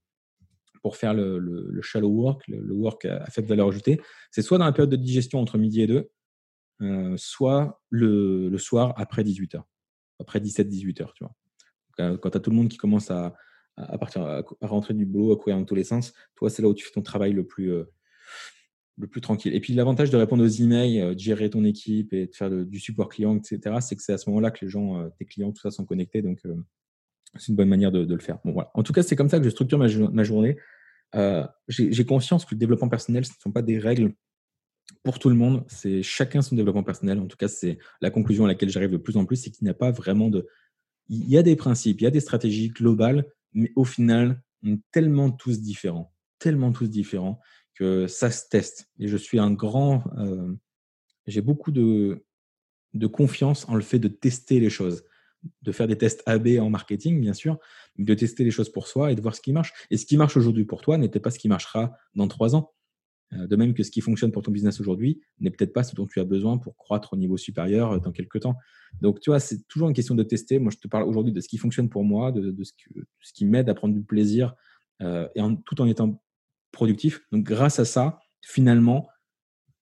pour 0.81 0.95
faire 0.95 1.13
le, 1.13 1.79
shallow 1.81 2.09
work, 2.09 2.47
le, 2.47 2.73
work 2.73 3.05
à, 3.05 3.25
faible 3.29 3.47
valeur 3.47 3.67
ajoutée. 3.67 3.99
C'est 4.31 4.41
soit 4.41 4.57
dans 4.57 4.65
la 4.65 4.71
période 4.71 4.91
de 4.91 4.95
digestion 4.95 5.39
entre 5.39 5.57
midi 5.57 5.81
et 5.81 5.87
deux, 5.87 6.09
euh, 6.81 7.15
soit 7.17 7.81
le, 7.89 8.55
soir 8.57 8.93
après 8.95 9.23
18h, 9.23 9.61
après 10.19 10.39
17-18h, 10.39 11.13
tu 11.13 11.23
vois. 11.23 12.17
quand 12.17 12.29
tu 12.29 12.37
as 12.37 12.39
tout 12.39 12.49
le 12.51 12.55
monde 12.55 12.69
qui 12.69 12.77
commence 12.77 13.11
à, 13.11 13.35
à, 13.87 13.97
partir, 13.97 14.21
à, 14.23 14.43
rentrer 14.61 14.93
du 14.93 15.05
boulot, 15.05 15.33
à 15.33 15.37
courir 15.37 15.57
dans 15.57 15.65
tous 15.65 15.75
les 15.75 15.83
sens. 15.83 16.13
Toi, 16.35 16.49
c'est 16.49 16.61
là 16.61 16.67
où 16.67 16.73
tu 16.73 16.85
fais 16.85 16.91
ton 16.91 17.01
travail 17.01 17.33
le 17.33 17.45
plus, 17.45 17.71
euh, 17.71 17.83
le 18.97 19.07
plus 19.07 19.21
tranquille. 19.21 19.53
Et 19.53 19.59
puis, 19.59 19.73
l'avantage 19.73 20.09
de 20.09 20.17
répondre 20.17 20.43
aux 20.43 20.47
emails, 20.47 21.01
euh, 21.01 21.13
de 21.13 21.19
gérer 21.19 21.49
ton 21.49 21.63
équipe 21.63 22.13
et 22.13 22.27
de 22.27 22.35
faire 22.35 22.49
du 22.49 22.79
support 22.79 23.09
client, 23.09 23.37
etc., 23.37 23.77
c'est 23.81 23.95
que 23.95 24.01
c'est 24.01 24.13
à 24.13 24.17
ce 24.17 24.29
moment-là 24.29 24.51
que 24.51 24.65
les 24.65 24.71
gens, 24.71 24.99
euh, 24.99 25.09
tes 25.17 25.25
clients, 25.25 25.51
tout 25.51 25.61
ça, 25.61 25.71
sont 25.71 25.85
connectés. 25.85 26.21
Donc, 26.21 26.39
c'est 27.35 27.49
une 27.49 27.55
bonne 27.55 27.69
manière 27.69 27.91
de, 27.91 28.13
le 28.13 28.21
faire. 28.21 28.39
Bon, 28.43 28.51
voilà. 28.51 28.71
En 28.73 28.83
tout 28.83 28.93
cas, 28.93 29.03
c'est 29.03 29.15
comme 29.15 29.29
ça 29.29 29.39
que 29.39 29.45
je 29.45 29.49
structure 29.49 29.77
ma, 29.77 30.23
journée. 30.23 30.57
J'ai 31.67 32.05
conscience 32.05 32.45
que 32.45 32.55
le 32.55 32.59
développement 32.59 32.89
personnel, 32.89 33.25
ce 33.25 33.31
ne 33.31 33.41
sont 33.41 33.51
pas 33.51 33.61
des 33.61 33.77
règles 33.77 34.13
pour 35.03 35.19
tout 35.19 35.29
le 35.29 35.35
monde. 35.35 35.63
C'est 35.67 36.03
chacun 36.03 36.41
son 36.41 36.55
développement 36.55 36.83
personnel. 36.83 37.19
En 37.19 37.27
tout 37.27 37.37
cas, 37.37 37.47
c'est 37.47 37.77
la 38.01 38.09
conclusion 38.09 38.45
à 38.45 38.47
laquelle 38.47 38.69
j'arrive 38.69 38.91
de 38.91 38.97
plus 38.97 39.17
en 39.17 39.25
plus, 39.25 39.37
c'est 39.37 39.51
qu'il 39.51 39.63
n'y 39.65 39.69
a 39.69 39.75
pas 39.75 39.91
vraiment 39.91 40.29
de. 40.29 40.47
Il 41.07 41.29
y 41.29 41.37
a 41.37 41.43
des 41.43 41.55
principes, 41.55 42.01
il 42.01 42.03
y 42.03 42.07
a 42.07 42.11
des 42.11 42.19
stratégies 42.19 42.69
globales, 42.69 43.25
mais 43.53 43.71
au 43.75 43.85
final, 43.85 44.41
on 44.63 44.73
est 44.73 44.81
tellement 44.91 45.31
tous 45.31 45.61
différents, 45.61 46.13
tellement 46.39 46.71
tous 46.71 46.89
différents 46.89 47.39
que 47.75 48.07
ça 48.07 48.31
se 48.31 48.47
teste. 48.49 48.89
Et 48.99 49.07
je 49.07 49.17
suis 49.17 49.39
un 49.39 49.51
grand, 49.51 50.03
euh, 50.17 50.53
j'ai 51.27 51.41
beaucoup 51.41 51.71
de, 51.71 52.25
confiance 53.13 53.67
en 53.69 53.75
le 53.75 53.81
fait 53.81 53.99
de 53.99 54.07
tester 54.07 54.59
les 54.59 54.69
choses, 54.69 55.03
de 55.61 55.71
faire 55.71 55.87
des 55.87 55.97
tests 55.97 56.21
AB 56.25 56.59
en 56.59 56.69
marketing, 56.69 57.21
bien 57.21 57.33
sûr, 57.33 57.57
de 57.97 58.13
tester 58.13 58.43
les 58.43 58.51
choses 58.51 58.71
pour 58.71 58.87
soi 58.87 59.11
et 59.11 59.15
de 59.15 59.21
voir 59.21 59.35
ce 59.35 59.41
qui 59.41 59.53
marche. 59.53 59.73
Et 59.89 59.97
ce 59.97 60.05
qui 60.05 60.17
marche 60.17 60.35
aujourd'hui 60.35 60.65
pour 60.65 60.81
toi 60.81 60.97
n'était 60.97 61.19
pas 61.19 61.31
ce 61.31 61.39
qui 61.39 61.47
marchera 61.47 61.93
dans 62.15 62.27
trois 62.27 62.55
ans. 62.55 62.73
Euh, 63.33 63.47
de 63.47 63.55
même 63.55 63.73
que 63.73 63.83
ce 63.83 63.91
qui 63.91 64.01
fonctionne 64.01 64.31
pour 64.31 64.41
ton 64.41 64.51
business 64.51 64.79
aujourd'hui 64.79 65.21
n'est 65.39 65.51
peut-être 65.51 65.73
pas 65.73 65.83
ce 65.83 65.95
dont 65.95 66.07
tu 66.07 66.19
as 66.19 66.23
besoin 66.23 66.57
pour 66.57 66.75
croître 66.75 67.13
au 67.13 67.17
niveau 67.17 67.37
supérieur 67.37 67.91
euh, 67.91 67.99
dans 67.99 68.11
quelques 68.11 68.39
temps. 68.41 68.55
Donc, 69.01 69.19
tu 69.19 69.29
vois, 69.29 69.39
c'est 69.39 69.67
toujours 69.67 69.87
une 69.87 69.93
question 69.93 70.15
de 70.15 70.23
tester. 70.23 70.57
Moi, 70.57 70.71
je 70.71 70.77
te 70.77 70.87
parle 70.87 71.03
aujourd'hui 71.03 71.31
de 71.31 71.39
ce 71.39 71.47
qui 71.47 71.57
fonctionne 71.57 71.89
pour 71.89 72.03
moi, 72.03 72.31
de, 72.31 72.63
ce, 72.63 72.73
qui 73.33 73.45
m'aide 73.45 73.69
à 73.69 73.75
prendre 73.75 73.93
du 73.93 74.01
plaisir 74.01 74.55
euh, 75.01 75.27
et 75.35 75.41
tout 75.65 75.79
en 75.79 75.85
étant 75.85 76.21
productif. 76.71 77.21
Donc, 77.31 77.43
grâce 77.43 77.79
à 77.79 77.85
ça, 77.85 78.19
finalement, 78.41 79.07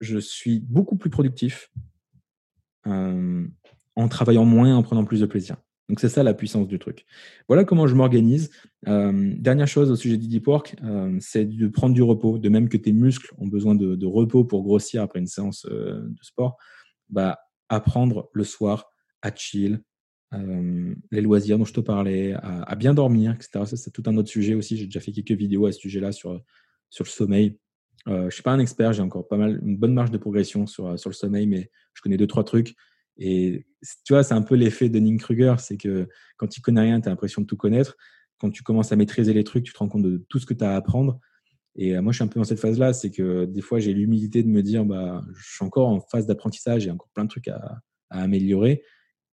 je 0.02 0.20
suis 0.20 0.60
beaucoup 0.60 0.98
plus 0.98 1.10
productif 1.10 1.72
en 2.86 4.08
travaillant 4.08 4.46
moins, 4.46 4.74
en 4.76 4.84
prenant 4.84 5.04
plus 5.04 5.20
de 5.20 5.26
plaisir. 5.26 5.58
Donc 5.90 6.02
c'est 6.02 6.10
ça 6.10 6.22
la 6.22 6.34
puissance 6.34 6.68
du 6.68 6.80
truc. 6.80 7.06
Voilà 7.48 7.64
comment 7.64 7.88
je 7.88 7.96
m'organise. 7.96 8.50
Euh, 8.88 9.34
dernière 9.38 9.68
chose 9.68 9.90
au 9.90 9.96
sujet 9.96 10.18
du 10.18 10.28
deep 10.28 10.48
work, 10.48 10.76
euh, 10.84 11.16
c'est 11.22 11.46
de 11.46 11.68
prendre 11.68 11.96
du 11.96 12.04
repos. 12.04 12.38
De 12.38 12.50
même 12.50 12.68
que 12.68 12.78
tes 12.78 12.92
muscles 12.92 13.34
ont 13.38 13.48
besoin 13.48 13.74
de, 13.74 14.06
repos 14.06 14.44
pour 14.44 14.64
grossir 14.64 15.02
après 15.02 15.20
une 15.20 15.28
séance 15.28 15.66
euh, 15.70 16.02
de 16.02 16.24
sport, 16.24 16.58
bah, 17.10 17.40
apprendre 17.70 18.30
le 18.34 18.44
soir 18.44 18.92
à 19.22 19.34
chill, 19.34 19.82
les 21.12 21.22
loisirs 21.22 21.58
dont 21.58 21.64
je 21.64 21.74
te 21.74 21.80
parlais, 21.80 22.34
à, 22.34 22.76
bien 22.76 22.94
dormir, 22.94 23.34
etc. 23.34 23.64
C'est 23.76 23.92
tout 23.92 24.04
un 24.08 24.18
autre 24.18 24.28
sujet 24.28 24.56
aussi. 24.56 24.76
J'ai 24.76 24.86
déjà 24.86 25.00
fait 25.00 25.14
quelques 25.14 25.32
vidéos 25.32 25.66
à 25.68 25.72
ce 25.72 25.80
sujet-là 25.80 26.12
sur, 26.12 26.34
le 26.34 27.06
sommeil. 27.06 27.58
je 28.06 28.12
ne 28.12 28.30
suis 28.30 28.44
pas 28.44 28.52
un 28.52 28.60
expert, 28.60 28.92
j'ai 28.92 29.02
encore 29.02 29.28
pas 29.28 29.38
mal, 29.38 29.62
une 29.64 29.78
bonne 29.78 29.94
marge 29.94 30.12
de 30.12 30.18
progression 30.18 30.68
sur, 30.68 31.00
sur 31.00 31.10
le 31.10 31.16
sommeil, 31.16 31.48
mais 31.48 31.72
je 31.94 32.02
connais 32.02 32.18
deux, 32.18 32.28
trois 32.28 32.44
trucs. 32.44 32.76
Et 33.18 33.66
tu 34.06 34.14
vois, 34.14 34.24
c'est 34.24 34.34
un 34.34 34.42
peu 34.42 34.56
l'effet 34.56 34.90
de 34.90 35.18
Kruger, 35.18 35.56
c'est 35.60 35.78
que 35.78 36.08
quand 36.38 36.48
tu 36.48 36.62
connais 36.62 36.82
rien, 36.82 37.02
tu 37.02 37.08
as 37.08 37.12
l'impression 37.12 37.42
de 37.42 37.48
tout 37.48 37.58
connaître. 37.58 37.98
Quand 38.40 38.52
tu 38.52 38.62
commences 38.62 38.92
à 38.92 38.96
maîtriser 38.96 39.34
les 39.34 39.44
trucs, 39.44 39.64
tu 39.64 39.74
te 39.74 39.78
rends 39.80 39.88
compte 39.88 40.04
de 40.04 40.24
tout 40.30 40.40
ce 40.40 40.46
que 40.46 40.54
tu 40.54 40.64
as 40.64 40.74
à 40.74 40.76
apprendre. 40.76 41.20
Et 41.76 41.96
euh, 41.96 42.02
moi, 42.02 42.12
je 42.12 42.18
suis 42.18 42.24
un 42.24 42.28
peu 42.28 42.40
dans 42.40 42.44
cette 42.44 42.60
phase-là, 42.60 42.94
c'est 42.94 43.12
que 43.12 43.46
des 43.46 43.62
fois, 43.62 43.80
j'ai 43.80 43.94
l'humilité 43.94 44.44
de 44.44 44.48
me 44.48 44.62
dire, 44.62 44.86
bah, 44.86 45.24
je 45.36 45.56
suis 45.56 45.66
encore 45.66 45.88
en 45.88 46.00
phase 46.00 46.26
d'apprentissage, 46.26 46.84
j'ai 46.84 46.92
encore 46.92 47.10
plein 47.14 47.24
de 47.24 47.30
trucs 47.30 47.48
à, 47.48 47.80
améliorer. 48.10 48.84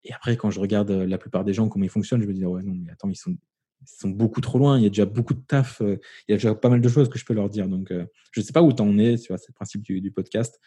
Et 0.04 0.12
après, 0.12 0.36
quand 0.36 0.50
je 0.50 0.58
regarde 0.58 0.90
euh, 0.90 1.06
la 1.06 1.18
plupart 1.18 1.44
des 1.44 1.52
gens, 1.52 1.68
comment 1.68 1.84
ils 1.84 1.90
fonctionnent, 1.90 2.22
je 2.22 2.26
me 2.26 2.32
dis, 2.32 2.44
ouais, 2.44 2.62
non, 2.62 2.74
mais 2.74 2.90
attends, 2.90 3.08
ils 3.10 3.16
sont, 3.16 3.36
sont 3.84 4.08
beaucoup 4.08 4.40
trop 4.40 4.58
loin. 4.58 4.78
Il 4.78 4.82
y 4.82 4.86
a 4.86 4.88
déjà 4.88 5.04
beaucoup 5.04 5.34
de 5.34 5.42
taf. 5.46 5.80
Euh, 5.82 5.98
il 6.26 6.32
y 6.32 6.34
a 6.34 6.36
déjà 6.36 6.54
pas 6.54 6.68
mal 6.68 6.80
de 6.80 6.88
choses 6.88 7.08
que 7.08 7.18
je 7.18 7.24
peux 7.24 7.34
leur 7.34 7.48
dire. 7.48 7.68
Donc, 7.68 7.92
je 7.92 8.40
ne 8.40 8.44
sais 8.44 8.52
pas 8.52 8.62
où 8.62 8.72
tu 8.72 8.82
en 8.82 8.98
es, 8.98 9.16
tu 9.18 9.28
vois, 9.28 9.38
c'est 9.38 9.50
le 9.50 9.54
principe 9.54 9.82
du, 9.82 10.10
podcast. 10.10 10.58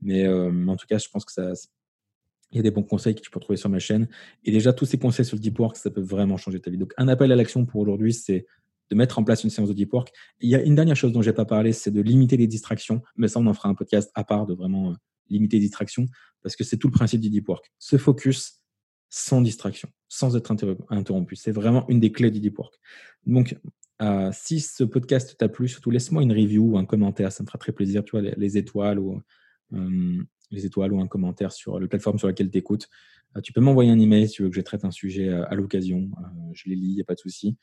Mais 0.00 0.26
en 0.26 0.76
tout 0.76 0.86
cas, 0.88 0.98
je 0.98 1.08
pense 1.12 1.24
que 1.26 1.32
ça, 1.32 1.52
il 2.52 2.56
y 2.56 2.60
a 2.60 2.62
des 2.62 2.70
bons 2.70 2.82
conseils 2.82 3.14
que 3.14 3.20
tu 3.20 3.30
peux 3.30 3.40
trouver 3.40 3.56
sur 3.56 3.68
ma 3.68 3.78
chaîne. 3.78 4.08
Et 4.44 4.50
déjà, 4.50 4.72
tous 4.72 4.86
ces 4.86 4.98
conseils 4.98 5.24
sur 5.24 5.36
le 5.36 5.40
deep 5.40 5.58
work, 5.58 5.76
ça 5.76 5.90
peut 5.90 6.00
vraiment 6.00 6.36
changer 6.36 6.60
ta 6.60 6.70
vie. 6.70 6.78
Donc, 6.78 6.92
un 6.96 7.08
appel 7.08 7.30
à 7.32 7.36
l'action 7.36 7.64
pour 7.64 7.80
aujourd'hui, 7.80 8.12
c'est 8.12 8.46
de 8.90 8.96
mettre 8.96 9.18
en 9.20 9.24
place 9.24 9.44
une 9.44 9.50
séance 9.50 9.68
de 9.68 9.74
deep 9.74 9.92
work. 9.92 10.12
il 10.40 10.50
y 10.50 10.56
a 10.56 10.62
une 10.62 10.74
dernière 10.74 10.96
chose 10.96 11.12
dont 11.12 11.22
je 11.22 11.30
n'ai 11.30 11.36
pas 11.36 11.44
parlé, 11.44 11.72
c'est 11.72 11.92
de 11.92 12.00
limiter 12.00 12.36
les 12.36 12.48
distractions. 12.48 13.02
Mais 13.16 13.28
ça, 13.28 13.38
on 13.38 13.46
en 13.46 13.54
fera 13.54 13.68
un 13.68 13.74
podcast 13.74 14.10
à 14.14 14.24
part 14.24 14.46
de 14.46 14.54
vraiment 14.54 14.90
euh, 14.90 14.94
limiter 15.28 15.58
les 15.58 15.62
distractions, 15.62 16.06
parce 16.42 16.56
que 16.56 16.64
c'est 16.64 16.76
tout 16.76 16.88
le 16.88 16.92
principe 16.92 17.20
du 17.20 17.30
deep 17.30 17.48
work. 17.48 17.70
Se 17.78 17.96
focus 17.98 18.60
sans 19.08 19.42
distraction, 19.42 19.88
sans 20.08 20.36
être 20.36 20.52
interrompu. 20.90 21.36
C'est 21.36 21.52
vraiment 21.52 21.88
une 21.88 22.00
des 22.00 22.12
clés 22.12 22.30
du 22.30 22.40
deep 22.40 22.58
work. 22.58 22.74
Donc, 23.26 23.56
euh, 24.02 24.30
si 24.32 24.60
ce 24.60 24.84
podcast 24.84 25.36
t'a 25.36 25.48
plu, 25.48 25.68
surtout 25.68 25.90
laisse-moi 25.90 26.22
une 26.22 26.32
review 26.32 26.72
ou 26.72 26.78
un 26.78 26.84
commentaire, 26.84 27.32
ça 27.32 27.42
me 27.42 27.46
fera 27.46 27.58
très 27.58 27.72
plaisir, 27.72 28.02
tu 28.04 28.12
vois, 28.12 28.22
les, 28.22 28.56
étoiles 28.56 28.98
ou 28.98 29.20
euh, 29.74 30.22
les 30.50 30.66
étoiles 30.66 30.92
ou 30.92 31.00
un 31.00 31.06
commentaire 31.06 31.52
sur 31.52 31.78
la 31.78 31.86
plateforme 31.86 32.18
sur 32.18 32.28
laquelle 32.28 32.50
tu 32.50 32.58
écoutes. 32.58 32.88
Euh, 33.36 33.40
tu 33.40 33.52
peux 33.52 33.60
m'envoyer 33.60 33.90
un 33.90 33.98
email 33.98 34.28
si 34.28 34.34
tu 34.34 34.42
veux 34.42 34.50
que 34.50 34.56
je 34.56 34.60
traite 34.60 34.84
un 34.84 34.90
sujet 34.90 35.28
euh, 35.28 35.48
à 35.48 35.54
l'occasion. 35.54 36.10
Euh, 36.18 36.50
je 36.52 36.68
les 36.68 36.76
lis, 36.76 36.88
il 36.88 36.94
n'y 36.94 37.00
a 37.00 37.04
pas 37.04 37.14
de 37.14 37.20
souci. 37.20 37.56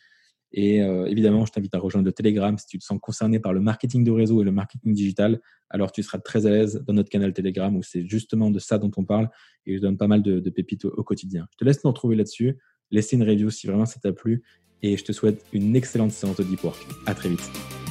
Et 0.53 0.77
évidemment, 0.77 1.45
je 1.45 1.51
t'invite 1.51 1.75
à 1.75 1.77
rejoindre 1.77 2.05
le 2.05 2.13
Telegram 2.13 2.57
si 2.57 2.65
tu 2.67 2.79
te 2.79 2.83
sens 2.85 2.97
concerné 3.01 3.37
par 3.37 3.51
le 3.51 3.59
marketing 3.59 4.05
de 4.05 4.11
réseau 4.11 4.41
et 4.41 4.45
le 4.45 4.53
marketing 4.53 4.93
digital. 4.93 5.41
Alors, 5.69 5.91
tu 5.91 6.01
seras 6.03 6.19
très 6.19 6.45
à 6.45 6.49
l'aise 6.49 6.81
dans 6.87 6.93
notre 6.93 7.09
canal 7.09 7.33
Telegram 7.33 7.75
où 7.75 7.83
c'est 7.83 8.07
justement 8.07 8.49
de 8.49 8.57
ça 8.57 8.77
dont 8.77 8.89
on 8.95 9.03
parle 9.03 9.29
et 9.65 9.75
je 9.75 9.81
donne 9.81 9.97
pas 9.97 10.07
mal 10.07 10.21
de, 10.21 10.49
pépites 10.49 10.85
au, 10.85 11.03
quotidien. 11.03 11.49
Je 11.51 11.57
te 11.57 11.65
laisse 11.65 11.83
nous 11.83 11.91
retrouver 11.91 12.15
là-dessus. 12.15 12.57
Laissez 12.91 13.17
une 13.17 13.23
review 13.23 13.49
si 13.49 13.67
vraiment 13.67 13.85
ça 13.85 13.99
t'a 13.99 14.13
plu 14.13 14.41
et 14.81 14.95
je 14.95 15.03
te 15.03 15.11
souhaite 15.11 15.43
une 15.51 15.75
excellente 15.75 16.11
séance 16.11 16.37
de 16.37 16.43
Deep 16.43 16.63
Work. 16.63 16.79
À 17.05 17.13
très 17.13 17.27
vite. 17.27 17.86